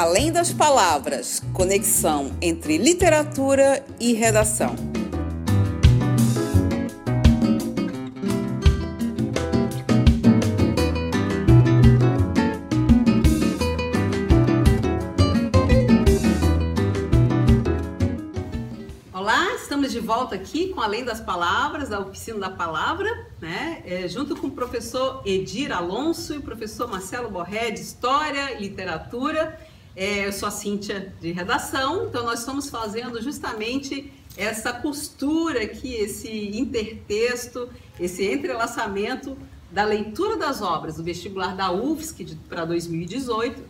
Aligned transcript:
Além 0.00 0.30
das 0.30 0.52
palavras, 0.52 1.42
conexão 1.52 2.30
entre 2.40 2.78
literatura 2.78 3.84
e 3.98 4.12
redação. 4.12 4.76
Olá, 19.12 19.52
estamos 19.56 19.90
de 19.90 19.98
volta 19.98 20.36
aqui 20.36 20.68
com 20.68 20.80
Além 20.80 21.04
das 21.04 21.20
Palavras, 21.20 21.88
da 21.88 21.98
Oficina 21.98 22.38
da 22.38 22.50
Palavra, 22.50 23.10
né? 23.40 23.82
É, 23.84 24.06
junto 24.06 24.36
com 24.36 24.46
o 24.46 24.52
professor 24.52 25.22
Edir 25.26 25.72
Alonso 25.72 26.34
e 26.34 26.38
o 26.38 26.42
professor 26.42 26.86
Marcelo 26.88 27.28
Borré, 27.28 27.72
de 27.72 27.80
História 27.80 28.54
e 28.54 28.60
Literatura. 28.60 29.58
É, 30.00 30.28
eu 30.28 30.32
sou 30.32 30.46
a 30.46 30.52
Cíntia 30.52 31.12
de 31.20 31.32
redação, 31.32 32.06
então 32.06 32.24
nós 32.24 32.38
estamos 32.38 32.70
fazendo 32.70 33.20
justamente 33.20 34.12
essa 34.36 34.72
costura 34.72 35.64
aqui, 35.64 35.92
esse 35.92 36.56
intertexto, 36.56 37.68
esse 37.98 38.24
entrelaçamento 38.24 39.36
da 39.72 39.84
leitura 39.84 40.36
das 40.36 40.62
obras 40.62 40.98
do 40.98 41.02
vestibular 41.02 41.56
da 41.56 41.72
UFSC 41.72 42.36
para 42.48 42.64
2018, 42.64 43.60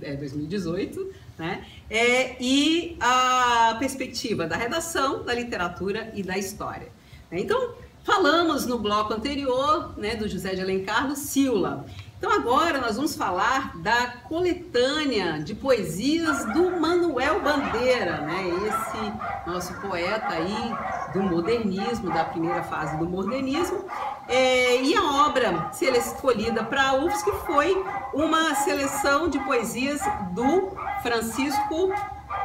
é 0.00 0.16
2018, 0.16 1.12
né? 1.36 1.66
É, 1.90 2.42
e 2.42 2.96
a 2.98 3.76
perspectiva 3.78 4.46
da 4.46 4.56
redação, 4.56 5.22
da 5.24 5.34
literatura 5.34 6.10
e 6.14 6.22
da 6.22 6.38
história. 6.38 6.88
Então, 7.30 7.74
falamos 8.02 8.64
no 8.64 8.78
bloco 8.78 9.12
anterior 9.12 9.92
né, 9.98 10.16
do 10.16 10.26
José 10.26 10.54
de 10.54 10.62
Alencar 10.62 11.06
Lucila. 11.06 11.84
Então 12.20 12.30
agora 12.32 12.78
nós 12.82 12.96
vamos 12.96 13.16
falar 13.16 13.74
da 13.78 14.08
coletânea 14.28 15.42
de 15.42 15.54
poesias 15.54 16.44
do 16.52 16.78
Manuel 16.78 17.40
Bandeira, 17.40 18.18
né? 18.18 18.44
Esse 18.68 19.48
nosso 19.50 19.72
poeta 19.80 20.28
aí 20.28 20.76
do 21.14 21.22
modernismo, 21.22 22.12
da 22.12 22.22
primeira 22.22 22.62
fase 22.62 22.94
do 22.98 23.08
modernismo. 23.08 23.86
É, 24.28 24.82
e 24.82 24.94
a 24.94 25.26
obra 25.26 25.70
escolhida 25.80 26.62
para 26.62 26.90
a 26.90 26.92
UFSC 26.92 27.32
foi 27.46 27.74
uma 28.12 28.54
seleção 28.54 29.26
de 29.30 29.38
poesias 29.38 30.02
do 30.32 30.76
Francisco 31.02 31.90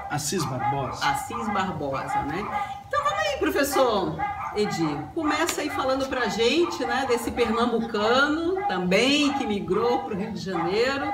Assis 0.10 0.46
Barbosa. 0.46 1.06
Assis 1.06 1.48
Barbosa, 1.50 2.22
né? 2.22 2.48
Então 2.88 3.04
vamos 3.04 3.20
aí, 3.20 3.38
professor 3.40 4.16
Edir. 4.56 4.98
Começa 5.14 5.62
aí 5.62 5.70
falando 5.70 6.08
pra 6.08 6.28
gente, 6.28 6.86
né, 6.86 7.06
desse 7.08 7.32
pernambucano 7.32 8.56
também 8.68 9.34
que 9.34 9.46
migrou 9.46 10.00
para 10.00 10.14
o 10.14 10.18
Rio 10.18 10.32
de 10.32 10.40
Janeiro. 10.40 11.14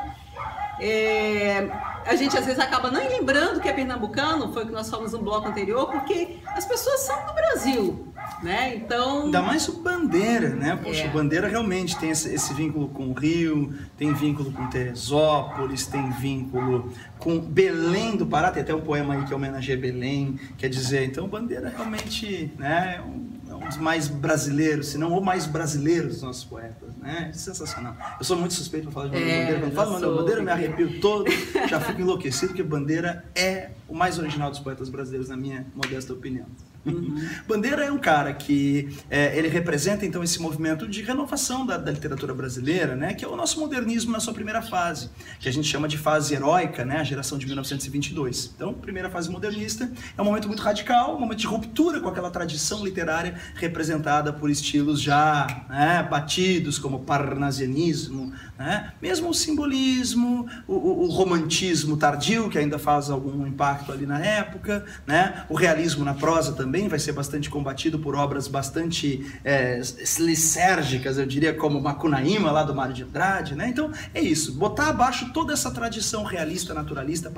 É, 0.79 1.69
a 2.05 2.15
gente 2.15 2.35
às 2.37 2.45
vezes 2.45 2.59
acaba 2.59 2.89
nem 2.89 3.07
lembrando 3.07 3.59
que 3.59 3.69
é 3.69 3.73
pernambucano, 3.73 4.51
foi 4.51 4.63
o 4.63 4.65
que 4.65 4.71
nós 4.71 4.89
falamos 4.89 5.11
no 5.11 5.19
bloco 5.19 5.47
anterior, 5.47 5.87
porque 5.87 6.39
as 6.47 6.65
pessoas 6.65 7.01
são 7.01 7.25
do 7.25 7.33
Brasil, 7.33 8.10
né? 8.41 8.75
Então. 8.75 9.25
Ainda 9.25 9.41
mais 9.41 9.67
o 9.67 9.81
Bandeira, 9.81 10.49
né? 10.49 10.79
Poxa, 10.81 11.03
é. 11.03 11.09
o 11.09 11.11
Bandeira 11.11 11.47
realmente 11.47 11.97
tem 11.97 12.09
esse, 12.09 12.33
esse, 12.33 12.53
vínculo 12.53 12.89
com 12.89 13.09
o 13.09 13.13
Rio, 13.13 13.73
tem 13.97 14.13
vínculo 14.13 14.51
com 14.51 14.67
Teresópolis, 14.67 15.85
tem 15.85 16.09
vínculo 16.11 16.91
com 17.19 17.39
Belém 17.39 18.15
do 18.15 18.25
Pará, 18.25 18.51
tem 18.51 18.63
até 18.63 18.73
um 18.73 18.81
poema 18.81 19.13
aí 19.13 19.25
que 19.25 19.33
homenageia 19.33 19.77
Belém, 19.77 20.39
quer 20.57 20.69
dizer, 20.69 21.05
então 21.05 21.27
Bandeira 21.27 21.69
realmente 21.69 22.51
né, 22.57 22.97
é 22.97 23.01
um 23.01 23.31
um 23.61 23.67
dos 23.67 23.77
mais 23.77 24.07
brasileiros, 24.07 24.87
se 24.87 24.97
não 24.97 25.17
o 25.17 25.23
mais 25.23 25.45
brasileiro 25.45 26.07
dos 26.07 26.21
nossos 26.21 26.43
poetas, 26.43 26.95
né? 26.97 27.31
Sensacional. 27.33 27.95
Eu 28.19 28.25
sou 28.25 28.37
muito 28.37 28.53
suspeito 28.53 28.85
para 28.85 28.93
falar 28.93 29.07
de 29.07 29.13
Manuel 29.13 29.31
é, 29.31 29.39
Bandeira. 29.39 29.61
Quando 29.61 29.73
falo 29.73 29.91
Manuel 29.91 30.15
Bandeira, 30.15 30.39
eu 30.39 30.45
me 30.45 30.51
arrepio 30.51 30.99
todo, 30.99 31.31
já 31.69 31.79
fico 31.79 32.01
enlouquecido, 32.01 32.47
porque 32.49 32.63
Bandeira 32.63 33.23
é 33.35 33.69
o 33.87 33.95
mais 33.95 34.17
original 34.17 34.49
dos 34.49 34.59
poetas 34.59 34.89
brasileiros, 34.89 35.29
na 35.29 35.37
minha 35.37 35.65
modesta 35.75 36.11
opinião. 36.13 36.45
Uhum. 36.85 37.29
Bandeira 37.47 37.85
é 37.85 37.91
um 37.91 37.97
cara 37.97 38.33
que 38.33 38.89
é, 39.09 39.37
ele 39.37 39.47
representa 39.47 40.05
então 40.05 40.23
esse 40.23 40.41
movimento 40.41 40.87
de 40.87 41.01
renovação 41.01 41.65
da, 41.65 41.77
da, 41.77 41.91
literatura 41.91 42.33
brasileira, 42.33 42.95
né, 42.95 43.13
que 43.13 43.23
é 43.23 43.27
o 43.27 43.35
nosso 43.35 43.59
modernismo 43.59 44.11
na 44.11 44.19
sua 44.19 44.33
primeira 44.33 44.61
fase, 44.61 45.09
que 45.39 45.47
a 45.47 45.53
gente 45.53 45.67
chama 45.67 45.87
de 45.87 45.97
fase 45.97 46.33
heróica, 46.33 46.83
né, 46.83 46.97
a 46.97 47.03
geração 47.03 47.37
de 47.37 47.45
1922. 47.45 48.53
Então, 48.55 48.73
primeira 48.73 49.09
fase 49.09 49.29
modernista 49.29 49.91
é 50.17 50.21
um 50.21 50.25
momento 50.25 50.47
muito 50.47 50.61
radical, 50.61 51.15
um 51.15 51.19
momento 51.19 51.39
de 51.39 51.47
ruptura 51.47 51.99
com 51.99 52.09
aquela 52.09 52.31
tradição 52.31 52.83
literária 52.83 53.35
representada 53.55 54.33
por 54.33 54.49
estilos 54.49 55.01
já 55.01 55.65
né, 55.69 56.07
batidos 56.09 56.79
como 56.79 57.01
parnasianismo, 57.01 58.33
né, 58.61 58.93
mesmo 59.01 59.29
o 59.29 59.33
simbolismo, 59.33 60.47
o, 60.67 60.73
o, 60.73 61.03
o 61.05 61.07
romantismo 61.09 61.97
tardio 61.97 62.49
que 62.49 62.57
ainda 62.57 62.77
faz 62.77 63.09
algum 63.09 63.45
impacto 63.47 63.91
ali 63.91 64.05
na 64.05 64.19
época, 64.19 64.85
né, 65.05 65.45
o 65.49 65.55
realismo 65.55 66.05
na 66.05 66.13
prosa 66.13 66.53
também 66.53 66.87
vai 66.87 66.99
ser 66.99 67.11
bastante 67.11 67.49
combatido 67.49 67.97
por 67.97 68.15
obras 68.15 68.47
bastante 68.47 69.25
é, 69.43 69.81
licérgicas, 70.19 71.17
eu 71.17 71.25
diria, 71.25 71.53
como 71.53 71.81
Macunaíma, 71.81 72.51
lá 72.51 72.63
do 72.63 72.75
Mário 72.75 72.93
de 72.93 73.03
Andrade, 73.03 73.55
né? 73.55 73.67
Então, 73.67 73.91
é 74.13 74.21
isso, 74.21 74.53
botar 74.53 74.89
abaixo 74.89 75.31
toda 75.33 75.53
essa 75.53 75.71
tradição 75.71 76.23
realista, 76.23 76.73
naturalista, 76.73 77.31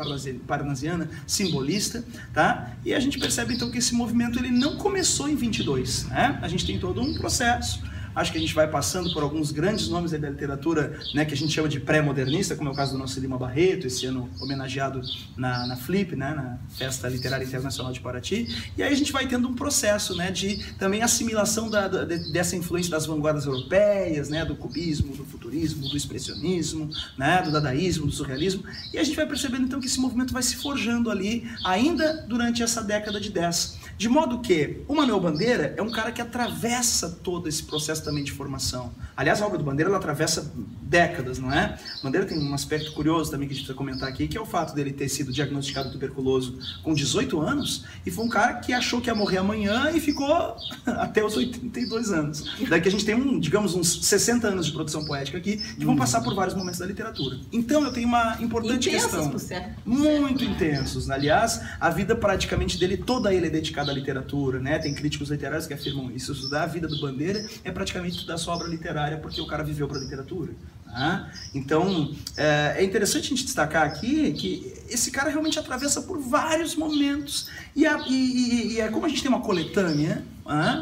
parnasiana, 0.46 1.10
simbolista, 1.26 2.04
tá? 2.34 2.74
E 2.84 2.94
a 2.94 3.00
gente 3.00 3.18
percebe, 3.18 3.54
então, 3.54 3.72
que 3.72 3.78
esse 3.78 3.94
movimento 3.94 4.38
ele 4.40 4.52
não 4.52 4.78
começou 4.78 5.30
em 5.30 5.36
22, 5.36 6.06
né? 6.06 6.40
A 6.42 6.48
gente 6.48 6.66
tem 6.66 6.80
todo 6.80 7.02
um 7.02 7.14
processo, 7.14 7.82
Acho 8.16 8.32
que 8.32 8.38
a 8.38 8.42
gente 8.42 8.54
vai 8.54 8.68
passando 8.68 9.12
por 9.14 9.24
alguns 9.24 9.52
grandes 9.52 9.88
nomes 9.88 10.12
da 10.12 10.30
literatura, 10.30 11.00
né, 11.14 11.26
que 11.26 11.34
a 11.34 11.38
gente 11.38 11.52
chama 11.52 11.68
de 11.68 11.80
pré-modernista, 11.80 12.56
como 12.56 12.70
é 12.70 12.72
o 12.72 12.76
caso 12.76 12.94
do 12.94 12.98
nosso 12.98 13.20
Lima 13.20 13.38
Barreto, 13.38 13.88
esse 13.88 14.06
ano 14.06 14.30
homenageado 14.40 15.02
na, 15.36 15.66
na 15.68 15.76
Flip, 15.76 16.16
né, 16.16 16.34
na 16.34 16.58
Festa 16.78 17.08
Literária 17.08 17.46
Internacional 17.46 17.92
de 17.92 18.00
Paraty. 18.00 18.48
E 18.78 18.84
aí 18.84 18.92
a 18.92 18.96
gente 18.96 19.12
vai 19.12 19.28
tendo 19.28 19.48
um 19.48 19.54
processo, 19.54 20.16
né, 20.16 20.32
de 20.32 20.64
também 20.76 21.02
assimilação 21.02 21.70
da, 21.70 21.88
da, 21.88 22.06
dessa 22.06 22.56
influência 22.56 22.92
das 22.92 23.06
vanguardas 23.06 23.46
europeias, 23.46 24.30
né, 24.30 24.46
do 24.46 24.56
cubismo, 24.56 25.16
do 25.16 25.26
futurismo, 25.26 25.88
do 25.88 25.98
expressionismo, 25.98 26.90
né, 27.18 27.42
do 27.42 27.52
dadaísmo, 27.52 28.06
do 28.06 28.12
surrealismo. 28.12 28.64
E 28.94 28.98
a 28.98 29.04
gente 29.04 29.16
vai 29.16 29.26
percebendo 29.26 29.64
então 29.64 29.80
que 29.80 29.88
esse 29.88 30.00
movimento 30.00 30.34
vai 30.34 30.44
se 30.44 30.56
forjando 30.56 31.10
ali, 31.10 31.50
ainda 31.66 32.26
durante 32.28 32.62
essa 32.62 32.84
década 32.84 33.20
de 33.20 33.30
10. 33.30 33.83
De 33.98 34.10
modo 34.10 34.40
que 34.40 34.84
o 34.88 34.96
Manuel 34.96 35.20
Bandeira 35.20 35.74
é 35.78 35.82
um 35.82 35.92
cara 35.92 36.12
que 36.12 36.22
atravessa 36.22 37.10
todo 37.24 37.48
esse 37.48 37.64
processo 37.64 38.04
também 38.04 38.24
de 38.24 38.32
formação. 38.32 38.92
Aliás, 39.16 39.42
a 39.42 39.46
obra 39.46 39.58
do 39.58 39.64
Bandeira 39.64 39.90
ela 39.90 39.98
atravessa 39.98 40.52
décadas, 40.82 41.40
não 41.40 41.52
é? 41.52 41.78
Bandeira 42.04 42.26
tem 42.26 42.38
um 42.38 42.54
aspecto 42.54 42.92
curioso 42.94 43.32
também 43.32 43.48
que 43.48 43.54
a 43.54 43.56
gente 43.56 43.66
precisa 43.66 43.78
comentar 43.78 44.08
aqui, 44.10 44.28
que 44.28 44.38
é 44.38 44.42
o 44.42 44.46
fato 44.46 44.76
dele 44.76 44.92
ter 44.92 45.10
sido 45.10 45.32
diagnosticado 45.32 45.92
tuberculoso 45.92 46.60
com 46.84 46.94
18 46.94 47.40
anos 47.40 47.86
e 48.06 48.12
foi 48.12 48.26
um 48.26 48.30
cara 48.30 48.56
que 48.56 48.74
achou 48.74 49.02
que 49.02 49.10
ia 49.10 49.16
morrer 49.16 49.38
amanhã 49.38 49.92
e 49.92 50.00
ficou 50.00 50.56
até 50.86 51.24
os 51.24 51.36
82 51.36 52.12
anos. 52.12 52.44
Daí 52.70 52.82
que 52.82 52.88
a 52.88 52.92
gente 52.92 53.06
tem, 53.06 53.16
um, 53.16 53.40
digamos, 53.40 53.74
uns 53.74 54.06
60 54.06 54.48
anos 54.48 54.68
de 54.68 54.72
produção 54.72 55.06
poética 55.06 55.38
aqui 55.38 55.58
que 55.58 55.86
vão 55.86 55.96
passar 55.96 56.22
por 56.22 56.36
vários 56.36 56.56
momentos 56.56 56.80
da 56.80 56.86
literatura. 56.86 57.40
Então 57.52 57.84
eu 57.84 57.92
tenho 57.92 58.08
uma 58.08 58.38
importante 58.40 58.90
intensos, 58.90 59.12
questão. 59.12 59.30
Por 59.30 59.40
certo. 59.40 59.82
Muito 59.86 60.44
intensos. 60.44 61.10
Aliás, 61.10 61.62
a 61.80 61.90
vida 61.90 62.16
praticamente 62.16 62.78
dele 62.78 62.98
toda 62.98 63.34
ele 63.34 63.48
é 63.48 63.50
dedicada 63.50 63.83
à 63.92 63.94
literatura, 63.94 64.60
né? 64.60 64.80
Tem 64.80 64.94
críticos 64.94 65.30
literários 65.30 65.68
que 65.68 65.74
afirmam 65.74 66.12
isso. 66.12 66.32
Estudar 66.32 66.64
a 66.64 66.68
vida 66.68 66.88
do 66.88 67.00
Bandeira 67.00 67.46
é 67.64 67.72
praticamente 67.72 68.16
estudar 68.16 68.38
sua 68.38 68.56
obra 68.56 68.68
literária 68.68 69.18
porque 69.18 69.40
o 69.42 69.48
cara 69.48 69.64
viveu 69.64 69.88
para 69.88 69.98
a 69.98 70.02
literatura. 70.02 70.54
Né? 70.94 71.32
Então, 71.56 72.14
é, 72.38 72.76
é, 72.78 72.84
interessante 72.84 73.26
a 73.26 73.30
gente 73.30 73.46
destacar 73.46 73.84
aqui 73.84 74.32
que 74.34 74.74
esse 74.88 75.10
cara 75.10 75.30
realmente 75.30 75.58
atravessa 75.58 76.04
por 76.04 76.20
vários 76.20 76.76
momentos. 76.76 77.50
E, 77.76 77.86
a, 77.86 77.98
e, 78.08 78.74
e, 78.74 78.80
é 78.80 78.88
como 78.90 79.06
a 79.06 79.10
gente 79.10 79.22
tem 79.22 79.30
uma 79.30 79.42
coletânea, 79.42 80.24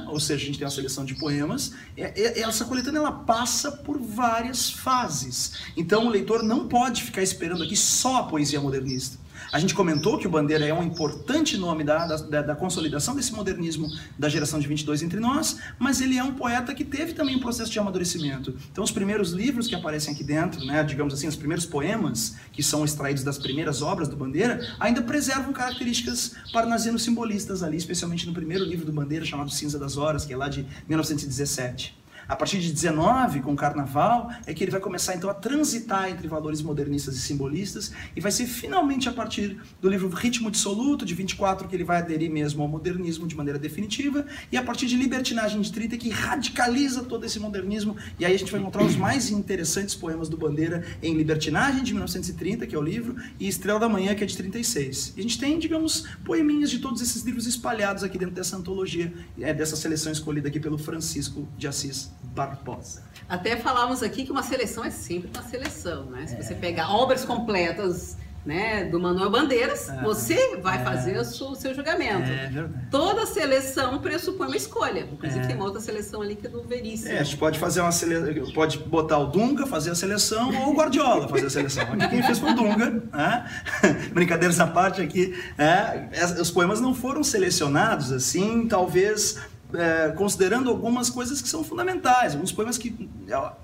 ou 0.07 0.19
seja, 0.19 0.43
a 0.43 0.45
gente 0.45 0.57
tem 0.57 0.65
uma 0.65 0.71
seleção 0.71 1.05
de 1.05 1.15
poemas, 1.15 1.73
é, 1.95 2.19
é, 2.19 2.39
essa 2.41 2.65
coletânea 2.65 2.99
ela 2.99 3.11
passa 3.11 3.71
por 3.71 3.99
várias 3.99 4.69
fases. 4.69 5.53
Então, 5.77 6.07
o 6.07 6.09
leitor 6.09 6.43
não 6.43 6.67
pode 6.67 7.03
ficar 7.03 7.21
esperando 7.21 7.63
aqui 7.63 7.75
só 7.75 8.17
a 8.17 8.23
poesia 8.23 8.59
modernista. 8.59 9.21
A 9.51 9.59
gente 9.59 9.75
comentou 9.75 10.17
que 10.17 10.25
o 10.25 10.29
Bandeira 10.29 10.65
é 10.65 10.73
um 10.73 10.81
importante 10.81 11.57
nome 11.57 11.83
da, 11.83 12.05
da, 12.05 12.41
da, 12.41 12.55
consolidação 12.55 13.13
desse 13.13 13.33
modernismo 13.33 13.89
da 14.17 14.29
geração 14.29 14.61
de 14.61 14.67
22 14.67 15.03
entre 15.03 15.19
nós, 15.19 15.57
mas 15.77 15.99
ele 15.99 16.17
é 16.17 16.23
um 16.23 16.33
poeta 16.33 16.73
que 16.73 16.85
teve 16.85 17.11
também 17.11 17.35
um 17.35 17.39
processo 17.39 17.69
de 17.69 17.77
amadurecimento. 17.77 18.55
Então, 18.71 18.81
os 18.81 18.91
primeiros 18.91 19.31
livros 19.31 19.67
que 19.67 19.75
aparecem 19.75 20.13
aqui 20.13 20.23
dentro, 20.23 20.65
né, 20.65 20.81
digamos 20.85 21.13
assim, 21.13 21.27
os 21.27 21.35
primeiros 21.35 21.65
poemas 21.65 22.35
que 22.53 22.63
são 22.63 22.85
extraídos 22.85 23.23
das 23.23 23.37
primeiras 23.37 23.81
obras 23.81 24.07
do 24.07 24.15
Bandeira, 24.15 24.73
ainda 24.79 25.01
preservam 25.01 25.51
características 25.51 26.33
parnasiano-simbolistas 26.53 27.61
ali, 27.61 27.75
especialmente 27.75 28.25
no 28.25 28.33
primeiro 28.33 28.63
livro 28.63 28.85
do 28.85 28.93
Bandeira, 28.93 29.25
chamado 29.25 29.50
Cinza 29.51 29.77
das 29.77 29.97
Horas, 29.97 30.25
que 30.25 30.33
é 30.33 30.37
lá 30.37 30.47
de 30.47 30.65
1917. 30.87 32.00
A 32.31 32.35
partir 32.37 32.59
de 32.59 32.71
19, 32.71 33.41
com 33.41 33.51
o 33.51 33.57
Carnaval, 33.57 34.31
é 34.45 34.53
que 34.53 34.63
ele 34.63 34.71
vai 34.71 34.79
começar 34.79 35.13
então 35.13 35.29
a 35.29 35.33
transitar 35.33 36.09
entre 36.09 36.29
valores 36.29 36.61
modernistas 36.61 37.17
e 37.17 37.19
simbolistas 37.19 37.91
e 38.15 38.21
vai 38.21 38.31
ser 38.31 38.45
finalmente 38.45 39.09
a 39.09 39.11
partir 39.11 39.59
do 39.81 39.89
livro 39.89 40.07
Ritmo 40.07 40.49
Dissoluto, 40.49 41.05
de 41.05 41.13
24, 41.13 41.67
que 41.67 41.75
ele 41.75 41.83
vai 41.83 41.97
aderir 41.97 42.31
mesmo 42.31 42.63
ao 42.63 42.69
modernismo 42.69 43.27
de 43.27 43.35
maneira 43.35 43.59
definitiva 43.59 44.25
e 44.49 44.55
a 44.55 44.63
partir 44.63 44.85
de 44.85 44.95
Libertinagem 44.95 45.59
de 45.59 45.73
30 45.73 45.97
que 45.97 46.09
radicaliza 46.09 47.03
todo 47.03 47.25
esse 47.25 47.37
modernismo 47.37 47.97
e 48.17 48.23
aí 48.23 48.33
a 48.33 48.39
gente 48.39 48.49
vai 48.49 48.61
encontrar 48.61 48.85
os 48.85 48.95
mais 48.95 49.29
interessantes 49.29 49.93
poemas 49.93 50.29
do 50.29 50.37
Bandeira 50.37 50.85
em 51.03 51.13
Libertinagem 51.13 51.83
de 51.83 51.91
1930, 51.91 52.65
que 52.65 52.73
é 52.73 52.79
o 52.79 52.81
livro, 52.81 53.13
e 53.41 53.47
Estrela 53.49 53.77
da 53.77 53.89
Manhã, 53.89 54.15
que 54.15 54.23
é 54.23 54.27
de 54.27 54.37
36. 54.37 55.15
E 55.17 55.19
a 55.19 55.23
gente 55.23 55.37
tem, 55.37 55.59
digamos, 55.59 56.07
poeminhas 56.23 56.69
de 56.71 56.79
todos 56.79 57.01
esses 57.01 57.23
livros 57.23 57.45
espalhados 57.45 58.05
aqui 58.05 58.17
dentro 58.17 58.35
dessa 58.35 58.55
antologia, 58.55 59.13
é, 59.37 59.53
dessa 59.53 59.75
seleção 59.75 60.13
escolhida 60.13 60.47
aqui 60.47 60.61
pelo 60.61 60.77
Francisco 60.77 61.45
de 61.57 61.67
Assis 61.67 62.09
Barbosa. 62.23 63.03
Até 63.27 63.57
falávamos 63.57 64.03
aqui 64.03 64.25
que 64.25 64.31
uma 64.31 64.43
seleção 64.43 64.83
é 64.83 64.89
sempre 64.89 65.29
uma 65.33 65.43
seleção, 65.43 66.05
né? 66.05 66.27
Se 66.27 66.35
é. 66.35 66.41
você 66.41 66.55
pegar 66.55 66.93
obras 66.93 67.25
completas 67.25 68.17
né, 68.45 68.85
do 68.85 68.99
Manuel 68.99 69.29
Bandeiras, 69.29 69.87
é, 69.89 70.01
você 70.01 70.57
vai 70.57 70.81
é, 70.81 70.83
fazer 70.83 71.17
o 71.17 71.23
seu, 71.23 71.47
o 71.47 71.55
seu 71.55 71.73
julgamento. 71.75 72.29
É. 72.29 72.65
Toda 72.89 73.25
seleção 73.25 73.99
pressupõe 73.99 74.47
uma 74.47 74.57
escolha. 74.57 75.07
Inclusive 75.11 75.43
é. 75.43 75.47
tem 75.47 75.55
uma 75.55 75.65
outra 75.65 75.79
seleção 75.79 76.21
ali 76.21 76.35
que 76.35 76.47
é 76.47 76.49
do 76.49 76.63
Veríssimo. 76.63 77.11
É, 77.11 77.19
a 77.19 77.23
gente 77.23 77.37
pode 77.37 77.59
fazer 77.59 77.81
uma 77.81 77.91
seleção, 77.91 78.51
pode 78.53 78.79
botar 78.79 79.19
o 79.19 79.27
Dunga, 79.27 79.67
fazer 79.67 79.91
a 79.91 79.95
seleção, 79.95 80.51
ou 80.61 80.71
o 80.71 80.75
Guardiola 80.75 81.27
fazer 81.27 81.45
a 81.45 81.49
seleção. 81.49 81.83
Aqui 81.83 82.07
quem 82.09 82.23
fez 82.23 82.39
foi 82.39 82.51
o 82.51 82.55
Dunga. 82.55 82.89
Né? 82.89 83.45
Brincadeiras 84.11 84.59
à 84.59 84.67
parte 84.67 85.01
aqui. 85.01 85.37
É, 85.57 86.09
os 86.39 86.49
poemas 86.49 86.81
não 86.81 86.95
foram 86.95 87.23
selecionados 87.23 88.11
assim, 88.11 88.67
talvez 88.67 89.37
é, 89.73 90.11
considerando 90.11 90.69
algumas 90.69 91.09
coisas 91.09 91.41
que 91.41 91.49
são 91.49 91.63
fundamentais, 91.63 92.33
alguns 92.33 92.51
poemas 92.51 92.77
que 92.77 93.09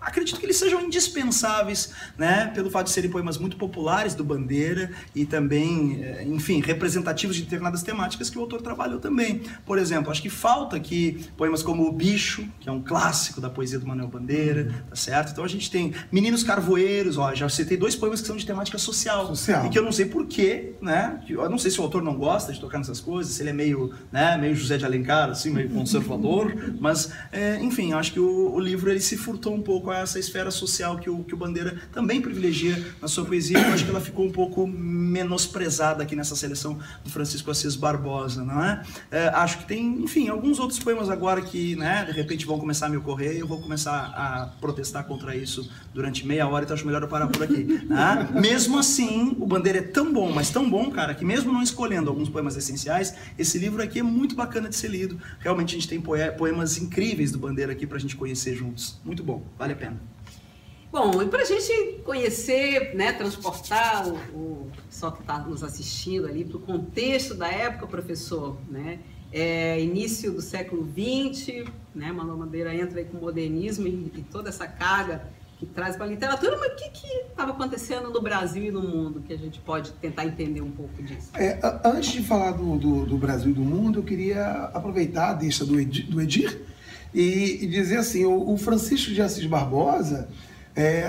acredito 0.01 0.39
que 0.39 0.45
eles 0.45 0.57
sejam 0.57 0.81
indispensáveis, 0.81 1.93
né, 2.17 2.51
pelo 2.53 2.69
fato 2.69 2.87
de 2.87 2.91
serem 2.91 3.09
poemas 3.09 3.37
muito 3.37 3.57
populares 3.57 4.13
do 4.13 4.23
Bandeira 4.23 4.91
e 5.15 5.25
também, 5.25 6.03
é, 6.03 6.23
enfim, 6.23 6.61
representativos 6.61 7.35
de 7.35 7.43
determinadas 7.43 7.83
temáticas 7.83 8.29
que 8.29 8.37
o 8.37 8.41
autor 8.41 8.61
trabalhou 8.61 8.99
também. 8.99 9.41
Por 9.65 9.77
exemplo, 9.77 10.11
acho 10.11 10.21
que 10.21 10.29
falta 10.29 10.75
aqui 10.75 11.25
poemas 11.35 11.63
como 11.63 11.87
O 11.87 11.91
Bicho, 11.91 12.47
que 12.59 12.69
é 12.69 12.71
um 12.71 12.81
clássico 12.81 13.41
da 13.41 13.49
poesia 13.49 13.79
do 13.79 13.87
Manuel 13.87 14.07
Bandeira, 14.07 14.85
tá 14.89 14.95
certo? 14.95 15.31
Então 15.31 15.43
a 15.43 15.47
gente 15.47 15.69
tem 15.69 15.93
Meninos 16.11 16.43
Carvoeiros, 16.43 17.17
ó, 17.17 17.33
já 17.33 17.47
citei 17.49 17.77
dois 17.77 17.95
poemas 17.95 18.21
que 18.21 18.27
são 18.27 18.35
de 18.35 18.45
temática 18.45 18.77
social, 18.77 19.27
social. 19.27 19.65
e 19.65 19.69
que 19.69 19.77
eu 19.77 19.83
não 19.83 19.91
sei 19.91 20.05
porquê, 20.05 20.73
né, 20.81 21.21
eu 21.27 21.49
não 21.49 21.57
sei 21.57 21.71
se 21.71 21.79
o 21.79 21.83
autor 21.83 22.01
não 22.01 22.15
gosta 22.15 22.53
de 22.53 22.59
tocar 22.59 22.77
nessas 22.77 22.99
coisas, 22.99 23.33
se 23.33 23.41
ele 23.41 23.49
é 23.49 23.53
meio, 23.53 23.93
né, 24.11 24.37
meio 24.37 24.55
José 24.55 24.77
de 24.77 24.85
Alencar, 24.85 25.29
assim, 25.29 25.51
meio 25.51 25.69
conservador, 25.69 26.53
mas, 26.79 27.11
é, 27.31 27.59
enfim, 27.61 27.93
acho 27.93 28.13
que 28.13 28.19
o, 28.19 28.53
o, 28.53 28.59
livro 28.59 28.89
ele 28.89 28.99
se 28.99 29.17
furtou 29.17 29.56
um 29.57 29.61
pouco 29.61 29.91
a 29.91 29.97
essa 29.99 30.19
esfera 30.19 30.51
social 30.51 30.97
que 30.97 31.09
o, 31.09 31.23
que 31.23 31.33
o 31.33 31.37
Bandeira 31.37 31.77
também 31.91 32.21
privilegia 32.21 32.85
na 33.01 33.07
sua 33.07 33.25
poesia. 33.25 33.59
Eu 33.59 33.73
acho 33.73 33.83
que 33.83 33.89
ela 33.89 34.01
ficou 34.01 34.25
um 34.25 34.31
pouco 34.31 34.67
menosprezada 34.67 36.03
aqui 36.03 36.15
nessa 36.15 36.35
seleção 36.35 36.79
do 37.03 37.09
Francisco 37.09 37.49
Assis 37.51 37.75
Barbosa, 37.75 38.43
não 38.43 38.63
é? 38.63 38.83
é 39.11 39.27
acho 39.29 39.59
que 39.59 39.65
tem, 39.65 40.03
enfim, 40.03 40.29
alguns 40.29 40.59
outros 40.59 40.79
poemas 40.79 41.09
agora 41.09 41.41
que, 41.41 41.75
né, 41.75 42.05
de 42.05 42.11
repente 42.11 42.45
vão 42.45 42.59
começar 42.59 42.85
a 42.85 42.89
me 42.89 42.97
ocorrer 42.97 43.35
e 43.35 43.39
eu 43.39 43.47
vou 43.47 43.59
começar 43.61 44.13
a 44.15 44.53
protestar 44.59 45.05
contra 45.05 45.35
isso 45.35 45.69
durante 45.97 46.27
meia 46.27 46.47
hora, 46.47 46.63
então 46.63 46.75
acho 46.75 46.85
melhor 46.85 47.01
eu 47.01 47.07
parar 47.07 47.27
por 47.27 47.41
aqui. 47.41 47.63
Né? 47.63 48.29
Mesmo 48.39 48.77
assim, 48.77 49.35
o 49.39 49.47
Bandeira 49.47 49.79
é 49.79 49.81
tão 49.81 50.13
bom, 50.13 50.31
mas 50.31 50.51
tão 50.51 50.69
bom, 50.69 50.91
cara, 50.91 51.15
que 51.15 51.25
mesmo 51.25 51.51
não 51.51 51.63
escolhendo 51.63 52.07
alguns 52.07 52.29
poemas 52.29 52.55
essenciais, 52.55 53.15
esse 53.35 53.57
livro 53.57 53.81
aqui 53.81 53.99
é 53.99 54.03
muito 54.03 54.35
bacana 54.35 54.69
de 54.69 54.75
ser 54.75 54.89
lido. 54.89 55.19
Realmente 55.39 55.75
a 55.75 55.79
gente 55.79 55.87
tem 55.87 55.99
poemas 55.99 56.77
incríveis 56.77 57.31
do 57.31 57.39
Bandeira 57.39 57.71
aqui 57.71 57.87
para 57.87 57.97
a 57.97 57.99
gente 57.99 58.15
conhecer 58.15 58.55
juntos. 58.55 59.01
Muito 59.03 59.23
bom, 59.23 59.43
vale 59.57 59.73
a 59.73 59.75
pena. 59.75 59.99
Bom, 60.91 61.19
e 61.21 61.27
para 61.27 61.41
a 61.41 61.45
gente 61.45 61.99
conhecer, 62.05 62.95
né, 62.95 63.11
transportar 63.11 64.07
o, 64.07 64.13
o 64.33 64.71
pessoal 64.85 65.11
que 65.11 65.21
está 65.21 65.39
nos 65.39 65.63
assistindo 65.63 66.27
ali 66.27 66.45
para 66.45 66.57
o 66.57 66.59
contexto 66.59 67.33
da 67.33 67.47
época, 67.47 67.87
professor, 67.87 68.55
né, 68.69 68.99
é, 69.31 69.81
início 69.81 70.31
do 70.31 70.41
século 70.41 70.87
XX, 70.87 71.65
né, 71.95 72.11
Manuel 72.11 72.37
Bandeira 72.37 72.73
entra 72.75 72.99
aí 72.99 73.05
com 73.05 73.17
o 73.17 73.21
modernismo 73.21 73.87
e, 73.87 74.11
e 74.15 74.21
toda 74.31 74.49
essa 74.49 74.67
carga 74.67 75.35
que 75.57 75.65
traz 75.65 75.95
para 75.95 76.05
a 76.05 76.09
literatura, 76.09 76.55
mas 76.57 76.71
o 76.71 76.75
que 76.75 77.07
estava 77.29 77.51
acontecendo 77.51 78.11
no 78.11 78.21
Brasil 78.21 78.63
e 78.63 78.71
no 78.71 78.81
mundo 78.81 79.21
que 79.21 79.33
a 79.33 79.37
gente 79.37 79.59
pode 79.59 79.91
tentar 79.93 80.25
entender 80.25 80.61
um 80.61 80.69
pouco 80.69 81.01
disso? 81.01 81.31
É, 81.33 81.59
antes 81.83 82.11
de 82.11 82.21
falar 82.21 82.51
do, 82.51 82.77
do, 82.77 83.05
do, 83.05 83.17
Brasil 83.17 83.49
e 83.49 83.53
do 83.53 83.61
mundo, 83.61 83.99
eu 83.99 84.03
queria 84.03 84.69
aproveitar 84.73 85.31
a 85.31 85.33
deixa 85.33 85.65
do 85.65 85.79
Edir, 85.79 86.05
do 86.07 86.21
Edir 86.21 86.61
e, 87.13 87.63
e, 87.63 87.67
dizer 87.67 87.97
assim, 87.97 88.23
o, 88.23 88.53
o, 88.53 88.57
Francisco 88.57 89.11
de 89.11 89.21
Assis 89.21 89.45
Barbosa, 89.47 90.29
é, 90.75 91.07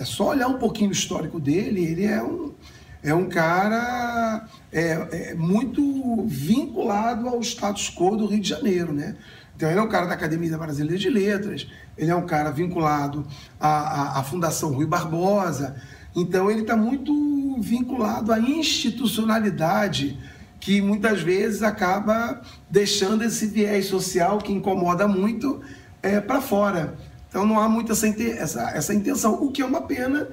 é, 0.00 0.04
só 0.04 0.28
olhar 0.28 0.46
um 0.46 0.58
pouquinho 0.58 0.90
o 0.90 0.92
histórico 0.92 1.40
dele, 1.40 1.84
ele 1.84 2.04
é 2.04 2.22
um, 2.22 2.54
é 3.02 3.12
um 3.12 3.28
cara 3.28 4.48
é, 4.72 5.30
é 5.30 5.34
muito 5.34 6.24
vinculado 6.24 7.28
ao 7.28 7.40
status 7.40 7.90
quo 7.90 8.16
do 8.16 8.26
Rio 8.26 8.40
de 8.40 8.48
Janeiro, 8.48 8.92
né? 8.92 9.16
Então, 9.58 9.68
ele 9.68 9.80
é 9.80 9.82
um 9.82 9.88
cara 9.88 10.06
da 10.06 10.14
Academia 10.14 10.56
Brasileira 10.56 10.96
de 10.96 11.10
Letras, 11.10 11.66
ele 11.96 12.12
é 12.12 12.14
um 12.14 12.24
cara 12.24 12.52
vinculado 12.52 13.26
à, 13.58 13.68
à, 13.68 14.20
à 14.20 14.22
Fundação 14.22 14.72
Rui 14.72 14.86
Barbosa, 14.86 15.74
então 16.14 16.48
ele 16.48 16.60
está 16.60 16.76
muito 16.76 17.60
vinculado 17.60 18.32
à 18.32 18.38
institucionalidade 18.38 20.16
que 20.60 20.80
muitas 20.80 21.22
vezes 21.22 21.64
acaba 21.64 22.40
deixando 22.70 23.24
esse 23.24 23.48
viés 23.48 23.86
social 23.86 24.38
que 24.38 24.52
incomoda 24.52 25.08
muito 25.08 25.60
é, 26.04 26.20
para 26.20 26.40
fora. 26.40 26.94
Então 27.28 27.44
não 27.44 27.58
há 27.58 27.68
muito 27.68 27.90
essa, 27.90 28.06
essa, 28.06 28.70
essa 28.70 28.94
intenção, 28.94 29.42
o 29.42 29.50
que 29.50 29.60
é 29.60 29.66
uma 29.66 29.82
pena, 29.82 30.28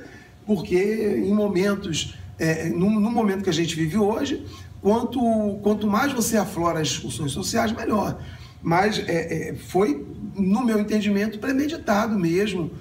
porque 0.45 1.19
em 1.25 1.33
momentos, 1.33 2.16
é, 2.38 2.69
no, 2.69 2.92
no 2.92 3.10
momento 3.10 3.44
que 3.44 3.50
a 3.50 3.54
gente 3.54 3.75
vive 3.75 3.98
hoje, 3.98 4.45
quanto, 4.83 5.19
quanto 5.63 5.88
mais 5.88 6.13
você 6.13 6.38
aflora 6.38 6.80
as 6.80 6.89
discussões 6.89 7.31
sociais, 7.31 7.72
melhor 7.72 8.19
mas 8.66 8.98
é, 9.08 9.50
é, 9.50 9.54
foi, 9.54 10.04
no 10.36 10.66
meu 10.66 10.80
entendimento, 10.80 11.38
premeditado 11.38 12.18
mesmo. 12.18 12.72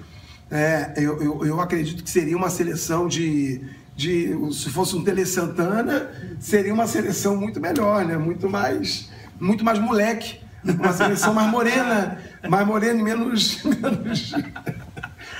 É, 0.49 0.93
eu, 0.97 1.21
eu, 1.21 1.45
eu, 1.45 1.61
acredito 1.61 2.03
que 2.03 2.09
seria 2.09 2.35
uma 2.35 2.49
seleção 2.49 3.07
de, 3.07 3.61
de. 3.95 4.35
Se 4.51 4.71
fosse 4.71 4.95
um 4.95 5.03
Tele 5.03 5.27
Santana, 5.27 6.09
seria 6.39 6.73
uma 6.73 6.87
seleção 6.87 7.37
muito 7.37 7.61
melhor, 7.61 8.03
né? 8.03 8.17
muito, 8.17 8.49
mais, 8.49 9.11
muito 9.39 9.63
mais 9.63 9.77
moleque. 9.77 10.39
Uma 10.63 10.91
seleção 10.91 11.35
mais 11.35 11.51
morena, 11.51 12.17
mais 12.49 12.65
morena 12.65 12.99
e 12.99 13.03
menos. 13.03 13.61
menos 13.63 14.33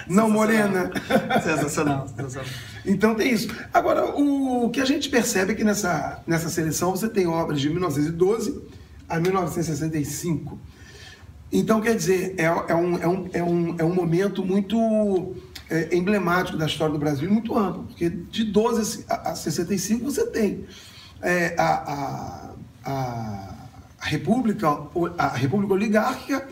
não 0.07 0.29
morena. 0.29 0.91
Sensacional, 1.41 2.07
sensacional. 2.07 2.49
Então 2.85 3.15
tem 3.15 3.33
isso. 3.33 3.47
Agora, 3.73 4.05
o 4.05 4.69
que 4.69 4.79
a 4.79 4.85
gente 4.85 5.09
percebe 5.09 5.53
é 5.53 5.55
que 5.55 5.63
nessa, 5.63 6.21
nessa 6.27 6.49
seleção 6.49 6.91
você 6.91 7.09
tem 7.09 7.25
obras 7.25 7.59
de 7.59 7.67
1912 7.71 8.74
a 9.07 9.19
1965. 9.19 10.59
Então, 11.51 11.79
quer 11.79 11.95
dizer, 11.95 12.35
é, 12.37 12.45
é, 12.45 12.75
um, 12.75 12.97
é, 12.97 13.07
um, 13.07 13.29
é, 13.33 13.43
um, 13.43 13.75
é 13.79 13.83
um 13.83 13.93
momento 13.93 14.43
muito 14.43 15.35
é, 15.69 15.95
emblemático 15.95 16.57
da 16.57 16.65
história 16.65 16.93
do 16.93 16.99
Brasil, 16.99 17.31
muito 17.31 17.57
amplo, 17.57 17.83
porque 17.83 18.09
de 18.09 18.43
12 18.43 19.05
a 19.07 19.35
65 19.35 20.03
você 20.03 20.25
tem 20.27 20.65
é, 21.21 21.55
a, 21.57 21.63
a, 21.63 22.53
a, 22.83 23.55
a, 23.99 24.05
República, 24.05 24.67
a 25.17 25.29
República 25.29 25.73
Oligárquica, 25.73 26.47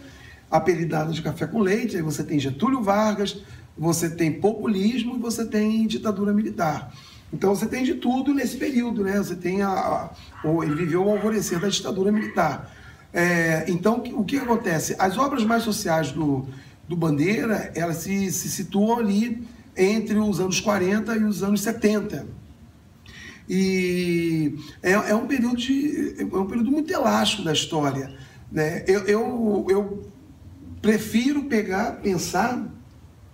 apelidada 0.50 1.12
de 1.12 1.22
café 1.22 1.48
com 1.48 1.60
leite, 1.60 1.96
aí 1.96 2.02
você 2.02 2.24
tem 2.24 2.40
Getúlio 2.40 2.82
Vargas, 2.82 3.38
você 3.78 4.10
tem 4.10 4.40
populismo 4.40 5.16
e 5.16 5.20
você 5.20 5.46
tem 5.46 5.86
ditadura 5.88 6.32
militar. 6.32 6.94
Então 7.34 7.56
você 7.56 7.66
tem 7.66 7.84
de 7.84 7.96
tudo 7.96 8.34
nesse 8.34 8.56
período, 8.56 9.04
né? 9.04 9.18
Você 9.18 9.36
tem 9.36 9.64
a, 9.64 9.70
a 9.70 10.12
ele 10.64 10.76
viveu 10.76 11.04
o 11.04 11.10
alvorecer 11.10 11.60
da 11.60 11.68
ditadura 11.68 12.12
militar. 12.12 12.72
É, 13.12 13.66
então 13.68 14.04
o 14.16 14.24
que 14.24 14.38
acontece? 14.38 14.96
As 15.00 15.18
obras 15.18 15.44
mais 15.44 15.64
sociais 15.64 16.12
do, 16.12 16.46
do 16.88 16.96
Bandeira, 16.96 17.72
elas 17.76 17.98
se, 17.98 18.32
se 18.32 18.50
situam 18.50 19.00
ali 19.00 19.48
entre 19.76 20.20
os 20.20 20.40
anos 20.40 20.60
40 20.60 21.16
e 21.16 21.24
os 21.24 21.42
anos 21.42 21.62
70. 21.62 22.28
E 23.50 24.56
é, 24.82 24.92
é, 24.92 25.16
um 25.16 25.26
período 25.26 25.58
de, 25.58 26.16
é 26.20 26.24
um 26.24 26.46
período 26.46 26.72
muito 26.72 26.94
elástico 26.94 27.44
da 27.44 27.52
história. 27.52 28.14
Né? 28.52 28.84
Eu, 28.88 29.02
eu, 29.06 29.66
eu 29.70 30.12
prefiro 30.82 31.46
pegar, 31.46 31.94
pensar, 32.02 32.64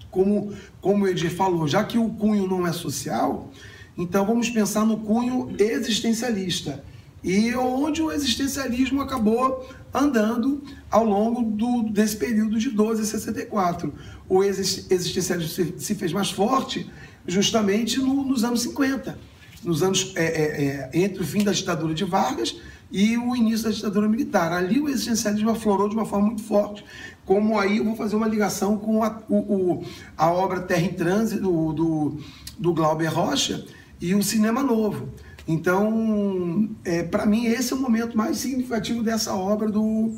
como, 0.09 0.53
como 0.81 1.03
o 1.03 1.07
Edir 1.07 1.31
falou, 1.31 1.67
já 1.67 1.83
que 1.83 1.97
o 1.97 2.09
cunho 2.09 2.47
não 2.47 2.65
é 2.65 2.71
social, 2.71 3.51
então 3.99 4.25
vamos 4.25 4.49
pensar 4.49 4.85
no 4.85 4.95
cunho 4.95 5.53
existencialista 5.59 6.81
e 7.21 7.53
onde 7.53 8.01
o 8.01 8.13
existencialismo 8.13 9.01
acabou 9.01 9.69
andando 9.93 10.63
ao 10.89 11.03
longo 11.03 11.41
do, 11.41 11.83
desse 11.91 12.15
período 12.15 12.57
de 12.57 12.69
12 12.69 13.01
a 13.01 13.05
64. 13.05 13.93
O 14.29 14.41
existencialismo 14.41 15.49
se, 15.49 15.73
se 15.77 15.95
fez 15.95 16.13
mais 16.13 16.31
forte 16.31 16.89
justamente 17.27 17.99
no, 17.99 18.23
nos 18.23 18.45
anos 18.45 18.61
50, 18.61 19.19
nos 19.65 19.83
anos 19.83 20.13
é, 20.15 20.23
é, 20.23 20.89
é, 20.93 21.03
entre 21.03 21.21
o 21.21 21.25
fim 21.25 21.43
da 21.43 21.51
ditadura 21.51 21.93
de 21.93 22.05
Vargas 22.05 22.55
e 22.89 23.17
o 23.17 23.35
início 23.35 23.65
da 23.65 23.71
ditadura 23.71 24.07
militar. 24.07 24.53
Ali 24.53 24.79
o 24.79 24.87
existencialismo 24.87 25.49
aflorou 25.49 25.89
de 25.89 25.95
uma 25.95 26.05
forma 26.05 26.27
muito 26.27 26.43
forte, 26.43 26.85
como 27.25 27.59
aí 27.59 27.79
eu 27.79 27.83
vou 27.83 27.97
fazer 27.97 28.15
uma 28.15 28.29
ligação 28.29 28.77
com 28.77 29.03
a, 29.03 29.21
o, 29.27 29.35
o, 29.35 29.85
a 30.17 30.31
obra 30.31 30.61
Terra 30.61 30.83
em 30.83 30.93
Trânsito 30.93 31.41
do, 31.41 31.73
do, 31.73 32.17
do 32.57 32.73
Glauber 32.73 33.13
Rocha 33.13 33.65
e 34.01 34.15
o 34.15 34.23
Cinema 34.23 34.63
Novo. 34.63 35.09
Então, 35.47 36.69
é, 36.85 37.03
para 37.03 37.25
mim, 37.25 37.45
esse 37.45 37.73
é 37.73 37.75
o 37.75 37.79
momento 37.79 38.15
mais 38.15 38.37
significativo 38.37 39.01
dessa 39.01 39.33
obra, 39.33 39.69
do, 39.69 40.15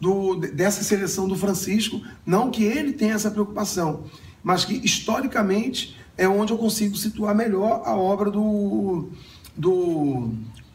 do, 0.00 0.36
dessa 0.36 0.84
seleção 0.84 1.26
do 1.26 1.34
Francisco. 1.34 2.00
Não 2.24 2.50
que 2.50 2.62
ele 2.62 2.92
tenha 2.92 3.14
essa 3.14 3.30
preocupação, 3.30 4.04
mas 4.42 4.64
que 4.64 4.74
historicamente 4.74 5.96
é 6.16 6.28
onde 6.28 6.52
eu 6.52 6.58
consigo 6.58 6.96
situar 6.96 7.34
melhor 7.34 7.82
a 7.84 7.96
obra 7.96 8.30
do, 8.30 9.08
do 9.56 10.30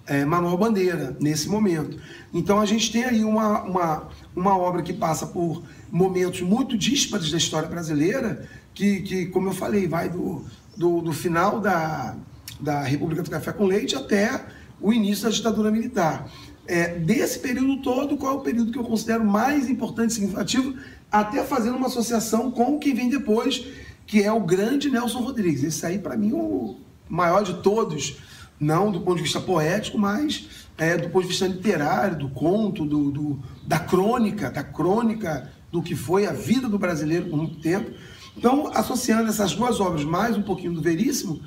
é, 0.05 0.25
Manuel 0.25 0.57
Bandeira, 0.57 1.15
nesse 1.19 1.47
momento. 1.47 1.97
Então 2.33 2.59
a 2.59 2.65
gente 2.65 2.91
tem 2.91 3.05
aí 3.05 3.23
uma, 3.23 3.63
uma, 3.63 4.09
uma 4.35 4.57
obra 4.57 4.81
que 4.81 4.93
passa 4.93 5.27
por 5.27 5.63
momentos 5.91 6.41
muito 6.41 6.77
díspares 6.77 7.31
da 7.31 7.37
história 7.37 7.69
brasileira, 7.69 8.47
que, 8.73 9.01
que 9.01 9.25
como 9.27 9.49
eu 9.49 9.53
falei, 9.53 9.87
vai 9.87 10.09
do, 10.09 10.43
do, 10.75 11.01
do 11.01 11.13
final 11.13 11.59
da, 11.59 12.15
da 12.63 12.81
República 12.81 13.21
do 13.21 13.29
Café 13.29 13.51
com 13.51 13.65
Leite 13.65 13.95
até 13.95 14.45
o 14.81 14.93
início 14.93 15.25
da 15.25 15.29
ditadura 15.29 15.69
militar. 15.69 16.29
É, 16.65 16.97
desse 16.97 17.39
período 17.39 17.81
todo, 17.81 18.15
qual 18.15 18.35
é 18.35 18.37
o 18.37 18.41
período 18.41 18.71
que 18.71 18.79
eu 18.79 18.83
considero 18.83 19.25
mais 19.25 19.69
importante 19.69 20.11
e 20.11 20.13
significativo, 20.13 20.75
até 21.11 21.43
fazendo 21.43 21.75
uma 21.75 21.87
associação 21.87 22.49
com 22.49 22.75
o 22.75 22.79
que 22.79 22.93
vem 22.93 23.09
depois, 23.09 23.65
que 24.07 24.23
é 24.23 24.31
o 24.31 24.39
grande 24.39 24.89
Nelson 24.89 25.19
Rodrigues. 25.19 25.63
Esse 25.63 25.85
aí, 25.85 25.99
para 25.99 26.15
mim, 26.15 26.31
é 26.31 26.35
o 26.35 26.77
maior 27.09 27.43
de 27.43 27.55
todos, 27.55 28.17
não 28.59 28.91
do 28.91 29.01
ponto 29.01 29.17
de 29.17 29.23
vista 29.23 29.41
poético, 29.41 29.97
mas 29.97 30.47
é, 30.77 30.97
do 30.97 31.09
ponto 31.09 31.23
de 31.23 31.29
vista 31.29 31.45
literário, 31.45 32.17
do 32.17 32.29
conto, 32.29 32.85
do, 32.85 33.11
do, 33.11 33.39
da 33.67 33.79
crônica, 33.79 34.49
da 34.49 34.63
crônica 34.63 35.51
do 35.69 35.81
que 35.81 35.95
foi 35.95 36.25
a 36.25 36.31
vida 36.31 36.69
do 36.69 36.79
brasileiro 36.79 37.29
por 37.29 37.37
muito 37.37 37.59
tempo. 37.59 37.91
Então, 38.37 38.71
associando 38.73 39.29
essas 39.29 39.53
duas 39.53 39.79
obras, 39.79 40.03
mais 40.03 40.37
um 40.37 40.41
pouquinho 40.41 40.73
do 40.73 40.81
Veríssimo, 40.81 41.41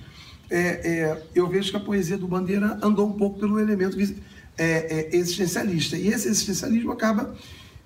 é, 0.50 0.58
é, 0.58 1.22
eu 1.34 1.48
vejo 1.48 1.70
que 1.70 1.76
a 1.76 1.80
poesia 1.80 2.16
do 2.16 2.28
Bandeira 2.28 2.78
andou 2.82 3.08
um 3.08 3.12
pouco 3.12 3.38
pelo 3.38 3.58
elemento 3.58 3.98
é, 4.58 4.64
é, 4.64 5.16
existencialista. 5.16 5.96
E 5.96 6.08
esse 6.08 6.28
existencialismo 6.28 6.92
acaba 6.92 7.34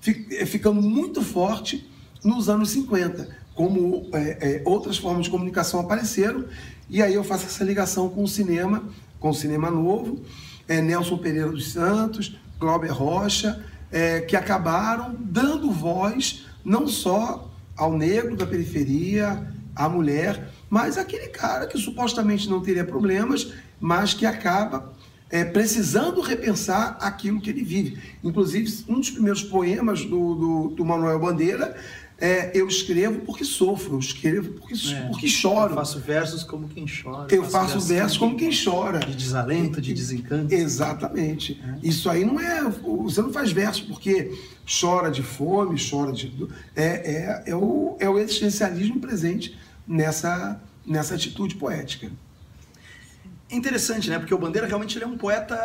é, 0.07 0.47
ficando 0.47 0.81
muito 0.83 1.23
forte 1.23 1.89
nos 2.23 2.49
anos 2.49 2.71
50, 2.71 3.29
como 3.55 4.09
é, 4.13 4.63
outras 4.65 4.99
formas 4.99 5.25
de 5.25 5.31
comunicação 5.31 5.81
apareceram, 5.81 6.45
e 6.89 7.03
aí 7.03 7.15
eu 7.15 7.25
faço 7.25 7.47
essa 7.47 7.65
ligação 7.65 8.09
com 8.09 8.23
o 8.23 8.29
cinema, 8.29 8.85
com 9.19 9.31
o 9.31 9.35
cinema 9.35 9.71
novo, 9.71 10.23
Nelson 10.69 11.19
Pereira 11.19 11.51
dos 11.51 11.73
Santos, 11.73 12.37
Glauber 12.59 12.93
Rocha, 12.93 13.65
que 14.29 14.37
acabaram 14.37 15.17
dando 15.19 15.71
voz 15.71 16.47
não 16.65 16.87
só 16.87 17.51
ao 17.77 17.97
negro 17.97 18.37
da 18.37 18.47
periferia, 18.47 19.49
à 19.75 19.89
mulher, 19.89 20.51
mas 20.71 20.97
aquele 20.97 21.27
cara 21.27 21.67
que 21.67 21.77
supostamente 21.77 22.49
não 22.49 22.63
teria 22.63 22.85
problemas, 22.85 23.53
mas 23.81 24.15
que 24.15 24.25
acaba 24.25 24.93
é, 25.29 25.45
precisando 25.45 26.21
repensar 26.21 26.97
aquilo 27.01 27.41
que 27.41 27.51
ele 27.51 27.63
vive. 27.63 27.99
Inclusive, 28.23 28.85
um 28.89 29.01
dos 29.01 29.11
primeiros 29.11 29.43
poemas 29.43 30.05
do, 30.05 30.35
do, 30.35 30.69
do 30.77 30.85
Manuel 30.85 31.19
Bandeira 31.19 31.77
é, 32.21 32.51
eu 32.55 32.69
escrevo 32.69 33.21
porque 33.21 33.45
sofro, 33.45 33.95
eu 33.95 33.99
escrevo 33.99 34.53
porque, 34.53 34.75
é, 34.75 35.09
porque 35.09 35.27
choro. 35.27 35.73
Eu 35.73 35.77
faço 35.77 35.99
versos 35.99 36.45
como 36.45 36.69
quem 36.69 36.85
chora. 36.85 37.35
Eu 37.35 37.43
faço, 37.45 37.75
faço 37.75 37.89
versos 37.89 38.19
como 38.19 38.37
quem, 38.37 38.51
chora. 38.53 38.99
De 38.99 39.17
desalento, 39.17 39.81
de 39.81 39.95
desencanto. 39.95 40.53
Exatamente. 40.53 41.59
É. 41.65 41.87
Isso 41.87 42.11
aí 42.11 42.23
não 42.25 42.39
é. 42.39 42.63
Você 42.69 43.23
não 43.23 43.33
faz 43.33 43.51
verso 43.53 43.87
porque 43.87 44.39
chora 44.69 45.11
de 45.11 45.23
fome, 45.23 45.81
chora 45.81 46.13
de. 46.13 46.31
É, 46.77 46.85
é, 46.85 47.43
é, 47.47 47.57
o, 47.57 47.97
é 47.99 48.09
o 48.09 48.19
existencialismo 48.19 49.01
presente 49.01 49.59
nessa, 49.91 50.63
nessa 50.87 51.17
atitude 51.17 51.57
poética. 51.57 52.11
Interessante, 53.53 54.09
né? 54.09 54.19
Porque 54.19 54.33
o 54.33 54.39
Bandeira 54.39 54.67
realmente 54.67 54.97
ele 54.97 55.05
é 55.05 55.09
um 55.09 55.19
poeta, 55.19 55.57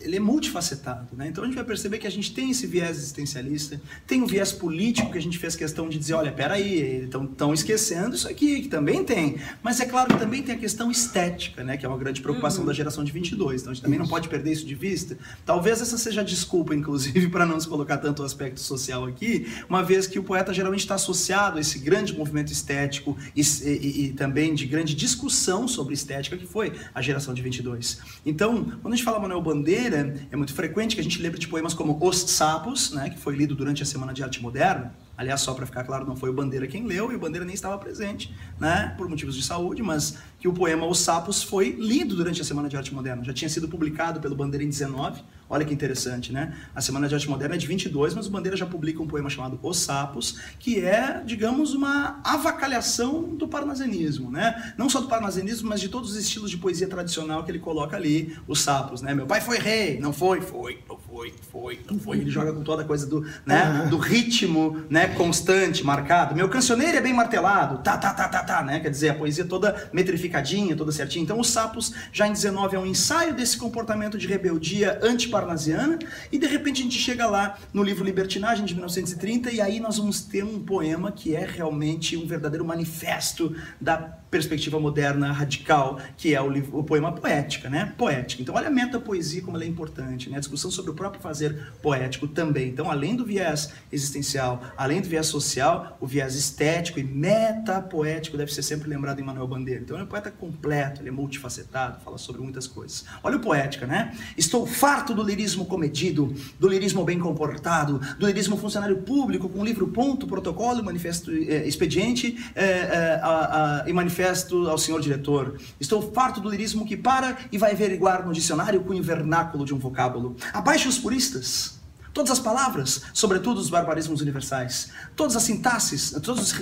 ele 0.00 0.16
é 0.16 0.20
multifacetado, 0.20 1.14
né? 1.14 1.28
Então 1.28 1.44
a 1.44 1.46
gente 1.46 1.56
vai 1.56 1.64
perceber 1.64 1.98
que 1.98 2.06
a 2.06 2.10
gente 2.10 2.32
tem 2.32 2.50
esse 2.50 2.66
viés 2.66 2.96
existencialista, 2.96 3.80
tem 4.06 4.22
o 4.22 4.26
viés 4.26 4.52
político 4.52 5.12
que 5.12 5.18
a 5.18 5.20
gente 5.20 5.38
fez 5.38 5.54
questão 5.54 5.86
de 5.86 5.98
dizer, 5.98 6.14
olha, 6.14 6.32
peraí, 6.32 7.04
estão 7.04 7.52
esquecendo 7.52 8.14
isso 8.14 8.26
aqui, 8.26 8.62
que 8.62 8.68
também 8.68 9.04
tem. 9.04 9.36
Mas 9.62 9.80
é 9.80 9.84
claro 9.84 10.08
que 10.08 10.18
também 10.18 10.42
tem 10.42 10.54
a 10.54 10.58
questão 10.58 10.90
estética, 10.90 11.62
né? 11.62 11.76
Que 11.76 11.84
é 11.84 11.88
uma 11.88 11.98
grande 11.98 12.22
preocupação 12.22 12.60
uhum. 12.60 12.68
da 12.68 12.72
geração 12.72 13.04
de 13.04 13.12
22. 13.12 13.60
Então 13.60 13.70
a 13.70 13.74
gente 13.74 13.82
também 13.82 13.98
não 13.98 14.08
pode 14.08 14.28
perder 14.28 14.52
isso 14.52 14.66
de 14.66 14.74
vista. 14.74 15.18
Talvez 15.44 15.82
essa 15.82 15.98
seja 15.98 16.22
a 16.22 16.24
desculpa, 16.24 16.74
inclusive, 16.74 17.28
para 17.30 17.44
não 17.44 17.60
se 17.60 17.68
colocar 17.68 17.98
tanto 17.98 18.22
o 18.22 18.24
aspecto 18.24 18.60
social 18.60 19.04
aqui, 19.04 19.46
uma 19.68 19.82
vez 19.82 20.06
que 20.06 20.18
o 20.18 20.22
poeta 20.22 20.54
geralmente 20.54 20.80
está 20.80 20.94
associado 20.94 21.58
a 21.58 21.60
esse 21.60 21.78
grande 21.80 22.16
movimento 22.16 22.50
estético 22.50 23.16
e, 23.36 23.42
e, 23.42 24.04
e 24.06 24.12
também 24.12 24.54
de 24.54 24.64
grande 24.64 24.94
discussão 24.94 25.68
sobre 25.68 25.92
estética 25.92 26.38
que 26.38 26.46
foi 26.46 26.72
a 26.94 27.09
geração 27.10 27.34
de 27.34 27.42
22. 27.42 28.00
Então, 28.24 28.64
quando 28.82 28.94
a 28.94 28.96
gente 28.96 29.04
fala 29.04 29.18
Manuel 29.18 29.42
Bandeira, 29.42 30.14
é 30.30 30.36
muito 30.36 30.54
frequente 30.54 30.94
que 30.94 31.00
a 31.00 31.04
gente 31.04 31.20
lembre 31.20 31.38
de 31.38 31.48
poemas 31.48 31.74
como 31.74 31.98
Os 32.00 32.18
Sapos, 32.30 32.92
né, 32.92 33.10
que 33.10 33.18
foi 33.18 33.36
lido 33.36 33.54
durante 33.54 33.82
a 33.82 33.86
Semana 33.86 34.12
de 34.12 34.22
Arte 34.22 34.42
Moderna, 34.42 34.92
Aliás, 35.20 35.42
só 35.42 35.52
para 35.52 35.66
ficar 35.66 35.84
claro, 35.84 36.06
não 36.06 36.16
foi 36.16 36.30
o 36.30 36.32
Bandeira 36.32 36.66
quem 36.66 36.86
leu 36.86 37.12
e 37.12 37.14
o 37.14 37.18
Bandeira 37.18 37.44
nem 37.44 37.54
estava 37.54 37.76
presente, 37.76 38.34
né, 38.58 38.94
por 38.96 39.06
motivos 39.06 39.36
de 39.36 39.42
saúde, 39.42 39.82
mas 39.82 40.16
que 40.38 40.48
o 40.48 40.52
poema 40.54 40.86
Os 40.86 41.00
Sapos 41.00 41.42
foi 41.42 41.72
lido 41.72 42.16
durante 42.16 42.40
a 42.40 42.44
Semana 42.44 42.70
de 42.70 42.76
Arte 42.78 42.94
Moderna. 42.94 43.22
Já 43.22 43.34
tinha 43.34 43.50
sido 43.50 43.68
publicado 43.68 44.18
pelo 44.18 44.34
Bandeira 44.34 44.64
em 44.64 44.70
19. 44.70 45.22
Olha 45.50 45.64
que 45.64 45.74
interessante, 45.74 46.32
né? 46.32 46.54
A 46.72 46.80
Semana 46.80 47.08
de 47.08 47.14
Arte 47.14 47.28
Moderna 47.28 47.56
é 47.56 47.58
de 47.58 47.66
22, 47.66 48.14
mas 48.14 48.28
o 48.28 48.30
Bandeira 48.30 48.56
já 48.56 48.64
publica 48.64 49.02
um 49.02 49.06
poema 49.08 49.28
chamado 49.28 49.58
Os 49.60 49.78
Sapos, 49.78 50.38
que 50.60 50.78
é, 50.78 51.20
digamos, 51.26 51.74
uma 51.74 52.20
avacalhação 52.22 53.34
do 53.34 53.48
parnasianismo, 53.48 54.30
né? 54.30 54.72
Não 54.78 54.88
só 54.88 55.00
do 55.00 55.08
parnasianismo, 55.08 55.68
mas 55.68 55.80
de 55.80 55.88
todos 55.88 56.12
os 56.12 56.16
estilos 56.16 56.52
de 56.52 56.56
poesia 56.56 56.86
tradicional 56.86 57.42
que 57.42 57.50
ele 57.50 57.58
coloca 57.58 57.96
ali, 57.96 58.38
os 58.46 58.60
sapos, 58.60 59.02
né? 59.02 59.12
Meu 59.12 59.26
pai 59.26 59.40
foi 59.40 59.58
rei, 59.58 59.98
não 59.98 60.12
foi, 60.12 60.40
foi, 60.40 60.78
não 60.88 60.96
foi, 60.96 61.34
foi, 61.50 61.80
não 61.90 61.98
foi. 61.98 62.18
Ele 62.18 62.30
joga 62.30 62.52
com 62.52 62.62
toda 62.62 62.82
a 62.82 62.84
coisa 62.84 63.06
do, 63.06 63.26
né, 63.44 63.88
do 63.90 63.98
ritmo, 63.98 64.84
né, 64.88 65.08
constante, 65.08 65.84
marcado. 65.84 66.34
Meu 66.34 66.48
cancioneiro 66.48 66.96
é 66.96 67.00
bem 67.00 67.12
martelado, 67.12 67.82
tá, 67.82 67.98
tá, 67.98 68.14
tá, 68.14 68.28
tá, 68.28 68.44
tá, 68.44 68.62
né? 68.62 68.78
Quer 68.78 68.90
dizer, 68.90 69.08
a 69.08 69.14
poesia 69.14 69.44
toda 69.44 69.90
metrificadinha, 69.92 70.76
toda 70.76 70.92
certinha. 70.92 71.24
Então, 71.24 71.40
os 71.40 71.50
sapos, 71.50 71.92
já 72.12 72.28
em 72.28 72.32
19, 72.32 72.76
é 72.76 72.78
um 72.78 72.86
ensaio 72.86 73.34
desse 73.34 73.56
comportamento 73.56 74.16
de 74.16 74.28
rebeldia 74.28 74.98
antiparnasiana, 75.40 75.98
e 76.30 76.38
de 76.38 76.46
repente 76.46 76.80
a 76.80 76.84
gente 76.84 76.98
chega 76.98 77.26
lá 77.26 77.58
no 77.72 77.82
livro 77.82 78.04
Libertinagem, 78.04 78.64
de 78.64 78.74
1930, 78.74 79.50
e 79.50 79.60
aí 79.60 79.80
nós 79.80 79.98
vamos 79.98 80.20
ter 80.22 80.44
um 80.44 80.60
poema 80.60 81.10
que 81.10 81.34
é 81.34 81.44
realmente 81.44 82.16
um 82.16 82.26
verdadeiro 82.26 82.64
manifesto 82.64 83.54
da 83.80 84.19
perspectiva 84.30 84.78
moderna 84.78 85.32
radical, 85.32 85.98
que 86.16 86.34
é 86.34 86.40
o, 86.40 86.48
livro, 86.48 86.78
o 86.78 86.84
poema 86.84 87.10
poética, 87.12 87.68
né? 87.68 87.92
Poética. 87.98 88.40
Então, 88.40 88.54
olha 88.54 88.68
a 88.68 88.70
metapoesia 88.70 89.42
como 89.42 89.56
ela 89.56 89.64
é 89.64 89.66
importante, 89.66 90.30
né? 90.30 90.36
A 90.36 90.40
discussão 90.40 90.70
sobre 90.70 90.92
o 90.92 90.94
próprio 90.94 91.20
fazer 91.20 91.72
poético 91.82 92.28
também. 92.28 92.68
Então, 92.68 92.90
além 92.90 93.16
do 93.16 93.24
viés 93.24 93.72
existencial, 93.90 94.62
além 94.76 95.00
do 95.00 95.08
viés 95.08 95.26
social, 95.26 95.96
o 96.00 96.06
viés 96.06 96.36
estético 96.36 97.00
e 97.00 97.04
metapoético 97.04 98.36
deve 98.36 98.54
ser 98.54 98.62
sempre 98.62 98.88
lembrado 98.88 99.18
em 99.18 99.24
Manuel 99.24 99.48
Bandeira. 99.48 99.80
Então, 99.80 99.96
ele 99.96 100.04
é 100.04 100.06
um 100.06 100.08
poeta 100.08 100.30
completo, 100.30 101.00
ele 101.00 101.08
é 101.08 101.12
multifacetado, 101.12 102.00
fala 102.04 102.16
sobre 102.16 102.40
muitas 102.40 102.68
coisas. 102.68 103.04
Olha 103.24 103.36
o 103.36 103.40
poética, 103.40 103.86
né? 103.86 104.16
Estou 104.36 104.64
farto 104.64 105.12
do 105.12 105.24
lirismo 105.24 105.66
comedido, 105.66 106.32
do 106.58 106.68
lirismo 106.68 107.04
bem 107.04 107.18
comportado, 107.18 108.00
do 108.16 108.26
lirismo 108.26 108.56
funcionário 108.56 108.98
público 108.98 109.48
com 109.48 109.64
livro 109.64 109.88
ponto, 109.88 110.26
protocolo, 110.26 110.84
manifesto 110.84 111.32
eh, 111.32 111.66
expediente 111.66 112.38
eh, 112.54 112.62
eh, 112.62 113.20
a, 113.22 113.82
a, 113.82 113.88
e 113.88 113.92
manifesto 113.92 114.19
manifesto 114.20 114.68
ao 114.68 114.76
senhor 114.76 115.00
diretor. 115.00 115.58
Estou 115.80 116.12
farto 116.12 116.40
do 116.40 116.50
lirismo 116.50 116.86
que 116.86 116.96
para 116.96 117.38
e 117.50 117.56
vai 117.56 117.72
averiguar 117.72 118.26
no 118.26 118.32
dicionário 118.32 118.80
o 118.80 118.84
cunho 118.84 119.02
vernáculo 119.02 119.64
de 119.64 119.74
um 119.74 119.78
vocábulo. 119.78 120.36
Abaixe 120.52 120.86
os 120.86 120.98
puristas. 120.98 121.79
Todas 122.12 122.32
as 122.32 122.40
palavras, 122.40 123.02
sobretudo 123.14 123.58
os 123.60 123.70
barbarismos 123.70 124.20
universais, 124.20 124.90
todas 125.14 125.36
as 125.36 125.44
sintaxes, 125.44 126.10
todos 126.22 126.52
os, 126.52 126.60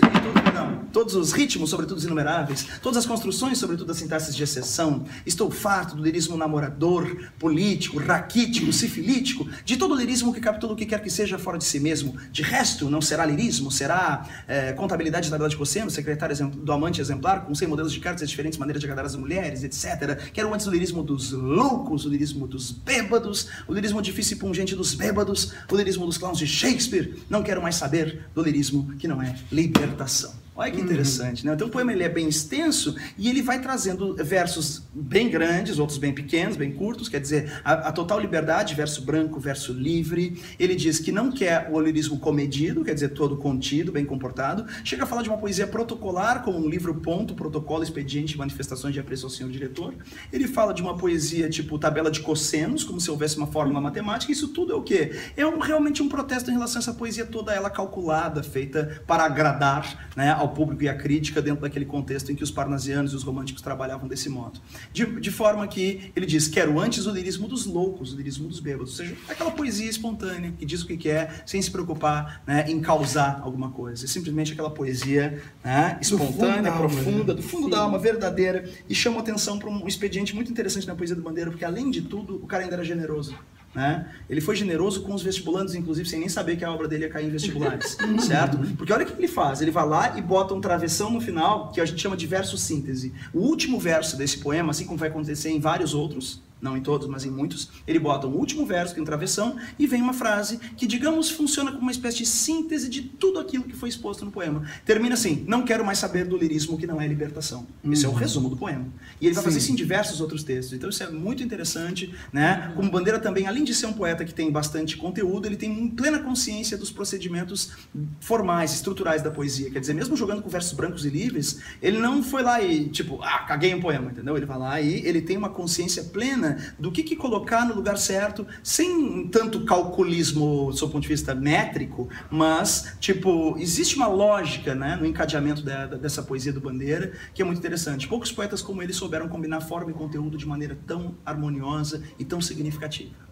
não, 0.54 0.84
todos 0.92 1.14
os 1.14 1.32
ritmos, 1.32 1.70
sobretudo 1.70 1.96
os 1.96 2.04
inumeráveis, 2.04 2.66
todas 2.82 2.98
as 2.98 3.06
construções, 3.06 3.56
sobretudo 3.56 3.90
as 3.90 3.96
sintaxes 3.96 4.36
de 4.36 4.42
exceção. 4.42 5.04
Estou 5.24 5.50
farto 5.50 5.96
do 5.96 6.02
lirismo 6.02 6.36
namorador, 6.36 7.30
político, 7.38 7.98
raquítico, 7.98 8.72
sifilítico, 8.72 9.48
de 9.64 9.76
todo 9.76 9.94
lirismo 9.94 10.34
que 10.34 10.40
captura 10.40 10.72
o 10.72 10.76
que 10.76 10.84
quer 10.84 11.02
que 11.02 11.10
seja 11.10 11.38
fora 11.38 11.56
de 11.56 11.64
si 11.64 11.80
mesmo. 11.80 12.14
De 12.30 12.42
resto, 12.42 12.90
não 12.90 13.00
será 13.00 13.24
lirismo, 13.24 13.70
será 13.70 14.26
é, 14.46 14.72
contabilidade 14.72 15.26
de 15.26 15.30
tabela 15.30 15.48
de 15.48 15.56
cosseno, 15.56 15.90
secretário 15.90 16.36
do 16.48 16.72
amante 16.72 17.00
exemplar, 17.00 17.46
com 17.46 17.54
100 17.54 17.68
modelos 17.68 17.92
de 17.92 18.00
cartas 18.00 18.22
e 18.22 18.26
diferentes 18.26 18.58
maneiras 18.58 18.80
de 18.80 18.86
agradar 18.86 19.06
as 19.06 19.16
mulheres, 19.16 19.64
etc. 19.64 20.30
Quero 20.32 20.52
antes 20.52 20.66
o 20.66 20.70
lirismo 20.70 21.02
dos 21.02 21.32
loucos, 21.32 22.04
o 22.04 22.08
lirismo 22.08 22.46
dos 22.46 22.70
bêbados, 22.70 23.48
o 23.66 23.72
lirismo 23.72 24.02
difícil 24.02 24.36
e 24.36 24.40
pungente 24.40 24.74
dos 24.74 24.94
bêbados, 24.94 25.37
o 25.70 25.76
lirismo 25.76 26.06
dos 26.06 26.18
clowns 26.18 26.38
de 26.38 26.46
Shakespeare. 26.46 27.16
Não 27.28 27.42
quero 27.42 27.62
mais 27.62 27.76
saber 27.76 28.22
do 28.34 28.42
lirismo 28.42 28.94
que 28.98 29.08
não 29.08 29.22
é 29.22 29.36
libertação. 29.50 30.32
Olha 30.58 30.72
que 30.72 30.80
interessante, 30.80 31.46
né? 31.46 31.52
Então 31.52 31.68
o 31.68 31.70
poema 31.70 31.92
ele 31.92 32.02
é 32.02 32.08
bem 32.08 32.28
extenso 32.28 32.96
e 33.16 33.28
ele 33.30 33.42
vai 33.42 33.60
trazendo 33.60 34.16
versos 34.16 34.82
bem 34.92 35.30
grandes, 35.30 35.78
outros 35.78 35.98
bem 35.98 36.12
pequenos, 36.12 36.56
bem 36.56 36.72
curtos, 36.72 37.08
quer 37.08 37.20
dizer, 37.20 37.60
a, 37.64 37.74
a 37.74 37.92
total 37.92 38.18
liberdade, 38.18 38.74
verso 38.74 39.02
branco, 39.02 39.38
verso 39.38 39.72
livre. 39.72 40.42
Ele 40.58 40.74
diz 40.74 40.98
que 40.98 41.12
não 41.12 41.30
quer 41.30 41.70
o 41.70 41.78
lirismo 41.78 42.18
comedido, 42.18 42.84
quer 42.84 42.92
dizer, 42.92 43.10
todo 43.10 43.36
contido, 43.36 43.92
bem 43.92 44.04
comportado. 44.04 44.66
Chega 44.82 45.04
a 45.04 45.06
falar 45.06 45.22
de 45.22 45.28
uma 45.28 45.38
poesia 45.38 45.64
protocolar, 45.64 46.42
como 46.42 46.58
um 46.58 46.68
livro 46.68 46.92
ponto, 46.96 47.36
protocolo, 47.36 47.84
expediente, 47.84 48.36
manifestações 48.36 48.92
de 48.92 48.98
apreço 48.98 49.26
ao 49.26 49.30
senhor 49.30 49.52
diretor. 49.52 49.94
Ele 50.32 50.48
fala 50.48 50.74
de 50.74 50.82
uma 50.82 50.98
poesia 50.98 51.48
tipo 51.48 51.78
tabela 51.78 52.10
de 52.10 52.18
cossenos, 52.18 52.82
como 52.82 53.00
se 53.00 53.08
houvesse 53.08 53.36
uma 53.36 53.46
fórmula 53.46 53.80
matemática. 53.80 54.32
Isso 54.32 54.48
tudo 54.48 54.72
é 54.72 54.74
o 54.76 54.82
quê? 54.82 55.16
É 55.36 55.46
um, 55.46 55.60
realmente 55.60 56.02
um 56.02 56.08
protesto 56.08 56.50
em 56.50 56.54
relação 56.54 56.80
a 56.80 56.82
essa 56.82 56.94
poesia 56.94 57.24
toda 57.24 57.54
ela 57.54 57.70
calculada, 57.70 58.42
feita 58.42 59.00
para 59.06 59.22
agradar 59.22 60.08
né, 60.16 60.32
ao 60.32 60.47
público 60.48 60.82
e 60.82 60.88
à 60.88 60.94
crítica 60.94 61.40
dentro 61.40 61.62
daquele 61.62 61.84
contexto 61.84 62.30
em 62.32 62.34
que 62.34 62.42
os 62.42 62.50
parnasianos 62.50 63.12
e 63.12 63.16
os 63.16 63.22
românticos 63.22 63.62
trabalhavam 63.62 64.08
desse 64.08 64.28
modo. 64.28 64.60
De, 64.92 65.04
de 65.20 65.30
forma 65.30 65.66
que 65.66 66.10
ele 66.14 66.26
diz, 66.26 66.48
quero 66.48 66.78
antes 66.78 67.06
o 67.06 67.10
lirismo 67.10 67.48
dos 67.48 67.66
loucos, 67.66 68.12
o 68.12 68.16
lirismo 68.16 68.48
dos 68.48 68.60
bêbados, 68.60 68.90
ou 68.90 68.96
seja, 68.96 69.16
aquela 69.28 69.50
poesia 69.50 69.88
espontânea, 69.88 70.52
que 70.58 70.64
diz 70.64 70.82
o 70.82 70.86
que 70.86 70.96
quer, 70.96 71.42
sem 71.46 71.60
se 71.60 71.70
preocupar 71.70 72.42
né, 72.46 72.64
em 72.68 72.80
causar 72.80 73.40
alguma 73.42 73.70
coisa. 73.70 74.04
É 74.04 74.08
simplesmente 74.08 74.52
aquela 74.52 74.70
poesia 74.70 75.42
né, 75.64 75.98
espontânea, 76.00 76.70
do 76.70 76.78
profunda, 76.78 77.34
do 77.34 77.42
fundo 77.42 77.64
Sim. 77.64 77.70
da 77.70 77.80
alma, 77.80 77.98
verdadeira, 77.98 78.68
e 78.88 78.94
chama 78.94 79.20
atenção 79.20 79.58
para 79.58 79.68
um 79.68 79.86
expediente 79.86 80.34
muito 80.34 80.50
interessante 80.50 80.86
na 80.86 80.94
poesia 80.94 81.16
do 81.16 81.22
Bandeira, 81.22 81.50
porque 81.50 81.64
além 81.64 81.90
de 81.90 82.02
tudo, 82.02 82.36
o 82.36 82.46
cara 82.46 82.62
ainda 82.62 82.74
era 82.74 82.84
generoso. 82.84 83.34
Né? 83.78 84.06
Ele 84.28 84.40
foi 84.40 84.56
generoso 84.56 85.02
com 85.02 85.14
os 85.14 85.22
vestibulandos, 85.22 85.72
inclusive, 85.72 86.08
sem 86.08 86.18
nem 86.18 86.28
saber 86.28 86.56
que 86.56 86.64
a 86.64 86.72
obra 86.72 86.88
dele 86.88 87.04
ia 87.04 87.08
cair 87.08 87.28
em 87.28 87.30
vestibulares, 87.30 87.96
certo? 88.26 88.58
Porque 88.76 88.92
olha 88.92 89.04
o 89.04 89.06
que 89.06 89.16
ele 89.16 89.28
faz, 89.28 89.62
ele 89.62 89.70
vai 89.70 89.86
lá 89.86 90.18
e 90.18 90.20
bota 90.20 90.52
um 90.52 90.60
travessão 90.60 91.12
no 91.12 91.20
final, 91.20 91.70
que 91.70 91.80
a 91.80 91.84
gente 91.84 92.02
chama 92.02 92.16
de 92.16 92.26
verso 92.26 92.58
síntese. 92.58 93.14
O 93.32 93.38
último 93.38 93.78
verso 93.78 94.16
desse 94.16 94.38
poema, 94.38 94.72
assim 94.72 94.84
como 94.84 94.98
vai 94.98 95.08
acontecer 95.08 95.50
em 95.50 95.60
vários 95.60 95.94
outros, 95.94 96.42
não 96.60 96.76
em 96.76 96.80
todos, 96.80 97.06
mas 97.08 97.24
em 97.24 97.30
muitos, 97.30 97.68
ele 97.86 97.98
bota 97.98 98.26
um 98.26 98.34
último 98.34 98.66
verso, 98.66 98.94
que 98.94 99.00
é 99.00 99.04
travessão, 99.04 99.56
e 99.78 99.86
vem 99.86 100.02
uma 100.02 100.12
frase 100.12 100.58
que, 100.76 100.86
digamos, 100.86 101.30
funciona 101.30 101.70
como 101.70 101.82
uma 101.82 101.90
espécie 101.90 102.18
de 102.18 102.26
síntese 102.26 102.88
de 102.88 103.02
tudo 103.02 103.38
aquilo 103.38 103.64
que 103.64 103.76
foi 103.76 103.88
exposto 103.88 104.24
no 104.24 104.30
poema. 104.30 104.62
Termina 104.84 105.14
assim: 105.14 105.44
Não 105.46 105.62
quero 105.62 105.84
mais 105.84 105.98
saber 105.98 106.24
do 106.24 106.36
lirismo 106.36 106.76
que 106.76 106.86
não 106.86 107.00
é 107.00 107.06
libertação. 107.06 107.66
Uhum. 107.82 107.92
Esse 107.92 108.04
é 108.04 108.08
o 108.08 108.12
uhum. 108.12 108.18
resumo 108.18 108.50
do 108.50 108.56
poema. 108.56 108.86
E 109.20 109.26
ele 109.26 109.34
vai 109.34 109.42
Sim. 109.42 109.50
fazer 109.50 109.58
isso 109.58 109.72
em 109.72 109.74
diversos 109.74 110.20
outros 110.20 110.42
textos. 110.42 110.74
Então 110.74 110.90
isso 110.90 111.02
é 111.02 111.10
muito 111.10 111.42
interessante, 111.42 112.14
né? 112.32 112.72
Como 112.74 112.90
Bandeira 112.90 113.18
também, 113.18 113.46
além 113.46 113.64
de 113.64 113.74
ser 113.74 113.86
um 113.86 113.92
poeta 113.92 114.24
que 114.24 114.34
tem 114.34 114.50
bastante 114.50 114.96
conteúdo, 114.96 115.46
ele 115.46 115.56
tem 115.56 115.88
plena 115.88 116.18
consciência 116.18 116.76
dos 116.76 116.90
procedimentos 116.90 117.72
formais, 118.20 118.72
estruturais 118.72 119.22
da 119.22 119.30
poesia. 119.30 119.70
Quer 119.70 119.80
dizer, 119.80 119.94
mesmo 119.94 120.16
jogando 120.16 120.42
com 120.42 120.48
versos 120.48 120.72
brancos 120.72 121.04
e 121.04 121.10
livres, 121.10 121.60
ele 121.80 121.98
não 121.98 122.22
foi 122.22 122.42
lá 122.42 122.62
e, 122.62 122.88
tipo, 122.88 123.20
ah, 123.22 123.40
caguei 123.40 123.74
um 123.74 123.80
poema, 123.80 124.10
entendeu? 124.10 124.36
Ele 124.36 124.46
vai 124.46 124.58
lá 124.58 124.80
e 124.80 125.06
ele 125.06 125.20
tem 125.20 125.36
uma 125.36 125.48
consciência 125.48 126.02
plena 126.04 126.47
do 126.78 126.92
que, 126.92 127.02
que 127.02 127.16
colocar 127.16 127.66
no 127.66 127.74
lugar 127.74 127.98
certo, 127.98 128.46
sem 128.62 129.28
tanto 129.28 129.64
calculismo 129.64 130.66
do 130.66 130.76
seu 130.76 130.88
ponto 130.88 131.02
de 131.02 131.08
vista 131.08 131.34
métrico, 131.34 132.08
mas, 132.30 132.96
tipo, 133.00 133.56
existe 133.58 133.96
uma 133.96 134.06
lógica 134.06 134.74
né, 134.74 134.96
no 134.96 135.06
encadeamento 135.06 135.62
da, 135.62 135.86
dessa 135.86 136.22
poesia 136.22 136.52
do 136.52 136.60
Bandeira 136.60 137.12
que 137.34 137.42
é 137.42 137.44
muito 137.44 137.58
interessante. 137.58 138.08
Poucos 138.08 138.32
poetas 138.32 138.62
como 138.62 138.82
ele 138.82 138.92
souberam 138.92 139.28
combinar 139.28 139.60
forma 139.60 139.90
e 139.90 139.94
conteúdo 139.94 140.36
de 140.36 140.46
maneira 140.46 140.78
tão 140.86 141.16
harmoniosa 141.24 142.02
e 142.18 142.24
tão 142.24 142.40
significativa. 142.40 143.28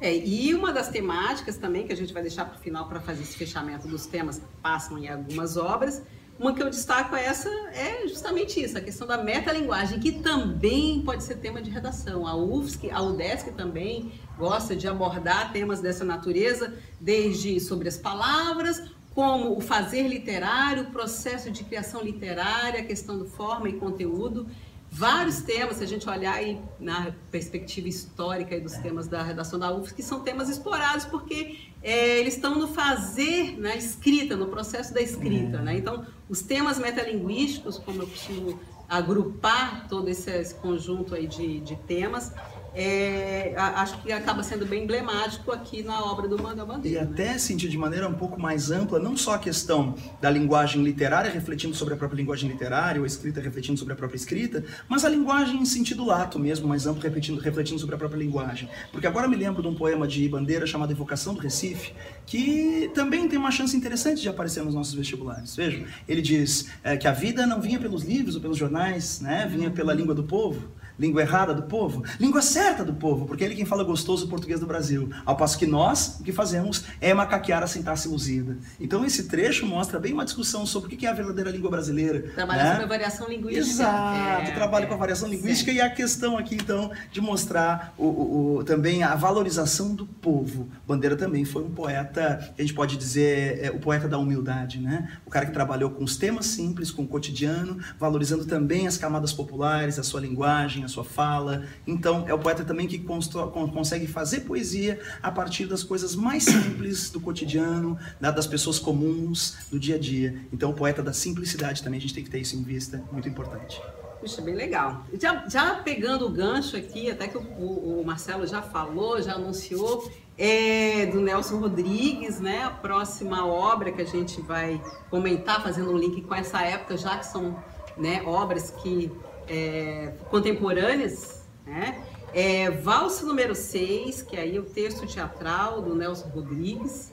É, 0.00 0.16
e 0.16 0.54
uma 0.54 0.72
das 0.72 0.88
temáticas 0.88 1.56
também 1.56 1.86
que 1.86 1.92
a 1.92 1.96
gente 1.96 2.12
vai 2.12 2.22
deixar 2.22 2.44
para 2.44 2.56
o 2.56 2.60
final 2.60 2.88
para 2.88 3.00
fazer 3.00 3.22
esse 3.22 3.36
fechamento 3.36 3.88
dos 3.88 4.06
temas 4.06 4.38
que 4.38 4.44
passam 4.62 4.96
em 4.96 5.08
algumas 5.08 5.56
obras 5.56 6.02
uma 6.38 6.54
que 6.54 6.62
eu 6.62 6.70
destaco 6.70 7.16
é 7.16 7.24
essa 7.24 7.48
é 7.72 8.06
justamente 8.06 8.62
isso, 8.62 8.78
a 8.78 8.80
questão 8.80 9.06
da 9.06 9.18
metalinguagem, 9.18 9.98
que 9.98 10.12
também 10.12 11.02
pode 11.02 11.24
ser 11.24 11.36
tema 11.36 11.60
de 11.60 11.68
redação. 11.68 12.26
A 12.26 12.36
UFSC, 12.36 12.90
a 12.90 13.02
UDESC 13.02 13.50
também 13.52 14.12
gosta 14.38 14.76
de 14.76 14.86
abordar 14.86 15.52
temas 15.52 15.80
dessa 15.80 16.04
natureza, 16.04 16.74
desde 17.00 17.58
sobre 17.58 17.88
as 17.88 17.96
palavras, 17.96 18.82
como 19.14 19.58
o 19.58 19.60
fazer 19.60 20.06
literário, 20.06 20.84
o 20.84 20.90
processo 20.92 21.50
de 21.50 21.64
criação 21.64 22.02
literária, 22.02 22.80
a 22.80 22.84
questão 22.84 23.18
do 23.18 23.24
forma 23.24 23.68
e 23.68 23.72
conteúdo 23.72 24.46
vários 24.90 25.42
temas, 25.42 25.76
se 25.76 25.84
a 25.84 25.86
gente 25.86 26.08
olhar 26.08 26.34
aí 26.34 26.60
na 26.78 27.12
perspectiva 27.30 27.88
histórica 27.88 28.58
dos 28.60 28.74
temas 28.74 29.06
da 29.06 29.22
redação 29.22 29.58
da 29.58 29.72
UFS, 29.72 29.92
que 29.92 30.02
são 30.02 30.20
temas 30.20 30.48
explorados 30.48 31.04
porque 31.04 31.58
é, 31.82 32.18
eles 32.18 32.34
estão 32.34 32.54
no 32.58 32.68
fazer, 32.68 33.58
na 33.58 33.76
escrita, 33.76 34.36
no 34.36 34.48
processo 34.48 34.92
da 34.92 35.00
escrita. 35.00 35.58
É. 35.58 35.62
Né? 35.62 35.76
Então, 35.78 36.06
os 36.28 36.42
temas 36.42 36.78
metalinguísticos, 36.78 37.78
como 37.78 38.02
eu 38.02 38.06
costumo 38.06 38.58
agrupar 38.88 39.86
todo 39.88 40.08
esse, 40.08 40.30
esse 40.30 40.54
conjunto 40.54 41.14
aí 41.14 41.26
de, 41.26 41.60
de 41.60 41.76
temas, 41.76 42.32
é, 42.74 43.54
acho 43.56 44.00
que 44.02 44.12
acaba 44.12 44.42
sendo 44.42 44.66
bem 44.66 44.84
emblemático 44.84 45.50
aqui 45.50 45.82
na 45.82 46.04
obra 46.04 46.28
do 46.28 46.40
Manga 46.40 46.64
Bandeira. 46.64 47.02
E 47.02 47.04
né? 47.04 47.10
até 47.12 47.38
sentir 47.38 47.68
de 47.68 47.78
maneira 47.78 48.08
um 48.08 48.14
pouco 48.14 48.40
mais 48.40 48.70
ampla, 48.70 48.98
não 48.98 49.16
só 49.16 49.34
a 49.34 49.38
questão 49.38 49.94
da 50.20 50.30
linguagem 50.30 50.82
literária 50.82 51.30
refletindo 51.30 51.74
sobre 51.74 51.94
a 51.94 51.96
própria 51.96 52.18
linguagem 52.18 52.48
literária, 52.48 53.00
ou 53.00 53.04
a 53.04 53.06
escrita 53.06 53.40
refletindo 53.40 53.78
sobre 53.78 53.94
a 53.94 53.96
própria 53.96 54.16
escrita, 54.16 54.64
mas 54.88 55.04
a 55.04 55.08
linguagem 55.08 55.60
em 55.60 55.64
sentido 55.64 56.04
lato 56.04 56.38
mesmo, 56.38 56.68
mais 56.68 56.86
amplo, 56.86 57.02
refletindo, 57.02 57.40
refletindo 57.40 57.78
sobre 57.78 57.94
a 57.94 57.98
própria 57.98 58.18
linguagem. 58.18 58.68
Porque 58.92 59.06
agora 59.06 59.26
me 59.26 59.36
lembro 59.36 59.62
de 59.62 59.68
um 59.68 59.74
poema 59.74 60.06
de 60.06 60.28
Bandeira 60.28 60.66
chamado 60.66 60.92
Evocação 60.92 61.34
do 61.34 61.40
Recife, 61.40 61.92
que 62.26 62.90
também 62.94 63.28
tem 63.28 63.38
uma 63.38 63.50
chance 63.50 63.76
interessante 63.76 64.20
de 64.20 64.28
aparecer 64.28 64.62
nos 64.62 64.74
nossos 64.74 64.94
vestibulares. 64.94 65.56
Vejam, 65.56 65.84
ele 66.06 66.22
diz 66.22 66.68
é, 66.82 66.96
que 66.96 67.08
a 67.08 67.12
vida 67.12 67.46
não 67.46 67.60
vinha 67.60 67.78
pelos 67.78 68.02
livros 68.02 68.34
ou 68.34 68.40
pelos 68.40 68.56
jornais, 68.56 69.20
né? 69.20 69.48
vinha 69.50 69.70
pela 69.70 69.92
língua 69.92 70.14
do 70.14 70.22
povo 70.22 70.77
língua 70.98 71.22
errada 71.22 71.54
do 71.54 71.62
povo, 71.62 72.04
língua 72.18 72.42
certa 72.42 72.84
do 72.84 72.92
povo, 72.92 73.26
porque 73.26 73.44
ele 73.44 73.54
é 73.54 73.56
quem 73.56 73.64
fala 73.64 73.84
gostoso 73.84 74.26
o 74.26 74.28
português 74.28 74.60
do 74.60 74.66
Brasil. 74.66 75.10
Ao 75.24 75.36
passo 75.36 75.58
que 75.58 75.66
nós, 75.66 76.18
o 76.20 76.24
que 76.24 76.32
fazemos 76.32 76.84
é 77.00 77.14
macaquear 77.14 77.62
a 77.62 77.66
sintaxe 77.66 78.08
luzida. 78.08 78.58
Então 78.80 79.04
esse 79.04 79.24
trecho 79.24 79.66
mostra 79.66 79.98
bem 79.98 80.12
uma 80.12 80.24
discussão 80.24 80.66
sobre 80.66 80.94
o 80.94 80.98
que 80.98 81.06
é 81.06 81.10
a 81.10 81.12
verdadeira 81.12 81.50
língua 81.50 81.70
brasileira. 81.70 82.30
Trabalha 82.34 82.64
né? 82.64 82.70
sobre 82.70 82.84
a 82.84 82.88
variação 82.88 83.28
linguística. 83.28 83.58
Exato, 83.58 84.50
é, 84.50 84.54
trabalho 84.54 84.84
é, 84.84 84.88
com 84.88 84.94
a 84.94 84.96
variação 84.96 85.28
linguística 85.28 85.70
e 85.70 85.80
a 85.80 85.88
questão 85.88 86.36
aqui, 86.36 86.56
então, 86.56 86.90
de 87.12 87.20
mostrar 87.20 87.94
o, 87.96 88.06
o, 88.06 88.56
o, 88.56 88.64
também 88.64 89.02
a 89.02 89.14
valorização 89.14 89.94
do 89.94 90.06
povo. 90.06 90.68
Bandeira 90.86 91.16
também 91.16 91.44
foi 91.44 91.62
um 91.62 91.70
poeta, 91.70 92.52
a 92.56 92.60
gente 92.60 92.74
pode 92.74 92.96
dizer, 92.96 93.64
é, 93.64 93.70
o 93.70 93.78
poeta 93.78 94.08
da 94.08 94.18
humildade, 94.18 94.78
né? 94.78 95.08
O 95.24 95.30
cara 95.30 95.46
que 95.46 95.52
trabalhou 95.52 95.90
com 95.90 96.04
os 96.04 96.16
temas 96.16 96.46
simples, 96.46 96.90
com 96.90 97.02
o 97.02 97.06
cotidiano, 97.06 97.78
valorizando 97.98 98.44
também 98.44 98.86
as 98.86 98.96
camadas 98.96 99.32
populares, 99.32 99.98
a 99.98 100.02
sua 100.02 100.20
linguagem, 100.20 100.84
a 100.88 100.92
sua 100.92 101.04
fala. 101.04 101.66
Então, 101.86 102.24
é 102.26 102.34
o 102.34 102.38
poeta 102.38 102.64
também 102.64 102.86
que 102.86 102.98
consegue 102.98 104.06
fazer 104.06 104.40
poesia 104.40 105.00
a 105.22 105.30
partir 105.30 105.66
das 105.66 105.84
coisas 105.84 106.16
mais 106.16 106.44
simples 106.44 107.10
do 107.10 107.20
cotidiano, 107.20 107.98
das 108.20 108.46
pessoas 108.46 108.78
comuns, 108.78 109.56
do 109.70 109.78
dia 109.78 109.94
a 109.96 109.98
dia. 109.98 110.40
Então, 110.52 110.70
o 110.70 110.74
poeta 110.74 111.02
da 111.02 111.12
simplicidade 111.12 111.82
também, 111.82 111.98
a 111.98 112.00
gente 112.00 112.14
tem 112.14 112.24
que 112.24 112.30
ter 112.30 112.40
isso 112.40 112.56
em 112.56 112.62
vista, 112.62 113.02
muito 113.12 113.28
importante. 113.28 113.80
Puxa, 114.20 114.42
bem 114.42 114.54
legal. 114.54 115.04
Já, 115.20 115.46
já 115.48 115.76
pegando 115.76 116.26
o 116.26 116.30
gancho 116.30 116.76
aqui, 116.76 117.08
até 117.08 117.28
que 117.28 117.38
o, 117.38 117.40
o, 117.40 118.00
o 118.00 118.04
Marcelo 118.04 118.46
já 118.46 118.60
falou, 118.60 119.22
já 119.22 119.34
anunciou, 119.34 120.10
é 120.36 121.06
do 121.06 121.20
Nelson 121.20 121.58
Rodrigues, 121.58 122.40
né? 122.40 122.64
A 122.64 122.70
próxima 122.70 123.46
obra 123.46 123.92
que 123.92 124.02
a 124.02 124.04
gente 124.04 124.40
vai 124.40 124.80
comentar, 125.08 125.62
fazendo 125.62 125.92
um 125.92 125.96
link 125.96 126.22
com 126.22 126.34
essa 126.34 126.62
época, 126.62 126.96
já 126.96 127.16
que 127.18 127.26
são 127.26 127.56
né, 127.96 128.22
obras 128.24 128.70
que 128.70 129.10
é, 129.48 130.12
contemporâneas, 130.30 131.42
né? 131.66 132.02
É 132.32 132.70
Valsa 132.70 133.24
número 133.24 133.54
6, 133.54 134.22
que 134.22 134.36
é 134.36 134.40
aí 134.40 134.58
o 134.58 134.62
texto 134.62 135.06
teatral 135.06 135.80
do 135.80 135.94
Nelson 135.94 136.28
Rodrigues, 136.28 137.12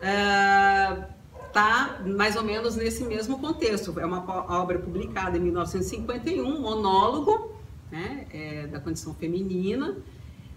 é, 0.00 1.04
mais 2.16 2.36
ou 2.36 2.42
menos 2.42 2.76
nesse 2.76 3.04
mesmo 3.04 3.38
contexto. 3.38 3.98
É 3.98 4.04
uma 4.04 4.24
obra 4.60 4.78
publicada 4.78 5.36
em 5.36 5.40
1951, 5.40 6.60
monólogo 6.60 7.54
né, 7.90 8.26
é, 8.32 8.66
da 8.66 8.80
condição 8.80 9.14
feminina. 9.14 9.96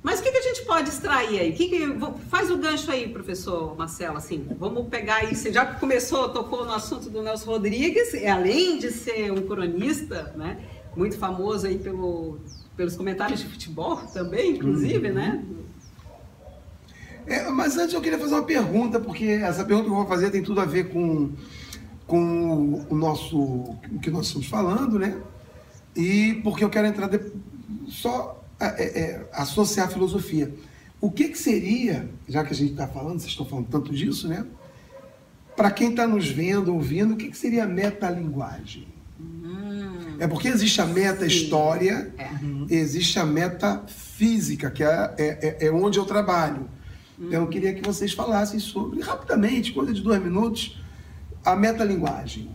Mas 0.02 0.20
o 0.20 0.24
que, 0.24 0.32
que, 0.32 0.38
a 0.38 0.42
gente 0.42 0.64
pode 0.64 0.90
extrair 0.90 1.40
aí? 1.40 1.52
Que 1.52 1.68
que, 1.68 2.00
faz 2.30 2.50
o 2.50 2.58
gancho 2.58 2.90
aí, 2.90 3.10
professor 3.10 3.78
Marcelo, 3.78 4.18
assim, 4.18 4.48
vamos 4.58 4.88
pegar 4.88 5.16
aí, 5.16 5.36
você 5.36 5.52
já 5.52 5.66
começou, 5.66 6.30
tocou 6.30 6.66
no 6.66 6.72
assunto 6.72 7.10
do 7.10 7.22
Nelson 7.22 7.52
Rodrigues, 7.52 8.14
além 8.26 8.78
de 8.78 8.92
ser 8.92 9.30
um 9.32 9.42
cronista, 9.46 10.34
né, 10.38 10.58
muito 10.96 11.18
famoso 11.18 11.68
aí 11.68 11.78
pelo, 11.78 12.40
pelos 12.76 12.96
comentários 12.96 13.40
de 13.40 13.48
futebol 13.48 13.98
também, 14.14 14.52
inclusive, 14.52 15.10
uhum. 15.10 15.14
né? 15.14 15.46
É, 17.28 17.50
mas 17.50 17.78
antes 17.78 17.94
eu 17.94 18.02
queria 18.02 18.18
fazer 18.18 18.34
uma 18.34 18.44
pergunta, 18.44 19.00
porque 19.00 19.26
essa 19.26 19.64
pergunta 19.64 19.88
que 19.88 19.92
eu 19.92 19.98
vou 19.98 20.08
fazer 20.08 20.32
tem 20.32 20.42
tudo 20.42 20.62
a 20.62 20.66
ver 20.66 20.90
com, 20.90 21.32
com 22.08 22.86
o 22.90 22.96
nosso 22.96 23.38
o 23.38 24.00
que 24.02 24.10
nós 24.10 24.28
estamos 24.28 24.48
falando, 24.48 24.98
né? 24.98 25.22
E 25.96 26.36
porque 26.44 26.64
eu 26.64 26.70
quero 26.70 26.88
entrar 26.88 27.08
de, 27.08 27.20
só 27.88 28.44
é, 28.60 28.66
é, 28.66 29.30
associar 29.34 29.88
a 29.88 29.92
filosofia. 29.92 30.54
O 31.00 31.12
que, 31.12 31.30
que 31.30 31.38
seria, 31.38 32.10
já 32.28 32.44
que 32.44 32.52
a 32.52 32.56
gente 32.56 32.72
está 32.72 32.88
falando, 32.88 33.20
vocês 33.20 33.32
estão 33.32 33.46
falando 33.46 33.68
tanto 33.68 33.94
disso, 33.94 34.28
né? 34.28 34.46
para 35.60 35.72
quem 35.72 35.90
está 35.90 36.08
nos 36.08 36.30
vendo, 36.30 36.74
ouvindo, 36.74 37.16
o 37.16 37.18
que, 37.18 37.28
que 37.28 37.38
seria 37.38 37.66
metalinguagem? 37.66 38.88
Hum, 39.70 40.16
é 40.20 40.28
porque 40.28 40.48
existe 40.48 40.82
a 40.82 40.86
meta-história, 40.86 42.12
é. 42.18 42.30
existe 42.74 43.20
a 43.20 43.26
meta-física, 43.26 44.72
que 44.72 44.84
é, 44.84 45.14
é, 45.18 45.58
é, 45.62 45.68
é 45.68 45.72
onde 45.72 46.00
eu 46.00 46.06
trabalho. 46.06 46.68
Então, 47.20 47.42
eu 47.42 47.48
queria 47.48 47.74
que 47.74 47.82
vocês 47.82 48.14
falassem 48.14 48.60
sobre, 48.60 49.02
rapidamente, 49.02 49.74
coisa 49.74 49.94
de 49.94 50.02
dois 50.02 50.24
minutos, 50.24 50.82
a 51.44 51.56
metalinguagem. 51.56 52.50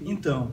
Então, 0.00 0.52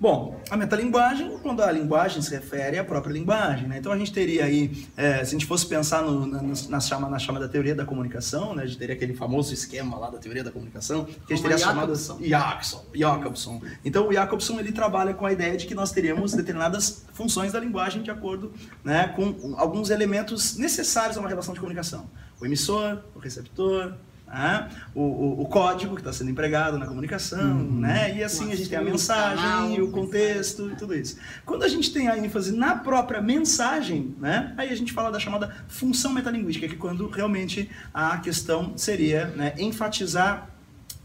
Bom, 0.00 0.40
a 0.48 0.56
metalinguagem, 0.56 1.36
quando 1.42 1.62
a 1.62 1.70
linguagem 1.70 2.22
se 2.22 2.30
refere 2.30 2.78
à 2.78 2.84
própria 2.84 3.12
linguagem, 3.12 3.68
né? 3.68 3.76
Então 3.76 3.92
a 3.92 3.98
gente 3.98 4.10
teria 4.10 4.46
aí, 4.46 4.88
é, 4.96 5.16
se 5.16 5.22
a 5.22 5.38
gente 5.38 5.44
fosse 5.44 5.66
pensar 5.66 6.02
no, 6.02 6.24
na, 6.24 6.40
na, 6.70 6.80
chama, 6.80 7.06
na 7.06 7.18
chamada 7.18 7.46
teoria 7.46 7.74
da 7.74 7.84
comunicação, 7.84 8.54
né? 8.54 8.62
A 8.62 8.66
gente 8.66 8.78
teria 8.78 8.94
aquele 8.94 9.12
famoso 9.12 9.52
esquema 9.52 9.98
lá 9.98 10.08
da 10.08 10.16
teoria 10.16 10.42
da 10.42 10.50
comunicação, 10.50 11.04
que 11.04 11.34
a 11.34 11.36
gente 11.36 11.42
teria 11.42 11.58
chamado 11.58 11.94
Jacobson. 11.94 12.86
Jacobson. 12.94 13.62
Então 13.84 14.08
o 14.08 14.12
Jacobson 14.12 14.58
ele 14.58 14.72
trabalha 14.72 15.12
com 15.12 15.26
a 15.26 15.32
ideia 15.32 15.54
de 15.54 15.66
que 15.66 15.74
nós 15.74 15.92
teríamos 15.92 16.32
determinadas 16.32 17.04
funções 17.12 17.52
da 17.52 17.60
linguagem 17.60 18.02
de 18.02 18.10
acordo 18.10 18.54
né, 18.82 19.08
com 19.08 19.54
alguns 19.58 19.90
elementos 19.90 20.56
necessários 20.56 21.18
a 21.18 21.20
uma 21.20 21.28
relação 21.28 21.52
de 21.52 21.60
comunicação. 21.60 22.08
O 22.40 22.46
emissor, 22.46 23.02
o 23.14 23.18
receptor, 23.18 23.92
né? 24.32 24.68
o, 24.94 25.02
o, 25.02 25.42
o, 25.42 25.46
código 25.46 25.94
que 25.94 26.00
está 26.00 26.12
sendo 26.12 26.30
empregado 26.30 26.78
na 26.78 26.86
comunicação, 26.86 27.58
uhum. 27.58 27.80
né? 27.80 28.16
e 28.16 28.22
assim 28.22 28.52
a 28.52 28.56
gente 28.56 28.68
tem 28.68 28.78
a 28.78 28.82
mensagem, 28.82 29.44
canal, 29.44 29.72
o 29.72 29.90
contexto 29.90 30.70
e 30.70 30.76
tudo 30.76 30.94
isso. 30.94 31.16
Quando 31.44 31.64
a 31.64 31.68
gente 31.68 31.92
tem 31.92 32.08
a 32.08 32.16
ênfase 32.16 32.52
na 32.52 32.76
própria 32.76 33.20
mensagem, 33.20 34.14
né? 34.20 34.54
aí 34.56 34.70
a 34.70 34.76
gente 34.76 34.92
fala 34.92 35.10
da 35.10 35.18
chamada 35.18 35.54
função 35.68 36.12
metalinguística, 36.12 36.68
que 36.68 36.74
é 36.74 36.78
quando 36.78 37.08
realmente 37.08 37.70
a 37.92 38.18
questão 38.18 38.76
seria 38.76 39.26
né, 39.28 39.54
enfatizar 39.58 40.49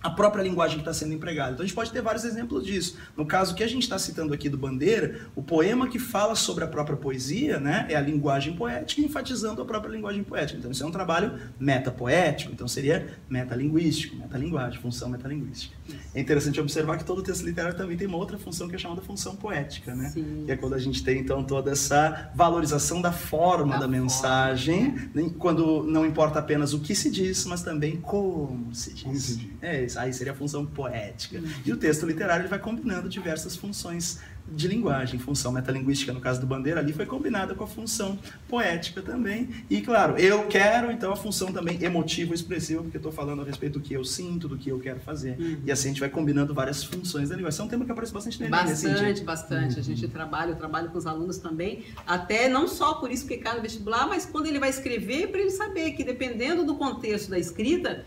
a 0.05 0.09
própria 0.11 0.43
linguagem 0.43 0.77
que 0.77 0.81
está 0.81 0.93
sendo 0.93 1.13
empregada. 1.13 1.53
Então 1.53 1.63
a 1.63 1.65
gente 1.65 1.75
pode 1.75 1.91
ter 1.91 1.99
vários 1.99 2.23
exemplos 2.23 2.63
disso. 2.63 2.95
No 3.17 3.25
caso 3.25 3.55
que 3.55 3.63
a 3.63 3.67
gente 3.67 3.81
está 3.81 3.97
citando 3.97 4.35
aqui 4.35 4.47
do 4.47 4.55
Bandeira, 4.55 5.21
o 5.35 5.41
poema 5.41 5.87
que 5.87 5.97
fala 5.97 6.35
sobre 6.35 6.63
a 6.63 6.67
própria 6.67 6.95
poesia 6.95 7.59
né, 7.59 7.87
é 7.89 7.95
a 7.95 8.01
linguagem 8.01 8.55
poética, 8.55 9.01
enfatizando 9.01 9.63
a 9.63 9.65
própria 9.65 9.91
linguagem 9.91 10.23
poética. 10.23 10.59
Então 10.59 10.69
isso 10.69 10.83
é 10.83 10.85
um 10.85 10.91
trabalho 10.91 11.39
metapoético, 11.59 12.51
então 12.51 12.67
seria 12.67 13.17
metalinguístico, 13.27 14.15
metalinguagem, 14.15 14.79
função 14.79 15.09
metalinguística. 15.09 15.75
É 16.13 16.21
interessante 16.21 16.61
observar 16.61 16.99
que 16.99 17.03
todo 17.03 17.23
texto 17.23 17.43
literário 17.43 17.75
também 17.75 17.97
tem 17.97 18.07
uma 18.07 18.17
outra 18.17 18.37
função 18.37 18.67
que 18.67 18.75
é 18.75 18.77
chamada 18.77 19.01
função 19.01 19.35
poética, 19.35 19.95
né? 19.95 20.09
Sim. 20.09 20.43
Que 20.45 20.51
é 20.51 20.55
quando 20.55 20.75
a 20.75 20.79
gente 20.79 21.03
tem 21.03 21.19
então 21.19 21.43
toda 21.43 21.71
essa 21.71 22.31
valorização 22.35 23.01
da 23.01 23.11
forma 23.11 23.73
da, 23.73 23.79
da 23.81 23.87
mensagem, 23.87 24.95
forma. 24.95 25.29
Quando 25.39 25.83
não 25.83 26.05
importa 26.05 26.37
apenas 26.37 26.73
o 26.73 26.79
que 26.79 26.93
se 26.93 27.09
diz, 27.09 27.45
mas 27.45 27.63
também 27.63 27.97
como 27.97 28.73
se 28.73 28.93
diz. 28.93 29.03
Como 29.03 29.15
se 29.15 29.37
diz. 29.37 29.49
É 29.61 29.83
isso 29.83 29.94
aí 29.97 30.13
seria 30.13 30.33
a 30.33 30.35
função 30.35 30.65
poética. 30.65 31.37
Uhum. 31.37 31.51
E 31.65 31.71
o 31.71 31.77
texto 31.77 32.05
literário 32.05 32.43
ele 32.43 32.49
vai 32.49 32.59
combinando 32.59 33.09
diversas 33.09 33.55
funções 33.55 34.19
de 34.47 34.67
linguagem, 34.67 35.19
função 35.19 35.51
metalinguística 35.51 36.13
no 36.13 36.21
caso 36.21 36.39
do 36.39 36.45
Bandeira 36.45 36.79
ali 36.79 36.93
foi 36.93 37.05
combinada 37.05 37.55
com 37.55 37.63
a 37.63 37.67
função 37.67 38.17
poética 38.47 39.01
também. 39.01 39.49
E 39.69 39.81
claro, 39.81 40.17
eu 40.17 40.45
quero 40.47 40.91
então 40.91 41.11
a 41.11 41.15
função 41.15 41.51
também 41.51 41.83
emotiva 41.83 42.33
expressiva, 42.33 42.81
porque 42.81 42.97
estou 42.97 43.11
falando 43.11 43.41
a 43.41 43.45
respeito 43.45 43.79
do 43.79 43.81
que 43.81 43.93
eu 43.93 44.03
sinto, 44.03 44.47
do 44.47 44.57
que 44.57 44.69
eu 44.69 44.79
quero 44.79 44.99
fazer. 44.99 45.35
Uhum. 45.39 45.57
E 45.65 45.71
assim 45.71 45.87
a 45.87 45.91
gente 45.91 45.99
vai 45.99 46.09
combinando 46.09 46.53
várias 46.53 46.83
funções 46.83 47.29
da 47.29 47.35
linguagem. 47.35 47.55
Isso 47.55 47.61
é 47.61 47.65
um 47.65 47.67
tema 47.67 47.85
que 47.85 47.91
aparece 47.91 48.13
bastante 48.13 48.39
no 48.39 48.45
Enem. 48.45 48.59
Bastante, 48.59 49.23
bastante. 49.23 49.73
Uhum. 49.75 49.79
A 49.79 49.83
gente 49.83 50.07
trabalha, 50.07 50.51
eu 50.51 50.55
trabalho 50.55 50.89
com 50.89 50.97
os 50.97 51.07
alunos 51.07 51.37
também, 51.37 51.83
até 52.05 52.47
não 52.47 52.67
só 52.67 52.95
por 52.95 53.11
isso 53.11 53.27
que 53.27 53.37
cai 53.37 53.55
no 53.55 53.61
vestibular, 53.61 54.07
mas 54.07 54.25
quando 54.25 54.45
ele 54.45 54.59
vai 54.59 54.69
escrever, 54.69 55.27
para 55.27 55.41
ele 55.41 55.51
saber 55.51 55.91
que 55.91 56.03
dependendo 56.03 56.63
do 56.63 56.75
contexto 56.75 57.29
da 57.29 57.39
escrita, 57.39 58.05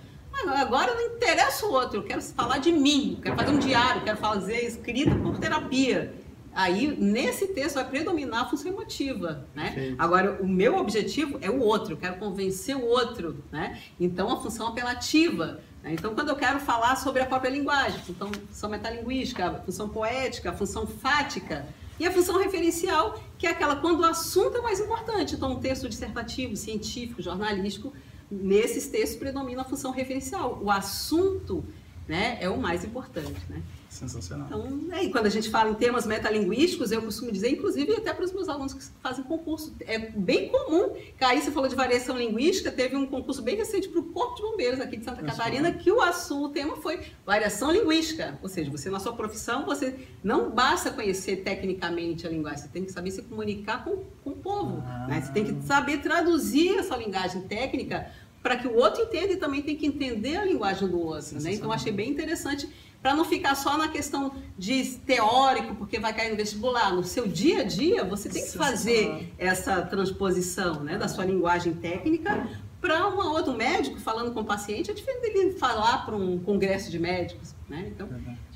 agora 0.55 0.95
não 0.95 1.17
interessa 1.17 1.67
o 1.67 1.73
outro, 1.73 1.99
eu 1.99 2.03
quero 2.03 2.23
falar 2.23 2.59
de 2.59 2.73
mim, 2.73 3.19
quero 3.23 3.37
fazer 3.37 3.51
um 3.51 3.59
diário, 3.59 4.03
quero 4.03 4.17
fazer 4.19 4.65
escrita 4.65 5.15
por 5.15 5.39
terapia. 5.39 6.15
Aí, 6.55 6.89
nesse 6.97 7.49
texto, 7.49 7.77
vai 7.77 7.89
predominar 7.89 8.43
a 8.43 8.49
função 8.49 8.73
emotiva, 8.73 9.47
né? 9.55 9.95
Agora, 9.97 10.43
o 10.43 10.49
meu 10.49 10.77
objetivo 10.77 11.39
é 11.41 11.49
o 11.49 11.61
outro, 11.61 11.93
eu 11.93 11.97
quero 11.97 12.17
convencer 12.17 12.77
o 12.77 12.85
outro, 12.85 13.45
né? 13.53 13.79
Então, 14.01 14.29
a 14.33 14.41
função 14.41 14.67
apelativa. 14.67 15.61
Né? 15.83 15.93
Então, 15.93 16.15
quando 16.15 16.31
eu 16.31 16.37
quero 16.37 16.59
falar 16.59 16.97
sobre 16.97 17.23
a 17.23 17.27
própria 17.27 17.51
linguagem, 17.51 18.01
então, 18.09 18.31
função 18.49 18.71
metalinguística, 18.71 19.47
a 19.47 19.55
função 19.61 19.89
poética, 19.89 20.51
a 20.51 20.53
função 20.53 20.87
fática, 20.87 21.65
e 22.01 22.07
a 22.07 22.13
função 22.13 22.39
referencial, 22.39 23.21
que 23.37 23.47
é 23.47 23.51
aquela 23.51 23.77
quando 23.77 24.01
o 24.01 24.05
assunto 24.05 24.57
é 24.57 24.61
mais 24.61 24.81
importante. 24.81 25.35
Então, 25.35 25.53
um 25.53 25.61
texto 25.61 25.89
dissertativo, 25.89 26.57
científico, 26.57 27.21
jornalístico, 27.21 27.93
nesses 28.31 28.89
textos 28.89 29.19
predomina 29.19 29.63
a 29.63 29.65
função 29.65 29.91
referencial. 29.91 30.59
O 30.63 30.71
assunto 30.71 31.65
né, 32.07 32.39
é 32.41 32.49
o 32.49 32.59
mais 32.59 32.85
importante. 32.85 33.41
Né? 33.49 33.63
Sensacional. 33.99 34.47
Então, 34.47 34.93
é, 34.93 35.05
e 35.05 35.11
quando 35.11 35.27
a 35.27 35.31
gente 35.31 35.51
fala 35.51 35.71
em 35.71 35.75
temas 35.75 36.07
metalinguísticos, 36.07 36.93
eu 36.93 37.03
costumo 37.03 37.33
dizer, 37.33 37.51
inclusive 37.51 37.95
até 37.95 38.15
para 38.15 38.25
os 38.25 38.33
meus 38.33 38.49
alunos 38.49 38.73
que 38.73 38.85
fazem 39.03 39.25
concurso, 39.25 39.75
é 39.81 39.99
bem 39.99 40.49
comum. 40.51 40.95
Aí 41.21 41.41
você 41.41 41.51
falou 41.51 41.69
de 41.69 41.75
variação 41.75 42.17
linguística, 42.17 42.71
teve 42.71 42.95
um 42.95 43.07
concurso 43.07 43.43
bem 43.43 43.57
recente 43.57 43.89
para 43.89 43.99
o 43.99 44.05
Corpo 44.05 44.37
de 44.37 44.43
Bombeiros 44.43 44.81
aqui 44.81 44.99
de 44.99 45.05
Santa 45.05 45.23
Catarina, 45.23 45.73
que 45.73 45.91
o 45.91 46.01
assunto, 46.01 46.45
o 46.45 46.49
tema 46.51 46.77
foi 46.77 47.01
variação 47.27 47.73
linguística. 47.73 48.39
Ou 48.41 48.49
seja, 48.49 48.71
você 48.71 48.89
na 48.89 49.01
sua 49.01 49.15
profissão, 49.15 49.67
você 49.67 49.97
não 50.23 50.49
basta 50.49 50.93
conhecer 50.93 51.39
tecnicamente 51.39 52.25
a 52.25 52.31
linguagem, 52.31 52.63
você 52.63 52.69
tem 52.69 52.85
que 52.85 52.93
saber 52.93 53.11
se 53.11 53.23
comunicar 53.23 53.83
com, 53.83 54.05
com 54.23 54.31
o 54.31 54.37
povo. 54.37 54.81
Ah. 54.87 55.09
Né? 55.09 55.21
Você 55.21 55.33
tem 55.33 55.45
que 55.45 55.67
saber 55.67 55.99
traduzir 55.99 56.79
essa 56.79 56.97
linguagem 56.97 57.43
técnica 57.43 58.13
para 58.43 58.57
que 58.57 58.69
o 58.69 58.77
outro 58.77 59.03
entenda 59.03 59.33
e 59.33 59.37
também 59.37 59.63
tem 59.63 59.77
que 59.77 59.87
entender 59.87 60.37
a 60.37 60.45
linguagem 60.45 60.89
do 60.89 61.01
outro. 61.01 61.41
Né? 61.41 61.55
Então, 61.55 61.73
achei 61.73 61.93
bem 61.93 62.09
interessante 62.09 62.69
para 63.01 63.15
não 63.15 63.25
ficar 63.25 63.55
só 63.55 63.77
na 63.77 63.89
questão 63.89 64.33
de 64.57 64.85
teórico, 65.07 65.75
porque 65.77 65.99
vai 65.99 66.13
cair 66.13 66.31
no 66.31 66.37
vestibular. 66.37 66.93
No 66.93 67.05
seu 67.05 67.29
dia 67.29 67.61
a 67.61 67.65
dia, 67.65 68.05
você 68.05 68.29
tem 68.29 68.45
que 68.45 68.53
fazer 68.53 69.33
essa 69.39 69.83
transposição 69.83 70.83
né, 70.83 70.99
da 70.99 71.07
sua 71.07 71.25
linguagem 71.25 71.75
técnica 71.75 72.49
para 72.81 73.09
um 73.09 73.17
outro 73.31 73.55
médico 73.55 73.99
falando 74.01 74.33
com 74.33 74.41
o 74.41 74.45
paciente. 74.45 74.91
É 74.91 74.95
diferente 74.95 75.33
dele 75.33 75.53
falar 75.53 76.05
para 76.05 76.17
um 76.17 76.39
congresso 76.39 76.91
de 76.91 76.99
médicos. 76.99 77.55
Né? 77.69 77.91
Então, 77.95 78.09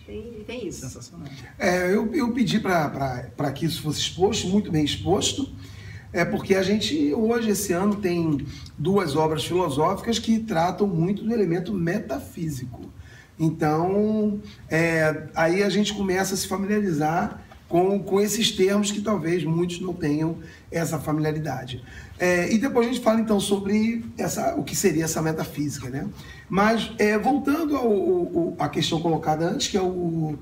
tem, 0.04 0.44
tem 0.46 0.66
isso. 0.66 0.80
Sensacional. 0.80 1.28
É, 1.58 1.94
eu, 1.94 2.12
eu 2.14 2.32
pedi 2.32 2.58
para 2.58 3.52
que 3.54 3.66
isso 3.66 3.82
fosse 3.82 4.00
exposto, 4.00 4.48
muito 4.48 4.70
bem 4.70 4.84
exposto. 4.84 5.52
É 6.12 6.24
porque 6.24 6.54
a 6.54 6.62
gente, 6.62 7.14
hoje, 7.14 7.50
esse 7.50 7.72
ano, 7.72 7.96
tem 7.96 8.46
duas 8.76 9.16
obras 9.16 9.44
filosóficas 9.44 10.18
que 10.18 10.40
tratam 10.40 10.86
muito 10.86 11.24
do 11.24 11.32
elemento 11.32 11.72
metafísico. 11.72 12.92
Então, 13.38 14.40
é, 14.68 15.24
aí 15.34 15.62
a 15.62 15.68
gente 15.68 15.94
começa 15.94 16.34
a 16.34 16.36
se 16.36 16.46
familiarizar 16.46 17.40
com, 17.72 17.98
com 17.98 18.20
esses 18.20 18.50
termos 18.50 18.92
que 18.92 19.00
talvez 19.00 19.44
muitos 19.44 19.80
não 19.80 19.94
tenham 19.94 20.36
essa 20.70 20.98
familiaridade. 20.98 21.82
É, 22.18 22.52
e 22.52 22.58
depois 22.58 22.86
a 22.86 22.92
gente 22.92 23.02
fala 23.02 23.18
então 23.18 23.40
sobre 23.40 24.04
essa, 24.18 24.54
o 24.56 24.62
que 24.62 24.76
seria 24.76 25.04
essa 25.04 25.22
metafísica, 25.22 25.88
né? 25.88 26.06
Mas 26.50 26.92
é, 26.98 27.16
voltando 27.18 27.74
ao, 27.74 27.90
ao, 27.90 28.56
à 28.58 28.68
questão 28.68 29.00
colocada 29.00 29.48
antes, 29.48 29.68
que 29.68 29.76
é 29.78 29.80
o, 29.80 30.36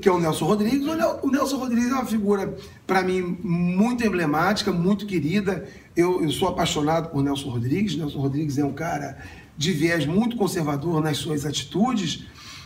que 0.00 0.08
é 0.08 0.12
o 0.12 0.18
Nelson 0.18 0.46
Rodrigues, 0.46 0.86
o 1.22 1.30
Nelson 1.30 1.58
Rodrigues 1.58 1.90
é 1.90 1.94
uma 1.94 2.06
figura, 2.06 2.56
para 2.86 3.02
mim, 3.02 3.38
muito 3.42 4.02
emblemática, 4.04 4.72
muito 4.72 5.04
querida. 5.04 5.68
Eu, 5.94 6.22
eu 6.24 6.30
sou 6.30 6.48
apaixonado 6.48 7.10
por 7.10 7.22
Nelson 7.22 7.50
Rodrigues. 7.50 7.96
Nelson 7.96 8.18
Rodrigues 8.18 8.56
é 8.56 8.64
um 8.64 8.72
cara 8.72 9.18
de 9.56 9.72
viés 9.72 10.06
muito 10.06 10.36
conservador 10.36 11.02
nas 11.02 11.18
suas 11.18 11.44
atitudes, 11.44 12.24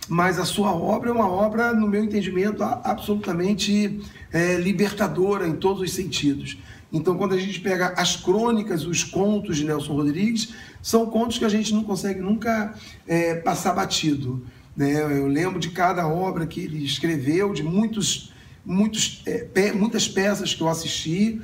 mas 0.09 0.39
a 0.39 0.45
sua 0.45 0.73
obra 0.73 1.11
é 1.11 1.13
uma 1.13 1.29
obra, 1.29 1.73
no 1.73 1.89
meu 1.89 2.05
entendimento, 2.05 2.63
absolutamente 2.63 4.01
é, 4.33 4.57
libertadora 4.57 5.47
em 5.47 5.57
todos 5.57 5.83
os 5.83 5.93
sentidos. 5.93 6.59
Então, 6.93 7.17
quando 7.17 7.35
a 7.35 7.39
gente 7.39 7.61
pega 7.61 7.89
as 7.97 8.17
crônicas, 8.17 8.87
os 8.87 9.03
contos 9.03 9.57
de 9.57 9.65
Nelson 9.65 9.95
Rodrigues, 9.95 10.55
são 10.81 11.07
contos 11.07 11.39
que 11.39 11.45
a 11.45 11.49
gente 11.49 11.75
não 11.75 11.83
consegue 11.83 12.21
nunca 12.21 12.75
é, 13.07 13.35
passar 13.35 13.75
batido. 13.75 14.47
Né? 14.77 15.03
Eu 15.03 15.27
lembro 15.27 15.59
de 15.59 15.71
cada 15.71 16.07
obra 16.07 16.47
que 16.47 16.61
ele 16.61 16.85
escreveu, 16.85 17.53
de 17.53 17.63
muitos, 17.63 18.33
muitos, 18.65 19.23
é, 19.27 19.39
pe 19.39 19.73
muitas 19.73 20.07
peças 20.07 20.55
que 20.55 20.63
eu 20.63 20.69
assisti, 20.69 21.41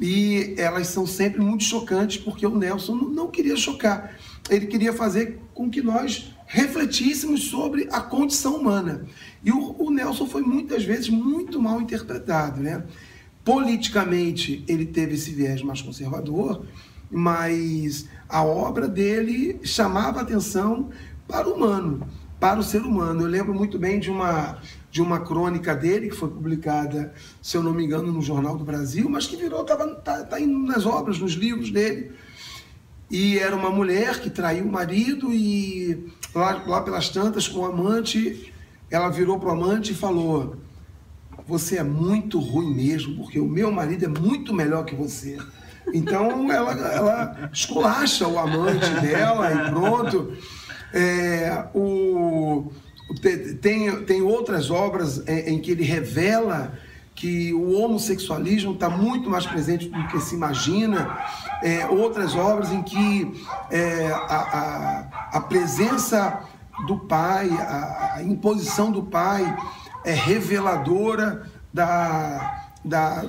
e 0.00 0.54
elas 0.56 0.88
são 0.88 1.06
sempre 1.06 1.40
muito 1.40 1.64
chocantes, 1.64 2.18
porque 2.18 2.46
o 2.46 2.56
Nelson 2.56 2.94
não 2.94 3.28
queria 3.28 3.56
chocar. 3.56 4.14
Ele 4.48 4.66
queria 4.66 4.92
fazer 4.92 5.40
com 5.52 5.68
que 5.68 5.82
nós 5.82 6.32
refletíssemos 6.46 7.44
sobre 7.44 7.88
a 7.90 8.00
condição 8.00 8.56
humana. 8.56 9.04
E 9.44 9.50
o, 9.50 9.74
o, 9.78 9.90
Nelson 9.90 10.26
foi 10.26 10.42
muitas 10.42 10.84
vezes 10.84 11.08
muito 11.08 11.60
mal 11.60 11.80
interpretado. 11.80 12.60
Né? 12.60 12.84
Politicamente, 13.44 14.64
ele 14.68 14.86
teve 14.86 15.14
esse 15.14 15.30
viés 15.32 15.62
mais 15.62 15.82
conservador, 15.82 16.64
mas 17.10 18.08
a 18.28 18.44
obra 18.44 18.88
dele 18.88 19.58
chamava 19.62 20.20
atenção 20.20 20.90
para 21.26 21.48
o 21.48 21.54
humano, 21.54 22.06
para 22.38 22.60
o 22.60 22.62
ser 22.62 22.82
humano. 22.82 23.22
Eu 23.22 23.28
lembro 23.28 23.52
muito 23.52 23.78
bem 23.78 23.98
de 23.98 24.10
uma, 24.10 24.58
de 24.90 25.02
uma 25.02 25.20
crônica 25.20 25.74
dele, 25.74 26.08
que 26.08 26.16
foi 26.16 26.28
publicada, 26.28 27.12
se 27.42 27.56
eu 27.56 27.62
não 27.62 27.74
me 27.74 27.84
engano, 27.84 28.12
no 28.12 28.22
Jornal 28.22 28.56
do 28.56 28.64
Brasil, 28.64 29.08
mas 29.08 29.26
que 29.26 29.36
virou, 29.36 29.62
estava 29.62 29.86
tá, 29.96 30.22
tá 30.22 30.40
indo 30.40 30.58
nas 30.58 30.86
obras, 30.86 31.18
nos 31.18 31.32
livros 31.32 31.70
dele. 31.70 32.12
E 33.10 33.38
era 33.38 33.54
uma 33.54 33.70
mulher 33.70 34.20
que 34.20 34.28
traiu 34.28 34.64
o 34.64 34.72
marido 34.72 35.32
e 35.32 36.12
lá, 36.34 36.62
lá 36.66 36.80
pelas 36.80 37.08
tantas, 37.08 37.46
com 37.46 37.60
o 37.60 37.64
amante, 37.64 38.52
ela 38.90 39.08
virou 39.08 39.38
pro 39.38 39.50
amante 39.50 39.92
e 39.92 39.94
falou: 39.94 40.56
Você 41.46 41.78
é 41.78 41.84
muito 41.84 42.38
ruim 42.40 42.74
mesmo, 42.74 43.16
porque 43.16 43.38
o 43.38 43.46
meu 43.46 43.70
marido 43.70 44.04
é 44.04 44.08
muito 44.08 44.52
melhor 44.52 44.84
que 44.84 44.94
você. 44.94 45.38
Então 45.94 46.50
ela, 46.50 46.72
ela 46.72 47.50
esculacha 47.52 48.26
o 48.26 48.38
amante 48.38 48.88
dela 49.00 49.52
e 49.52 49.70
pronto. 49.70 50.32
É, 50.92 51.66
o, 51.74 52.72
tem, 53.60 54.02
tem 54.04 54.22
outras 54.22 54.70
obras 54.70 55.22
em, 55.28 55.54
em 55.54 55.60
que 55.60 55.70
ele 55.70 55.84
revela 55.84 56.76
que 57.16 57.54
o 57.54 57.72
homossexualismo 57.72 58.74
está 58.74 58.90
muito 58.90 59.30
mais 59.30 59.46
presente 59.46 59.88
do 59.88 60.06
que 60.08 60.20
se 60.20 60.34
imagina. 60.34 61.18
É, 61.62 61.86
outras 61.86 62.36
obras 62.36 62.70
em 62.70 62.82
que 62.82 63.42
é, 63.70 64.08
a, 64.08 64.36
a, 64.36 65.28
a, 65.38 65.40
presença 65.40 66.40
do 66.86 66.98
pai, 66.98 67.48
a, 67.48 68.16
a, 68.16 68.22
imposição 68.22 68.92
do 68.92 69.02
pai 69.02 69.42
é 70.04 70.12
reveladora 70.12 71.50
da, 71.72 72.68
da, 72.84 73.22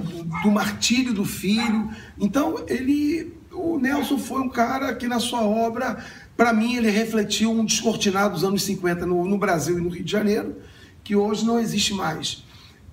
do, 0.44 0.52
martírio 0.52 1.14
do 1.14 1.24
filho. 1.24 1.90
Então, 2.20 2.66
ele, 2.68 3.40
o 3.54 3.80
Nelson 3.80 4.18
foi 4.18 4.42
um 4.42 4.50
cara 4.50 4.94
que 4.96 5.08
na 5.08 5.22
sua 5.22 5.44
obra, 5.44 5.98
para 6.36 6.52
mim, 6.52 6.76
ele 6.76 6.90
refletiu 6.90 7.52
um 7.52 7.64
descortinado 7.64 8.34
dos 8.34 8.44
anos 8.44 8.64
50 8.64 9.06
no, 9.06 9.24
no 9.24 9.38
Brasil 9.38 9.80
e 9.80 9.82
no 9.82 9.88
Rio 9.88 10.04
de 10.04 10.12
Janeiro, 10.12 10.58
que 11.06 11.16
hoje 11.16 11.46
não 11.46 11.58
existe 11.58 11.94
mais. 11.94 12.46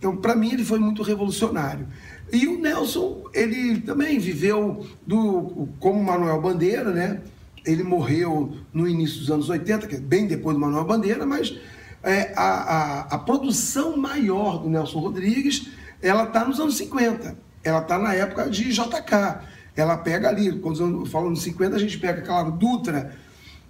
Então, 0.05 0.19
para 0.19 0.37
mim, 0.37 0.53
ele 0.53 0.63
foi 0.63 0.79
muito 0.79 1.03
revolucionário. 1.03 1.89
E 2.31 2.47
o 2.47 2.61
Nelson, 2.61 3.25
ele 3.33 3.81
também 3.81 4.19
viveu 4.19 4.87
do, 5.07 5.67
como 5.81 6.05
Manuel 6.05 6.43
Bandeira, 6.43 6.91
né? 6.93 7.23
Ele 7.65 7.83
morreu 7.83 8.55
no 8.71 8.87
início 8.87 9.21
dos 9.21 9.31
anos 9.31 9.49
80, 9.49 9.87
que 9.87 9.97
é 9.97 9.99
bem 9.99 10.27
depois 10.27 10.55
do 10.55 10.61
Manuel 10.61 10.85
Bandeira, 10.85 11.25
mas 11.25 11.59
é, 12.03 12.35
a, 12.37 12.43
a, 12.43 13.01
a, 13.15 13.19
produção 13.19 13.97
maior 13.97 14.59
do 14.59 14.69
Nelson 14.69 14.99
Rodrigues, 14.99 15.71
ela 16.03 16.25
está 16.25 16.45
nos 16.45 16.61
anos 16.61 16.77
50. 16.77 17.39
Ela 17.63 17.79
está 17.81 17.99
na 17.99 18.13
época 18.13 18.51
de 18.51 18.75
JK. 18.75 19.41
Ela 19.75 19.97
pega 19.97 20.29
ali, 20.29 20.59
quando 20.59 21.01
eu 21.01 21.07
falo 21.07 21.31
nos 21.31 21.43
50, 21.43 21.77
a 21.77 21.79
gente 21.79 21.97
pega, 21.97 22.21
claro, 22.21 22.51
Dutra 22.51 23.17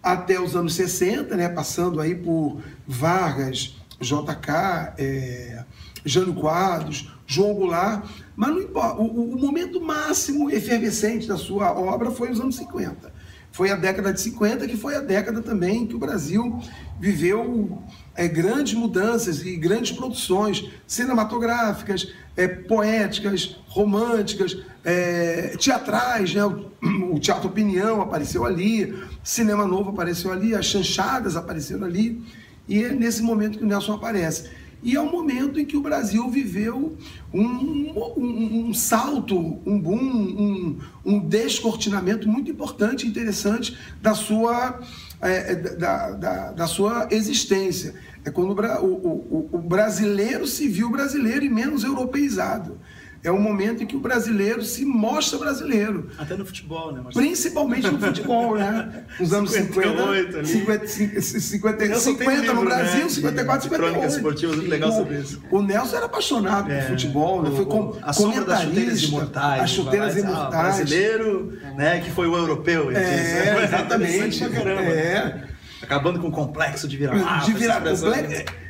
até 0.03 0.41
os 0.41 0.57
anos 0.57 0.75
60, 0.75 1.37
né? 1.37 1.49
Passando 1.49 2.01
aí 2.01 2.17
por 2.17 2.61
Vargas, 2.89 3.77
JK, 4.01 4.95
é, 4.99 5.65
Jânio 6.05 6.35
Quadros, 6.35 7.11
João 7.27 7.55
Goulart, 7.55 8.05
mas 8.37 8.51
não 8.51 8.61
importa. 8.61 9.01
O, 9.01 9.35
o, 9.35 9.39
momento 9.39 9.81
máximo 9.81 10.51
efervescente 10.51 11.27
da 11.27 11.37
sua 11.37 11.73
obra 11.73 12.11
foi 12.11 12.31
os 12.31 12.41
anos 12.41 12.57
50. 12.57 13.13
Foi 13.51 13.71
a 13.71 13.77
década 13.77 14.13
de 14.13 14.21
50, 14.21 14.67
que 14.67 14.77
foi 14.77 14.97
a 14.97 15.01
década 15.01 15.41
também 15.41 15.87
que 15.87 15.95
o 15.95 15.99
Brasil 15.99 16.59
viveu 16.99 17.81
é, 18.15 18.27
grandes 18.27 18.75
mudanças 18.75 19.47
e 19.47 19.57
grandes 19.57 19.93
produções 19.93 20.69
cinematográficas, 20.89 22.13
é, 22.37 22.49
poéticas, 22.49 23.57
românticas, 23.69 24.59
é, 24.85 25.57
teatrais. 25.57 26.35
Né? 26.35 26.45
O, 26.45 27.15
o, 27.15 27.21
Teatro 27.21 27.49
Opinião 27.49 28.03
apareceu 28.03 28.45
ali, 28.45 28.93
Cinema 29.23 29.65
Novo 29.67 29.91
apareceu 29.91 30.33
ali, 30.33 30.53
as 30.55 30.67
chanchadas 30.67 31.37
apareceram 31.37 31.85
ali. 31.87 32.21
E 32.69 32.83
é 32.83 32.93
nesse 32.93 33.23
momento 33.23 33.59
que 33.59 33.65
o 33.65 33.67
Nelson 33.69 33.93
aparece. 33.95 34.51
E 34.85 34.95
é 34.95 35.01
um 35.01 35.11
momento 35.11 35.59
em 35.59 35.65
que 35.65 35.79
o 35.79 35.81
Brasil 35.81 36.29
viveu 36.29 36.95
um, 37.33 37.43
um, 37.43 38.69
um 38.69 38.75
salto, 38.75 39.59
um 39.65 39.81
boom, 39.81 39.97
um, 39.97 40.79
um, 41.07 41.19
descortinamento 41.19 42.29
muito 42.29 42.51
importante 42.51 43.07
e 43.07 43.09
interessante 43.09 43.77
da 44.03 44.15
sua, 44.15 44.79
é, 45.23 45.53
é, 45.53 45.55
da, 45.55 46.11
da, 46.11 46.53
da, 46.53 46.67
sua 46.67 47.09
existência. 47.11 47.95
É 48.27 48.31
quando 48.31 48.51
o, 48.51 48.87
o, 48.87 49.49
o 49.53 49.59
brasileiro 49.59 50.47
se 50.47 50.69
viu 50.69 50.91
brasileiro 50.91 51.47
e 51.47 51.49
menos 51.49 51.83
europeizado 51.83 52.79
é 53.25 53.31
o 53.31 53.41
momento 53.41 53.83
em 53.83 53.87
que 53.87 53.97
o 53.97 54.01
brasileiro 54.01 54.63
se 54.63 54.85
mostra 54.85 55.39
brasileiro. 55.39 56.11
Até 56.19 56.37
no 56.37 56.45
futebol, 56.45 56.93
né? 56.93 57.01
Marcelo? 57.01 57.25
Principalmente 57.25 57.91
no 57.91 57.99
futebol, 57.99 58.57
né? 58.57 59.05
Nos 59.19 59.33
anos 59.33 59.51
58, 59.51 60.47
50, 60.47 60.87
50, 60.87 61.41
50, 61.41 61.95
50 62.01 62.53
no 62.53 62.65
Brasil, 62.65 63.05
né? 63.05 63.09
54, 63.09 63.63
58. 63.63 63.75
Crônicas 63.75 64.15
esportivas, 64.17 64.57
muito 64.57 64.69
legal 64.69 64.93
sobre 64.93 65.19
isso. 65.19 65.43
O 65.51 65.63
Nelson 65.63 65.97
era 65.97 66.05
apaixonado 66.07 66.71
é, 66.71 66.83
por 66.83 66.91
futebol, 66.91 67.43
né? 67.43 67.51
Foi 67.57 67.65
com, 67.65 67.97
a 68.03 68.13
sombra 68.13 68.45
das 68.45 68.63
chuteiras 68.63 69.03
imortais. 69.03 69.63
As 69.63 69.71
chuteiras 69.71 70.17
imortais. 70.19 70.55
Ah, 70.55 70.63
brasileiro, 70.63 71.59
né? 71.77 72.01
Que 72.01 72.11
foi 72.11 72.29
o 72.29 72.37
europeu. 72.37 72.91
É, 72.91 73.65
exatamente. 73.65 74.45
É. 74.45 75.54
Acabando 75.85 76.19
com 76.19 76.29
o 76.29 76.33
complexo 76.33 76.89
de 76.89 76.97
vira-lata. 76.97 77.47
De 77.47 77.53
vira-lata. 77.53 77.91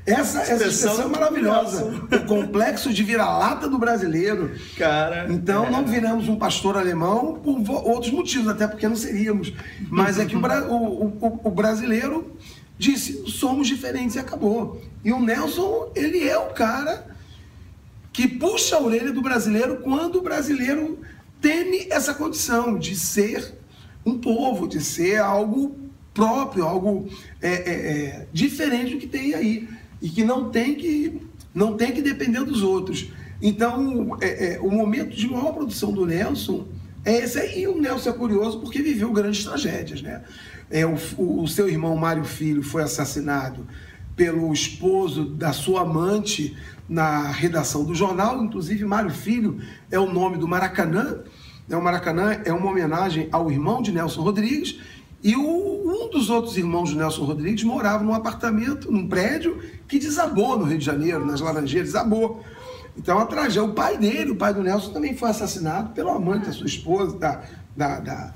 Essa, 0.07 0.41
essa 0.43 0.53
expressão 0.53 1.03
é 1.03 1.07
maravilhosa. 1.07 1.87
O 1.87 2.27
complexo 2.27 2.93
de 2.93 3.03
vira-lata 3.03 3.69
do 3.69 3.79
brasileiro. 3.79 4.55
Cara. 4.77 5.27
Então, 5.31 5.67
é. 5.67 5.71
não 5.71 5.87
viramos 5.87 6.29
um 6.29 6.37
pastor 6.37 6.77
alemão 6.77 7.41
por 7.43 7.59
outros 7.87 8.13
motivos, 8.13 8.49
até 8.49 8.67
porque 8.67 8.87
não 8.87 8.97
seríamos. 8.97 9.53
Mas 9.89 10.19
é 10.19 10.27
que 10.27 10.37
o, 10.37 10.41
o, 10.41 11.07
o, 11.07 11.41
o 11.45 11.51
brasileiro 11.51 12.37
disse: 12.79 13.25
somos 13.31 13.67
diferentes 13.67 14.17
e 14.17 14.19
acabou. 14.19 14.83
E 15.03 15.13
o 15.13 15.21
Nelson, 15.21 15.91
ele 15.95 16.29
é 16.29 16.37
o 16.37 16.51
cara 16.51 17.07
que 18.13 18.29
puxa 18.29 18.77
a 18.77 18.83
orelha 18.83 19.13
do 19.13 19.23
brasileiro 19.23 19.79
quando 19.79 20.17
o 20.17 20.23
brasileiro 20.23 21.01
teme 21.41 21.87
essa 21.91 22.15
condição 22.15 22.79
de 22.79 22.95
ser 22.95 23.55
um 24.05 24.19
povo, 24.19 24.69
de 24.69 24.81
ser 24.81 25.17
algo 25.17 25.84
próprio, 26.15 26.65
algo 26.65 27.09
é, 27.43 27.53
é, 27.53 27.73
é, 27.73 28.27
diferente 28.33 28.95
do 28.95 29.01
que 29.01 29.07
tem 29.09 29.35
aí 29.35 29.69
e 30.01 30.09
que 30.09 30.23
não 30.23 30.49
tem 30.49 30.77
que 30.77 31.21
não 31.53 31.77
tem 31.77 31.93
que 31.93 32.01
depender 32.01 32.45
dos 32.45 32.63
outros. 32.63 33.11
Então, 33.43 34.17
é, 34.21 34.55
é, 34.55 34.61
o 34.61 34.71
momento 34.71 35.15
de 35.15 35.29
maior 35.29 35.53
produção 35.53 35.93
do 35.93 36.07
Nelson 36.07 36.67
é 37.05 37.19
esse 37.19 37.39
aí. 37.39 37.63
E 37.63 37.69
o 37.69 37.81
Nelson 37.81 38.11
é 38.11 38.13
curioso 38.13 38.61
porque 38.61 38.81
viveu 38.81 39.13
grandes 39.13 39.45
tragédias, 39.45 40.03
né? 40.03 40.23
É, 40.71 40.85
o, 40.85 40.97
o 41.17 41.47
seu 41.47 41.69
irmão 41.69 41.97
Mário 41.97 42.25
Filho 42.25 42.63
foi 42.63 42.83
assassinado 42.83 43.67
pelo 44.17 44.53
esposo 44.53 45.25
da 45.25 45.53
sua 45.53 45.83
amante 45.83 46.57
na 46.89 47.31
redação 47.31 47.85
do 47.85 47.95
jornal. 47.95 48.43
Inclusive, 48.43 48.85
Mário 48.85 49.11
Filho 49.11 49.61
é 49.91 49.99
o 49.99 50.13
nome 50.13 50.39
do 50.39 50.49
Maracanã. 50.49 51.21
O 51.71 51.81
Maracanã 51.81 52.41
é 52.45 52.53
uma 52.53 52.71
homenagem 52.71 53.29
ao 53.31 53.51
irmão 53.51 53.81
de 53.81 53.93
Nelson 53.93 54.23
Rodrigues 54.23 54.79
e 55.25 55.35
o, 55.35 55.41
um 55.43 56.11
dos 56.11 56.29
outros 56.29 56.59
irmãos 56.59 56.91
de 56.91 56.99
Nelson 56.99 57.25
Rodrigues 57.25 57.65
morava 57.65 58.05
num 58.05 58.13
apartamento, 58.13 58.93
num 58.93 59.09
prédio 59.09 59.59
que 59.89 59.99
desabou 59.99 60.59
no 60.59 60.67
Rio 60.67 60.77
de 60.77 60.85
Janeiro, 60.85 61.25
nas 61.25 61.41
Laranjeiras, 61.41 61.89
desabou. 61.89 62.45
Então 62.95 63.19
a 63.19 63.25
tragédia, 63.25 63.65
o 63.65 63.73
pai 63.73 63.97
dele, 63.97 64.33
o 64.33 64.37
pai 64.37 64.53
do 64.53 64.63
Nelson, 64.63 64.93
também 64.93 65.17
foi 65.17 65.31
assassinado 65.31 65.95
pelo 65.95 66.11
amante 66.11 66.45
da 66.45 66.53
sua 66.53 66.67
esposa, 66.67 67.17
da, 67.17 67.43
da, 67.75 68.01
da, 68.01 68.35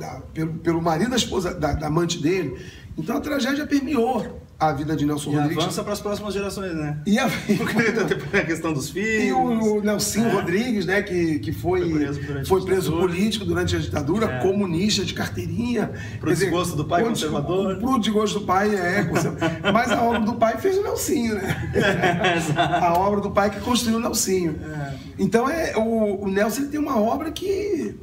da 0.00 0.22
pelo, 0.32 0.54
pelo 0.54 0.80
marido 0.80 1.10
da 1.10 1.16
esposa, 1.16 1.52
da, 1.52 1.74
da 1.74 1.88
amante 1.88 2.22
dele. 2.22 2.58
Então 2.96 3.18
a 3.18 3.20
tragédia 3.20 3.66
permeou 3.66 4.40
a 4.58 4.72
vida 4.72 4.96
de 4.96 5.04
Nelson 5.04 5.32
e 5.32 5.34
Rodrigues. 5.34 5.64
avança 5.64 5.84
para 5.84 5.92
as 5.92 6.00
próximas 6.00 6.32
gerações, 6.32 6.74
né? 6.74 6.98
E 7.04 7.18
a, 7.18 7.26
a 7.28 8.44
questão 8.44 8.72
dos 8.72 8.88
filhos. 8.88 9.24
E 9.24 9.32
o, 9.32 9.78
o 9.78 9.82
Nelson 9.82 10.24
é. 10.24 10.30
Rodrigues, 10.30 10.86
né, 10.86 11.02
que, 11.02 11.38
que 11.40 11.52
foi, 11.52 11.80
foi 11.80 11.98
preso, 11.98 12.46
foi 12.46 12.64
preso 12.64 12.92
político 12.92 13.44
durante 13.44 13.76
a 13.76 13.78
ditadura, 13.78 14.26
é. 14.26 14.38
comunista, 14.40 15.04
de 15.04 15.12
carteirinha. 15.12 15.90
Pro 16.18 16.34
desgosto 16.34 16.74
do 16.74 16.86
pai 16.86 17.04
conservador. 17.04 17.76
Pro 17.76 17.98
desgosto 18.00 18.40
do 18.40 18.46
pai, 18.46 18.74
é, 18.74 19.04
conservador. 19.04 19.72
Mas 19.72 19.92
a 19.92 20.02
obra 20.02 20.20
do 20.20 20.34
pai 20.34 20.56
fez 20.56 20.78
o 20.78 20.82
Nelsinho, 20.82 21.34
né? 21.34 21.72
É, 21.86 22.86
a 22.86 22.94
obra 22.94 23.20
do 23.20 23.30
pai 23.30 23.50
que 23.50 23.60
construiu 23.60 23.98
o 23.98 24.00
Nelsinho. 24.00 24.58
É. 24.62 24.94
Então, 25.18 25.48
é, 25.48 25.76
o, 25.76 26.24
o 26.24 26.28
Nelson 26.28 26.66
tem 26.68 26.80
uma 26.80 26.98
obra 26.98 27.30
que, 27.30 27.94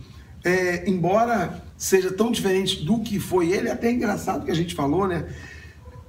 é, 0.44 0.88
embora 0.88 1.62
seja 1.76 2.12
tão 2.12 2.32
diferente 2.32 2.86
do 2.86 3.00
que 3.00 3.20
foi 3.20 3.52
ele, 3.52 3.68
é 3.68 3.72
até 3.72 3.92
engraçado 3.92 4.46
que 4.46 4.52
a 4.52 4.56
gente 4.56 4.76
falou, 4.76 5.08
né? 5.08 5.26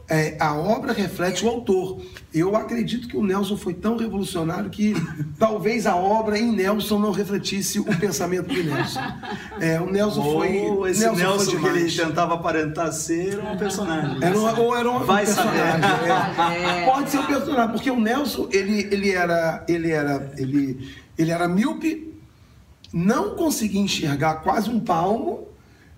É, 0.08 0.36
a 0.38 0.54
obra 0.54 0.92
reflete 0.92 1.44
o 1.44 1.48
autor. 1.48 2.02
Eu 2.32 2.54
acredito 2.56 3.08
que 3.08 3.16
o 3.16 3.24
Nelson 3.24 3.56
foi 3.56 3.72
tão 3.72 3.96
revolucionário 3.96 4.68
que 4.68 4.92
talvez 5.38 5.86
a 5.86 5.96
obra 5.96 6.38
em 6.38 6.52
Nelson 6.52 6.98
não 6.98 7.10
refletisse 7.10 7.80
o 7.80 7.84
pensamento 7.84 8.48
de 8.48 8.64
Nelson. 8.64 9.00
É, 9.60 9.80
o 9.80 9.90
Nelson 9.90 10.20
ou 10.20 10.32
foi. 10.34 10.90
Esse 10.90 11.00
Nelson, 11.00 11.22
Nelson 11.22 11.50
foi 11.52 11.60
que 11.60 11.78
ele 11.78 11.92
tentava 11.92 12.34
aparentar 12.34 12.92
ser 12.92 13.38
um 13.40 13.56
personagem. 13.56 14.18
Era 14.20 14.38
uma, 14.38 14.60
ou 14.60 14.76
era 14.76 14.90
um 14.90 14.98
Vai 15.00 15.24
personagem. 15.24 15.90
É. 16.54 16.84
Pode 16.84 17.10
ser 17.10 17.18
um 17.18 17.26
personagem, 17.26 17.72
porque 17.72 17.90
o 17.90 17.98
Nelson 17.98 18.48
ele, 18.52 18.88
ele 18.90 19.10
era 19.10 19.64
ele 19.66 19.90
era 19.90 20.32
ele, 20.36 20.86
ele 21.16 21.30
era 21.30 21.48
míope, 21.48 22.12
não 22.92 23.36
conseguia 23.36 23.80
enxergar 23.80 24.34
quase 24.36 24.68
um 24.68 24.80
palmo, 24.80 25.48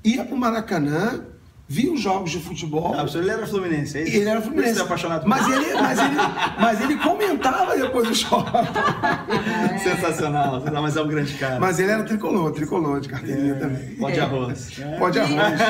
ia 0.05 0.25
para 0.25 0.35
o 0.35 0.39
Maracanã 0.39 1.25
via 1.69 1.93
os 1.93 2.01
jogos 2.01 2.31
de 2.31 2.39
futebol. 2.39 2.95
Ah, 2.95 3.05
ele 3.13 3.31
era 3.31 3.47
fluminense, 3.47 3.99
é 3.99 4.03
isso? 4.03 4.17
Ele 4.17 4.29
era 4.29 4.41
fluminense. 4.41 4.75
Você 4.75 4.81
é 4.81 4.85
apaixonado 4.85 5.27
mas 5.27 5.49
ele, 5.49 5.75
mas, 5.75 5.99
ele, 5.99 6.17
mas 6.61 6.81
ele 6.81 6.97
comentava 6.97 7.77
depois 7.77 8.09
do 8.09 8.15
jogo. 8.15 8.47
Sensacional, 9.83 10.63
mas 10.81 10.97
é 10.97 11.03
um 11.03 11.09
grande 11.09 11.35
cara. 11.35 11.59
Mas 11.59 11.79
ele 11.79 11.91
era 11.91 12.05
tricolor, 12.05 12.53
tricolor 12.53 13.01
de 13.01 13.09
carteirinha 13.09 13.55
é. 13.55 13.59
também. 13.59 13.97
Pode 13.97 14.21
arroz. 14.21 14.79
É. 14.79 14.99
Pode 14.99 15.19
arroz. 15.19 15.61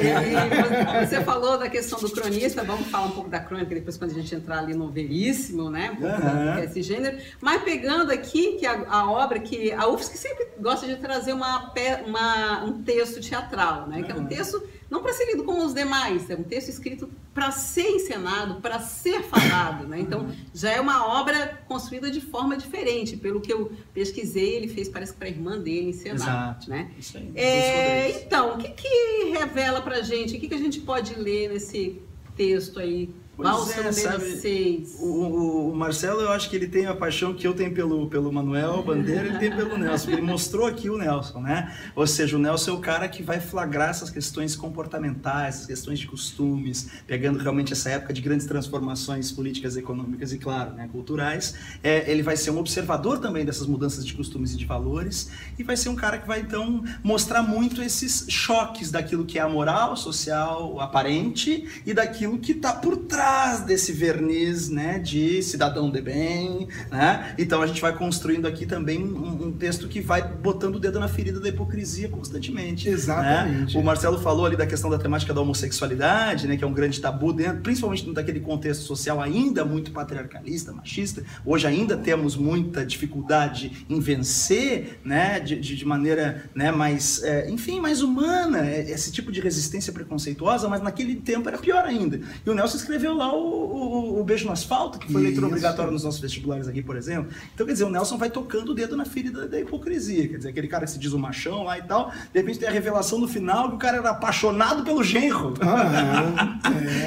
É. 0.00 1.06
você 1.06 1.20
falou 1.22 1.58
da 1.58 1.68
questão 1.68 1.98
do 1.98 2.10
cronista, 2.10 2.62
vamos 2.62 2.86
falar 2.88 3.06
um 3.06 3.10
pouco 3.10 3.28
da 3.28 3.40
crônica 3.40 3.74
depois 3.74 3.96
quando 3.96 4.12
a 4.12 4.14
gente 4.14 4.34
entrar 4.34 4.58
ali 4.58 4.74
no 4.74 4.88
veríssimo, 4.88 5.70
né? 5.70 5.96
Um 6.00 6.04
uhum. 6.04 6.58
esse 6.64 6.82
gênero. 6.82 7.18
Mas 7.40 7.62
pegando 7.62 8.12
aqui 8.12 8.52
que 8.52 8.66
a, 8.66 8.84
a, 8.88 9.10
obra 9.10 9.40
que 9.40 9.72
a 9.72 9.88
UFSC 9.88 10.16
sempre 10.16 10.46
gosta 10.60 10.86
de 10.86 10.96
trazer 10.96 11.32
uma, 11.32 11.72
uma 12.06 12.64
um 12.64 12.82
texto 12.82 13.20
teatral, 13.20 13.88
né? 13.88 14.02
Que 14.02 14.12
é 14.12 14.14
um 14.14 14.26
texto 14.26 14.62
não 14.90 15.02
para 15.02 15.12
ser 15.12 15.26
lido 15.26 15.44
como 15.44 15.64
os 15.64 15.72
demais, 15.72 16.28
é 16.28 16.34
um 16.34 16.42
texto 16.42 16.68
escrito 16.68 17.08
para 17.32 17.52
ser 17.52 17.88
encenado, 17.88 18.60
para 18.60 18.80
ser 18.80 19.22
falado, 19.22 19.86
né? 19.86 20.00
Então 20.00 20.34
já 20.52 20.72
é 20.72 20.80
uma 20.80 21.06
obra 21.20 21.60
construída 21.68 22.10
de 22.10 22.20
forma 22.20 22.56
diferente, 22.56 23.16
pelo 23.16 23.40
que 23.40 23.52
eu 23.52 23.70
pesquisei, 23.94 24.56
ele 24.56 24.66
fez 24.68 24.88
parece 24.88 25.12
que 25.12 25.18
para 25.18 25.28
a 25.28 25.30
irmã 25.30 25.58
dele 25.58 25.90
encenar, 25.90 26.16
Exato. 26.16 26.70
né? 26.70 26.90
Isso 26.98 27.16
aí. 27.16 27.32
É, 27.36 28.22
então, 28.22 28.54
o 28.54 28.58
que, 28.58 28.68
que 28.70 29.30
revela 29.30 29.80
para 29.80 30.02
gente? 30.02 30.36
O 30.36 30.40
que, 30.40 30.48
que 30.48 30.54
a 30.54 30.58
gente 30.58 30.80
pode 30.80 31.14
ler 31.14 31.50
nesse 31.50 32.02
texto 32.36 32.80
aí 32.80 33.10
Pois 33.40 33.78
é, 33.78 33.92
sabe, 33.92 34.86
o, 34.98 35.70
o, 35.70 35.74
Marcelo, 35.74 36.20
eu 36.20 36.30
acho 36.30 36.50
que 36.50 36.56
ele 36.56 36.66
tem 36.68 36.86
a 36.86 36.94
paixão 36.94 37.32
que 37.32 37.46
eu 37.46 37.54
tenho 37.54 37.72
pelo, 37.72 38.06
pelo 38.08 38.30
Manuel 38.30 38.82
Bandeira, 38.82 39.26
ele 39.26 39.38
tem 39.38 39.50
pelo 39.50 39.78
Nelson. 39.78 40.10
Ele 40.10 40.20
mostrou 40.20 40.66
aqui 40.66 40.90
o 40.90 40.98
Nelson, 40.98 41.40
né? 41.40 41.74
Ou 41.96 42.06
seja, 42.06 42.36
o 42.36 42.38
Nelson 42.38 42.72
é 42.72 42.74
o 42.74 42.78
cara 42.78 43.08
que 43.08 43.22
vai 43.22 43.40
flagrar 43.40 43.90
essas 43.90 44.10
questões 44.10 44.54
comportamentais, 44.54 45.56
essas 45.56 45.66
questões 45.66 45.98
de 45.98 46.06
costumes, 46.06 46.90
pegando 47.06 47.38
realmente 47.38 47.72
essa 47.72 47.88
época 47.90 48.12
de 48.12 48.20
grandes 48.20 48.46
transformações 48.46 49.32
políticas, 49.32 49.76
econômicas 49.76 50.32
e, 50.32 50.38
claro, 50.38 50.74
né, 50.74 50.88
culturais. 50.92 51.54
É, 51.82 52.10
ele 52.10 52.22
vai 52.22 52.36
ser 52.36 52.50
um 52.50 52.58
observador 52.58 53.18
também 53.18 53.44
dessas 53.44 53.66
mudanças 53.66 54.04
de 54.04 54.12
costumes 54.12 54.52
e 54.52 54.56
de 54.56 54.66
valores 54.66 55.30
e 55.58 55.62
vai 55.62 55.76
ser 55.76 55.88
um 55.88 55.96
cara 55.96 56.18
que 56.18 56.26
vai, 56.26 56.40
então, 56.40 56.84
mostrar 57.02 57.42
muito 57.42 57.82
esses 57.82 58.26
choques 58.28 58.90
daquilo 58.90 59.24
que 59.24 59.38
é 59.38 59.42
a 59.42 59.48
moral 59.48 59.96
social 59.96 60.78
aparente 60.80 61.82
e 61.86 61.94
daquilo 61.94 62.38
que 62.38 62.52
está 62.52 62.72
por 62.74 62.96
trás 62.96 63.29
desse 63.66 63.92
verniz 63.92 64.68
né, 64.68 64.98
de 64.98 65.42
cidadão 65.42 65.90
de 65.90 66.00
bem. 66.00 66.68
Né? 66.90 67.34
Então 67.38 67.62
a 67.62 67.66
gente 67.66 67.80
vai 67.80 67.96
construindo 67.96 68.46
aqui 68.46 68.66
também 68.66 69.02
um, 69.02 69.46
um 69.46 69.52
texto 69.52 69.88
que 69.88 70.00
vai 70.00 70.22
botando 70.22 70.76
o 70.76 70.80
dedo 70.80 70.98
na 70.98 71.08
ferida 71.08 71.40
da 71.40 71.48
hipocrisia 71.48 72.08
constantemente. 72.08 72.88
Né? 72.88 72.94
Exatamente. 72.94 73.74
Né? 73.74 73.80
O 73.80 73.84
Marcelo 73.84 74.18
falou 74.18 74.46
ali 74.46 74.56
da 74.56 74.66
questão 74.66 74.90
da 74.90 74.98
temática 74.98 75.32
da 75.32 75.40
homossexualidade, 75.40 76.46
né, 76.46 76.56
que 76.56 76.64
é 76.64 76.66
um 76.66 76.72
grande 76.72 77.00
tabu, 77.00 77.32
dentro, 77.32 77.60
principalmente 77.62 78.00
dentro 78.00 78.14
daquele 78.14 78.40
contexto 78.40 78.82
social 78.82 79.20
ainda 79.20 79.64
muito 79.64 79.90
patriarcalista, 79.90 80.72
machista. 80.72 81.22
Hoje 81.44 81.66
ainda 81.66 81.96
temos 81.96 82.36
muita 82.36 82.84
dificuldade 82.84 83.84
em 83.88 84.00
vencer 84.00 85.00
né, 85.04 85.40
de, 85.40 85.60
de 85.60 85.84
maneira 85.84 86.44
né, 86.54 86.70
mais, 86.70 87.22
é, 87.22 87.50
enfim, 87.50 87.80
mais 87.80 88.02
humana 88.02 88.66
é, 88.66 88.90
esse 88.90 89.12
tipo 89.12 89.30
de 89.32 89.40
resistência 89.40 89.92
preconceituosa, 89.92 90.68
mas 90.68 90.82
naquele 90.82 91.16
tempo 91.16 91.48
era 91.48 91.58
pior 91.58 91.84
ainda. 91.84 92.20
E 92.44 92.50
o 92.50 92.54
Nelson 92.54 92.76
escreveu 92.76 93.14
lá 93.20 93.34
o, 93.34 93.38
o, 93.38 94.20
o 94.20 94.24
Beijo 94.24 94.46
no 94.46 94.52
Asfalto, 94.52 94.98
que 94.98 95.12
foi 95.12 95.22
leitura 95.22 95.46
obrigatória 95.46 95.92
nos 95.92 96.04
nossos 96.04 96.20
vestibulares 96.20 96.66
aqui, 96.66 96.82
por 96.82 96.96
exemplo. 96.96 97.30
Então, 97.54 97.66
quer 97.66 97.72
dizer, 97.72 97.84
o 97.84 97.90
Nelson 97.90 98.16
vai 98.16 98.30
tocando 98.30 98.72
o 98.72 98.74
dedo 98.74 98.96
na 98.96 99.04
ferida 99.04 99.46
da 99.46 99.60
hipocrisia. 99.60 100.28
Quer 100.28 100.36
dizer, 100.38 100.48
aquele 100.48 100.68
cara 100.68 100.84
que 100.84 100.90
se 100.90 100.98
diz 100.98 101.12
o 101.12 101.18
machão 101.18 101.64
lá 101.64 101.78
e 101.78 101.82
tal, 101.82 102.10
de 102.10 102.40
repente 102.40 102.58
tem 102.58 102.68
a 102.68 102.72
revelação 102.72 103.18
no 103.18 103.28
final 103.28 103.68
que 103.68 103.74
o 103.76 103.78
cara 103.78 103.98
era 103.98 104.10
apaixonado 104.10 104.82
pelo 104.82 105.04
genro. 105.04 105.54
Ah, 105.60 106.58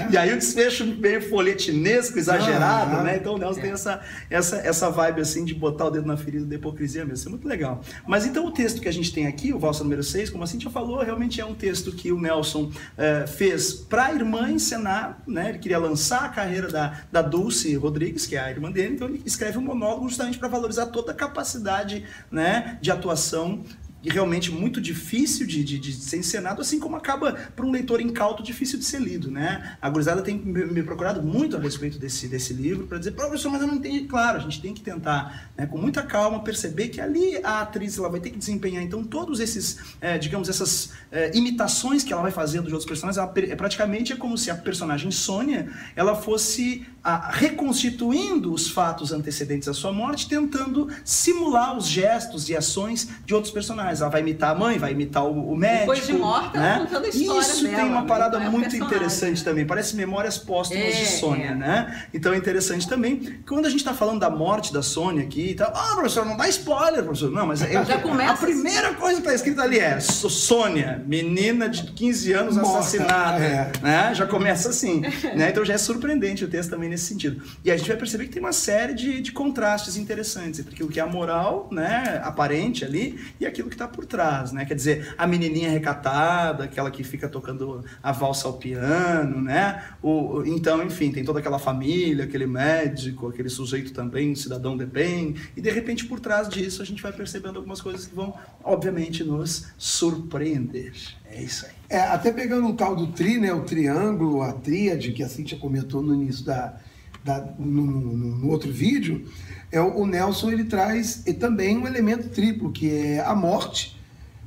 é. 0.08 0.12
e 0.14 0.18
aí 0.18 0.32
o 0.32 0.38
desfecho 0.38 0.86
meio 0.86 1.22
folhetinesco, 1.30 2.18
exagerado, 2.18 2.98
ah, 2.98 3.04
né? 3.04 3.18
Então 3.18 3.36
o 3.36 3.38
Nelson 3.38 3.60
é. 3.60 3.64
tem 3.64 3.72
essa, 3.72 4.02
essa, 4.30 4.58
essa 4.58 4.90
vibe 4.90 5.22
assim 5.22 5.44
de 5.44 5.54
botar 5.54 5.86
o 5.86 5.90
dedo 5.90 6.08
na 6.08 6.18
ferida 6.18 6.46
da 6.46 6.56
hipocrisia 6.56 7.04
mesmo. 7.04 7.14
Isso 7.16 7.28
é 7.28 7.32
muito 7.32 7.48
legal. 7.48 7.82
Mas 8.08 8.26
então 8.26 8.46
o 8.46 8.52
texto 8.52 8.82
que 8.82 8.88
a 8.88 8.94
gente 8.94 9.12
tem 9.12 9.28
aqui, 9.28 9.54
o 9.54 9.60
Valsa 9.60 9.84
número 9.84 10.04
6, 10.04 10.30
como 10.30 10.44
a 10.44 10.48
Cintia 10.48 10.70
falou, 10.70 11.02
realmente 11.02 11.42
é 11.42 11.46
um 11.46 11.56
texto 11.56 11.92
que 11.92 12.12
o 12.12 12.20
Nelson 12.20 12.64
uh, 12.64 13.28
fez 13.28 13.74
para 13.74 14.06
a 14.06 14.14
irmã 14.14 14.50
encenar, 14.50 15.22
né? 15.28 15.50
Ele 15.50 15.60
queria 15.60 15.80
lançar 15.80 15.93
lançar 15.94 16.26
a 16.26 16.30
carreira 16.30 16.70
da, 16.70 17.02
da 17.12 17.22
Dulce 17.22 17.76
Rodrigues, 17.76 18.26
que 18.26 18.36
é 18.36 18.40
a 18.40 18.50
irmã 18.50 18.72
dele, 18.72 18.96
então 18.96 19.08
ele 19.08 19.22
escreve 19.26 19.60
um 19.60 19.62
monólogo 19.62 20.10
justamente 20.10 20.40
para 20.40 20.48
valorizar 20.48 20.88
toda 20.88 21.12
a 21.12 21.16
capacidade 21.16 22.04
né, 22.32 22.80
de 22.82 22.92
atuação 22.92 23.64
e 24.04 24.10
realmente 24.10 24.52
muito 24.52 24.82
difícil 24.82 25.48
de, 25.48 25.64
de, 25.64 25.80
de, 25.80 25.94
ser 25.94 26.18
encenado, 26.18 26.62
assim 26.62 26.80
como 26.80 26.96
acaba 26.96 27.32
para 27.56 27.66
um 27.66 27.72
leitor 27.72 28.02
incauto 28.02 28.44
difícil 28.44 28.78
de 28.78 28.84
ser 28.84 29.00
lido, 29.00 29.32
né? 29.32 29.78
A 29.82 29.90
gurizada 29.90 30.22
tem 30.22 30.38
me 30.38 30.84
procurado 30.84 31.24
muito 31.24 31.56
a 31.56 31.60
respeito 31.60 31.98
desse, 31.98 32.28
desse 32.28 32.54
livro 32.54 32.86
para 32.86 32.98
dizer, 32.98 33.12
professor, 33.12 33.50
mas 33.50 33.62
eu 33.62 33.68
não 33.68 33.76
entendi. 33.76 34.02
Claro, 34.02 34.38
a 34.38 34.42
gente 34.42 34.62
tem 34.62 34.74
que 34.74 34.82
tentar, 34.82 35.52
né, 35.58 35.66
com 35.66 35.78
muita 35.78 36.04
calma, 36.04 36.44
perceber 36.44 36.90
que 36.90 37.00
ali 37.00 37.38
a 37.44 37.62
atriz 37.62 37.98
ela 37.98 38.10
vai 38.10 38.20
ter 38.20 38.30
que 38.30 38.38
desempenhar, 38.38 38.84
então, 38.84 39.04
todos 39.04 39.40
esses, 39.40 39.80
é, 40.02 40.18
digamos, 40.18 40.50
essas 40.50 40.92
é, 41.12 41.36
imitações 41.36 42.04
que 42.04 42.12
ela 42.12 42.22
vai 42.22 42.32
fazendo 42.32 42.68
de 42.68 42.74
outros 42.74 42.88
personagens, 42.88 43.18
ela, 43.18 43.32
é, 43.38 43.56
praticamente 43.56 44.12
é 44.12 44.16
como 44.16 44.38
se 44.38 44.52
a 44.52 44.56
personagem 44.56 45.12
Sônia, 45.12 45.70
ela 45.96 46.16
fosse 46.16 46.86
a, 47.04 47.32
reconstituindo 47.32 48.54
os 48.54 48.70
fatos 48.70 49.12
antecedentes 49.12 49.68
à 49.68 49.74
sua 49.74 49.94
morte, 49.94 50.28
tentando 50.28 50.90
simular 51.06 51.78
os 51.78 51.88
gestos 51.88 52.50
e 52.50 52.56
ações 52.56 53.10
de 53.26 53.34
outros 53.34 53.54
personagens 53.54 53.93
personagens. 53.94 54.02
Ela 54.02 54.10
vai 54.10 54.22
imitar 54.22 54.52
a 54.52 54.56
mãe, 54.56 54.78
vai 54.78 54.92
imitar 54.92 55.26
o, 55.26 55.52
o 55.52 55.56
médico. 55.56 55.80
Depois 55.82 56.08
de 56.08 56.14
morta, 56.14 56.60
né? 56.60 56.80
contando 56.80 57.06
a 57.06 57.10
história 57.10 57.42
Isso 57.42 57.64
dela, 57.64 57.76
tem 57.76 57.86
uma 57.86 58.02
né? 58.02 58.08
parada 58.08 58.38
é 58.38 58.50
muito 58.50 58.76
interessante 58.76 59.44
também. 59.44 59.66
Parece 59.66 59.96
memórias 59.96 60.38
póstumas 60.38 60.84
é, 60.84 60.90
de 60.92 61.06
Sônia, 61.08 61.52
é. 61.52 61.56
né? 61.56 62.06
Então 62.14 62.34
é 62.34 62.38
interessante 62.38 62.88
também. 62.88 63.40
Quando 63.48 63.66
a 63.66 63.70
gente 63.70 63.80
está 63.80 63.94
falando 63.94 64.20
da 64.20 64.30
morte 64.30 64.74
da 64.74 64.82
Sônia 64.82 65.24
aqui 65.24 65.52
e 65.52 65.56
tal, 65.56 65.72
ah, 65.74 65.94
professor, 65.96 66.26
não 66.26 66.36
dá 66.36 66.48
spoiler, 66.50 67.04
professor. 67.04 67.32
Não, 67.32 67.46
mas 67.46 67.62
é, 67.62 67.72
Já 67.86 68.00
começa... 68.00 68.34
a 68.34 68.38
primeira 68.38 68.94
coisa 68.94 69.16
que 69.16 69.28
está 69.28 69.34
escrita 69.34 69.62
ali 69.62 69.80
é 69.80 70.00
Sônia, 70.00 71.04
menina 71.06 71.70
de 71.70 71.84
15 71.84 72.34
anos 72.34 72.56
Morta, 72.56 72.80
assassinada. 72.80 73.44
É. 73.44 73.72
Né? 73.82 74.16
Já 74.16 74.26
começa 74.26 74.70
assim. 74.70 75.02
né? 75.36 75.50
Então 75.50 75.64
já 75.64 75.74
é 75.74 75.78
surpreendente 75.78 76.44
o 76.44 76.48
texto 76.48 76.72
também 76.72 76.90
nesse 76.90 77.06
sentido. 77.06 77.42
E 77.64 77.72
a 77.72 77.78
gente 77.78 77.88
vai 77.88 77.98
perceber 77.98 78.26
que 78.26 78.32
tem 78.32 78.42
uma 78.42 78.54
série 78.54 78.94
de, 78.94 79.22
de 79.22 79.32
contrastes 79.32 79.98
interessantes 79.98 80.60
entre 80.60 80.74
aquilo 80.74 80.90
que 80.90 81.00
é 81.00 81.04
a 81.04 81.08
moral, 81.08 81.68
né, 81.72 82.22
aparente 82.24 82.84
ali, 82.84 83.20
e 83.40 83.46
aquilo 83.46 83.70
que 83.70 83.76
está 83.76 83.83
por 83.88 84.06
trás, 84.06 84.52
né? 84.52 84.66
Quer 84.66 84.76
dizer, 84.76 85.16
a 85.18 85.26
menininha 85.28 85.70
recatada, 85.70 86.64
aquela 86.64 86.92
que 86.92 87.04
fica 87.04 87.28
tocando 87.28 87.84
a 88.02 88.12
valsa 88.12 88.48
ao 88.48 88.54
piano, 88.54 89.42
né? 89.42 89.84
O, 90.02 90.44
então, 90.46 90.84
enfim, 90.84 91.12
tem 91.12 91.24
toda 91.24 91.40
aquela 91.40 91.60
família, 91.60 92.26
aquele 92.26 92.46
médico, 92.46 93.30
aquele 93.30 93.50
sujeito 93.50 93.94
também, 93.94 94.36
cidadão 94.36 94.78
de 94.78 94.86
bem, 94.86 95.36
e 95.56 95.62
de 95.62 95.70
repente 95.70 96.06
por 96.06 96.20
trás 96.20 96.50
disso 96.50 96.82
a 96.82 96.86
gente 96.86 97.02
vai 97.02 97.12
percebendo 97.12 97.58
algumas 97.58 97.82
coisas 97.82 98.06
que 98.06 98.16
vão, 98.16 98.34
obviamente, 98.64 99.24
nos 99.24 99.68
surpreender. 99.78 100.94
É 101.26 101.42
isso 101.42 101.66
aí. 101.66 101.72
É, 101.90 102.00
até 102.00 102.32
pegando 102.32 102.68
o 102.68 102.74
tal 102.74 102.96
do 102.96 103.08
tri, 103.08 103.40
né? 103.40 103.54
O 103.54 103.62
triângulo, 103.62 104.42
a 104.42 104.54
tríade, 104.54 105.12
que 105.12 105.24
a 105.24 105.30
Cintia 105.30 105.58
comentou 105.58 106.02
no 106.02 106.14
início 106.14 106.46
da, 106.46 106.78
da 107.24 107.54
no, 107.58 107.86
no, 107.86 108.38
no 108.38 108.50
outro 108.50 108.72
vídeo, 108.72 109.26
é 109.72 109.82
o, 109.82 110.06
Nelson 110.06 110.52
ele 110.52 110.66
traz 110.66 111.24
e 111.26 111.34
também 111.34 111.78
um 111.78 111.88
elemento 111.88 112.30
triplo, 112.30 112.72
que 112.72 112.90
é 112.90 113.20
a 113.22 113.34
morte 113.34 114.00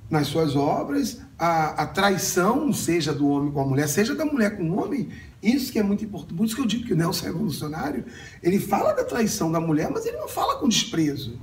nas 0.09 0.29
suas 0.29 0.55
obras, 0.55 1.21
a, 1.39 1.83
a, 1.83 1.87
traição, 1.87 2.73
seja 2.73 3.13
do 3.13 3.29
homem 3.29 3.51
com 3.51 3.61
a 3.61 3.67
mulher, 3.67 3.89
seja 3.89 4.15
da 4.15 4.25
mulher 4.25 4.57
com 4.57 4.71
o 4.71 4.81
homem, 4.81 5.09
isso 5.43 5.73
que 5.73 5.79
é 5.79 5.83
muito 5.83 6.05
importante. 6.05 6.37
Por 6.37 6.47
isso 6.47 6.55
que 6.55 6.63
eu 6.63 6.67
digo 6.67 6.85
que 6.85 6.93
o 6.93 6.97
Nelson 6.97 7.27
é 7.27 7.29
revolucionário. 7.29 8.05
Ele 8.43 8.59
fala 8.59 8.93
da 8.93 9.05
traição 9.05 9.51
da 9.51 9.61
mulher, 9.61 9.91
mas 9.91 10.07
ele 10.07 10.17
não 10.17 10.29
fala 10.29 10.57
com 10.59 10.69
desprezo. 10.69 11.39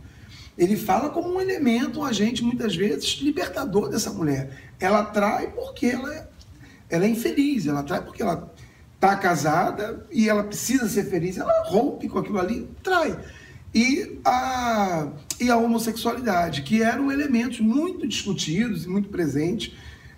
Ele 0.58 0.78
fala 0.78 1.10
como 1.10 1.34
um 1.34 1.42
elemento, 1.42 2.00
um 2.00 2.06
agente, 2.06 2.44
muitas 2.44 2.76
vezes, 2.76 3.20
libertador 3.22 3.90
dessa 3.90 4.12
mulher. 4.12 4.74
Ela 4.80 5.04
trai 5.04 5.48
porque 5.52 5.88
ela 5.88 6.14
é, 6.14 6.28
ela 6.90 7.06
é 7.06 7.10
infeliz, 7.10 7.66
ela 7.66 7.84
trai 7.84 8.02
porque 8.02 8.22
ela 8.22 8.53
está 9.04 9.18
casada 9.18 10.06
e 10.10 10.30
ela 10.30 10.44
precisa 10.44 10.88
ser 10.88 11.04
feliz, 11.06 11.38
ela 11.38 11.64
rompe 11.66 12.08
com 12.08 12.20
aquilo 12.20 12.40
ali, 12.40 12.70
trai 12.82 13.20
e 13.76 14.20
a, 14.24 15.08
e 15.42 15.50
a 15.50 15.58
homossexualidade, 15.58 16.62
que 16.62 16.82
eram 16.82 17.12
elementos 17.12 17.60
muito 17.60 18.08
discutidos 18.08 18.86
e 18.86 18.88
muito 18.88 19.10
presentes 19.10 19.74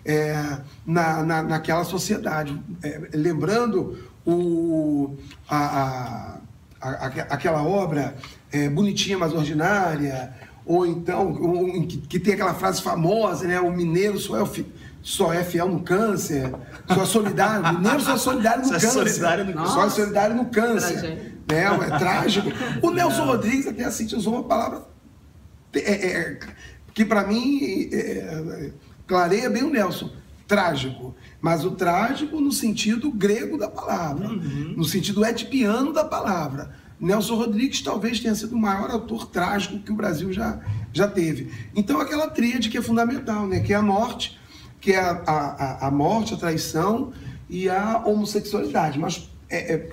é, 0.05 0.59
na, 0.85 1.23
na, 1.23 1.41
naquela 1.41 1.83
sociedade. 1.83 2.61
É, 2.83 3.09
lembrando 3.13 3.97
o, 4.25 5.15
a, 5.49 6.37
a, 6.81 6.89
a 6.89 7.05
aquela 7.07 7.63
obra 7.63 8.15
é, 8.51 8.69
Bonitinha 8.69 9.17
Mas 9.17 9.33
Ordinária, 9.33 10.33
ou 10.65 10.85
então, 10.85 11.29
um, 11.29 11.87
que, 11.87 11.97
que, 11.97 12.19
tem 12.19 12.33
aquela 12.33 12.53
frase 12.53 12.81
famosa, 12.81 13.47
né? 13.47 13.59
O 13.59 13.71
mineiro 13.71 14.19
só 14.19 14.43
é, 14.43 14.65
só 15.05 15.31
é 15.31 15.43
fiel 15.43 15.69
no 15.69 15.81
câncer, 15.81 16.51
só 16.87 17.03
é 17.03 17.05
solidário, 17.05 17.73
mineiro 17.75 18.01
só 18.01 18.15
é 18.15 18.17
solidário 18.17 18.63
no 18.63 18.67
só 18.67 18.75
é 18.75 18.79
câncer. 18.79 18.87
É 18.87 19.03
solidário 19.03 19.45
no... 19.45 19.67
Só 19.67 19.85
é 19.85 19.89
solidário 19.91 20.35
no 20.35 20.45
câncer 20.45 21.35
né? 21.47 21.63
É 21.63 21.97
trágico. 21.99 22.49
O 22.81 22.89
Nelson 22.91 23.23
Rodrigues, 23.25 23.67
até 23.67 23.83
assim, 23.83 24.07
usou 24.15 24.33
uma 24.33 24.43
palavra 24.43 24.83
é, 25.75 26.07
é, 26.07 26.39
que 26.91 27.05
para 27.05 27.27
mim 27.27 27.87
é, 27.93 28.71
clareia 29.05 29.47
bem 29.47 29.61
o 29.61 29.69
Nelson. 29.69 30.09
trágico, 30.47 31.15
mas 31.39 31.63
o 31.63 31.71
trágico 31.71 32.41
no 32.41 32.51
sentido 32.51 33.11
grego 33.11 33.59
da 33.59 33.67
palavra, 33.67 34.27
uhum. 34.27 34.73
no 34.75 34.85
sentido 34.85 35.23
etipiano 35.23 35.93
da 35.93 36.03
palavra. 36.03 36.73
Nelson 36.99 37.35
Rodrigues 37.35 37.81
talvez 37.81 38.19
tenha 38.19 38.33
sido 38.33 38.55
o 38.55 38.59
maior 38.59 38.89
autor 38.89 39.27
trágico 39.27 39.77
que 39.77 39.91
o 39.91 39.95
Brasil 39.95 40.33
já, 40.33 40.59
já 40.91 41.07
teve. 41.07 41.51
Então, 41.75 42.01
aquela 42.01 42.27
tríade 42.27 42.69
que 42.69 42.77
é 42.77 42.81
fundamental, 42.81 43.45
né? 43.45 43.59
que 43.59 43.71
é 43.71 43.75
a 43.75 43.83
morte, 43.83 44.39
que 44.85 44.91
é 44.91 44.99
a, 44.99 45.23
a, 45.25 45.87
a 45.87 45.91
morte, 45.91 46.35
a 46.35 46.37
traição 46.37 47.11
e 47.49 47.67
a 47.67 48.03
homossexualidade. 48.05 48.99
Mas 48.99 49.27
é, 49.49 49.73
é, 49.73 49.91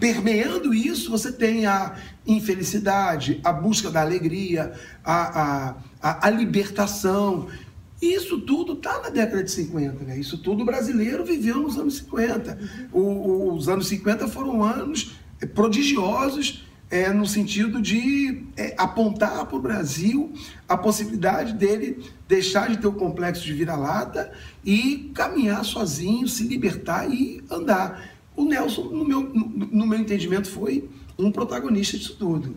permeando 0.00 0.74
isso, 0.74 1.08
você 1.08 1.30
tem 1.30 1.64
a 1.64 1.96
infelicidade, 2.26 3.40
a 3.44 3.52
busca 3.52 3.88
da 3.88 4.00
alegria, 4.00 4.72
a, 5.04 5.76
a, 6.02 6.26
a, 6.26 6.30
libertação. 6.30 7.46
Isso 8.00 8.40
tudo 8.40 8.72
está 8.72 9.00
na 9.00 9.10
década 9.10 9.44
de 9.44 9.50
50, 9.52 10.06
né? 10.06 10.18
Isso 10.18 10.38
tudo 10.38 10.62
o 10.62 10.66
brasileiro 10.66 11.24
viveu 11.24 11.60
nos 11.60 11.78
anos 11.78 11.98
50. 11.98 12.58
O, 12.92 13.54
os 13.54 13.68
anos 13.68 13.86
50 13.86 14.26
foram 14.26 14.64
anos 14.64 15.14
prodigiosos 15.54 16.66
é, 16.92 17.10
no 17.10 17.26
sentido 17.26 17.80
de 17.80 18.44
é, 18.54 18.74
apontar 18.76 19.46
para 19.46 19.56
o 19.56 19.62
Brasil 19.62 20.30
a 20.68 20.76
possibilidade 20.76 21.54
dele 21.54 22.04
deixar 22.28 22.68
de 22.68 22.76
ter 22.76 22.86
o 22.86 22.92
complexo 22.92 23.42
de 23.42 23.54
vira-lata 23.54 24.30
e 24.62 25.10
caminhar 25.14 25.64
sozinho, 25.64 26.28
se 26.28 26.46
libertar 26.46 27.10
e 27.10 27.42
andar. 27.50 28.12
O 28.36 28.44
Nelson, 28.44 28.82
no 28.90 29.06
meu, 29.06 29.22
no, 29.22 29.86
meu 29.86 29.98
entendimento, 29.98 30.50
foi 30.50 30.90
um 31.18 31.32
protagonista 31.32 31.96
disso 31.96 32.14
tudo. 32.18 32.54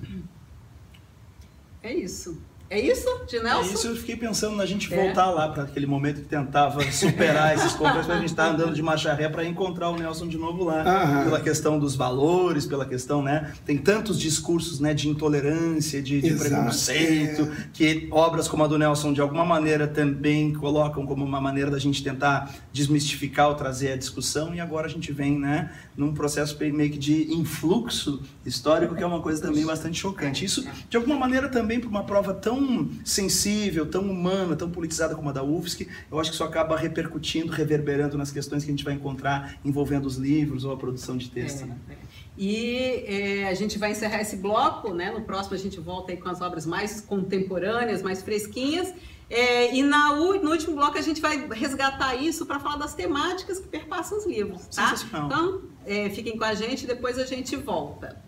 É 1.82 1.94
isso. 1.96 2.38
É 2.68 2.80
isso, 2.80 3.07
de 3.28 3.39
Nelson? 3.39 3.70
É 3.70 3.74
isso, 3.74 3.88
eu 3.88 3.95
fiquei 3.95 4.16
pensando 4.16 4.55
na 4.55 4.66
gente 4.66 4.91
é. 4.91 5.03
voltar 5.03 5.30
lá 5.30 5.49
para 5.49 5.63
aquele 5.63 5.86
momento 5.86 6.22
que 6.22 6.28
tentava 6.28 6.82
superar 6.91 7.55
esses 7.55 7.74
complexos, 7.74 8.09
a 8.09 8.18
gente 8.18 8.30
estar 8.30 8.45
tá 8.45 8.51
andando 8.51 8.74
de 8.74 8.82
marcha 8.82 9.13
ré 9.13 9.30
para 9.30 9.45
encontrar 9.45 9.89
o 9.89 9.95
Nelson 9.95 10.28
de 10.28 10.38
novo 10.38 10.63
lá. 10.63 10.82
Aham. 10.82 11.24
Pela 11.26 11.41
questão 11.41 11.78
dos 11.78 11.95
valores, 11.95 12.66
pela 12.66 12.86
questão, 12.86 13.22
né? 13.22 13.53
Tem 13.66 13.78
tantos 13.78 14.20
discursos 14.20 14.80
né, 14.80 14.93
de 14.93 15.07
intolerância, 15.07 16.01
de, 16.01 16.22
de 16.22 16.34
preconceito, 16.34 17.43
é. 17.43 17.68
que 17.72 18.07
obras 18.11 18.47
como 18.47 18.63
a 18.63 18.68
do 18.68 18.78
Nelson, 18.78 19.13
de 19.13 19.22
alguma 19.22 19.45
maneira, 19.45 19.88
também 19.88 20.51
colocam 20.51 21.05
como 21.05 21.24
uma 21.24 21.39
maneira 21.39 21.70
da 21.70 21.80
gente 21.80 22.03
tentar 22.03 22.51
desmistificar 22.74 23.49
ou 23.49 23.55
trazer 23.55 23.91
a 23.91 23.97
discussão, 23.97 24.55
e 24.55 24.59
agora 24.59 24.88
a 24.88 24.89
gente 24.89 25.11
vem, 25.11 25.38
né, 25.38 25.72
num 25.95 26.13
processo 26.13 26.57
meio 26.59 26.91
que 26.91 26.97
de 26.97 27.32
influxo 27.32 28.22
histórico, 28.45 28.95
que 28.95 29.03
é 29.03 29.05
uma 29.05 29.22
coisa 29.22 29.41
também 29.41 29.66
bastante 29.66 29.99
chocante. 29.99 30.43
Isso, 30.43 30.68
de 30.89 30.97
alguma 30.97 31.16
maneira, 31.16 31.47
também 31.47 31.80
para 31.80 31.89
uma 31.89 32.03
prova 32.03 32.34
tão 32.34 32.55
tão 32.56 32.89
sensível, 33.03 33.86
tão 33.86 34.03
humana, 34.03 34.56
tão 34.56 34.70
politizada 34.70 35.16
como 35.16 35.30
a 35.30 35.32
da 35.32 35.43
UFSC, 35.43 35.88
eu 36.12 36.20
acho 36.20 36.30
que 36.30 36.36
isso 36.36 36.43
acaba 36.43 36.78
repercutindo, 36.78 37.51
reverberando 37.51 38.18
nas 38.18 38.32
questões 38.32 38.64
que 38.64 38.70
a 38.70 38.74
gente 38.74 38.84
vai 38.84 38.93
encontrar 38.93 39.58
envolvendo 39.64 40.06
os 40.06 40.16
livros 40.16 40.64
ou 40.64 40.72
a 40.72 40.78
produção 40.78 41.18
de 41.18 41.30
texto. 41.30 41.64
É, 41.64 41.66
né? 41.66 41.78
é. 41.89 41.95
E 42.38 43.06
é, 43.08 43.47
a 43.47 43.53
gente 43.53 43.78
vai 43.78 43.91
encerrar 43.91 44.22
esse 44.22 44.36
bloco, 44.36 44.93
né? 44.93 45.12
No 45.12 45.22
próximo 45.22 45.56
a 45.56 45.60
gente 45.60 45.80
volta 45.80 46.12
aí 46.12 46.18
com 46.18 46.28
as 46.28 46.41
obras 46.41 46.66
mais 46.66 46.99
contemporâneas, 46.99 48.01
mais 48.01 48.22
fresquinhas. 48.22 48.93
É, 49.30 49.74
e 49.74 49.82
na, 49.82 50.14
no 50.16 50.51
último 50.51 50.76
bloco 50.76 50.97
a 50.97 51.01
gente 51.01 51.20
vai 51.20 51.47
resgatar 51.49 52.16
isso 52.16 52.45
para 52.45 52.60
falar 52.60 52.78
das 52.78 52.93
temáticas 52.93 53.60
que 53.60 53.68
perpassam 53.68 54.18
os 54.20 54.26
livros, 54.26 54.68
tá? 54.68 54.93
Então, 55.26 55.64
é, 55.86 56.10
fiquem 56.10 56.38
com 56.38 56.43
a 56.43 56.53
gente, 56.53 56.86
depois 56.86 57.18
a 57.18 57.26
gente 57.26 57.56
volta. 57.56 58.24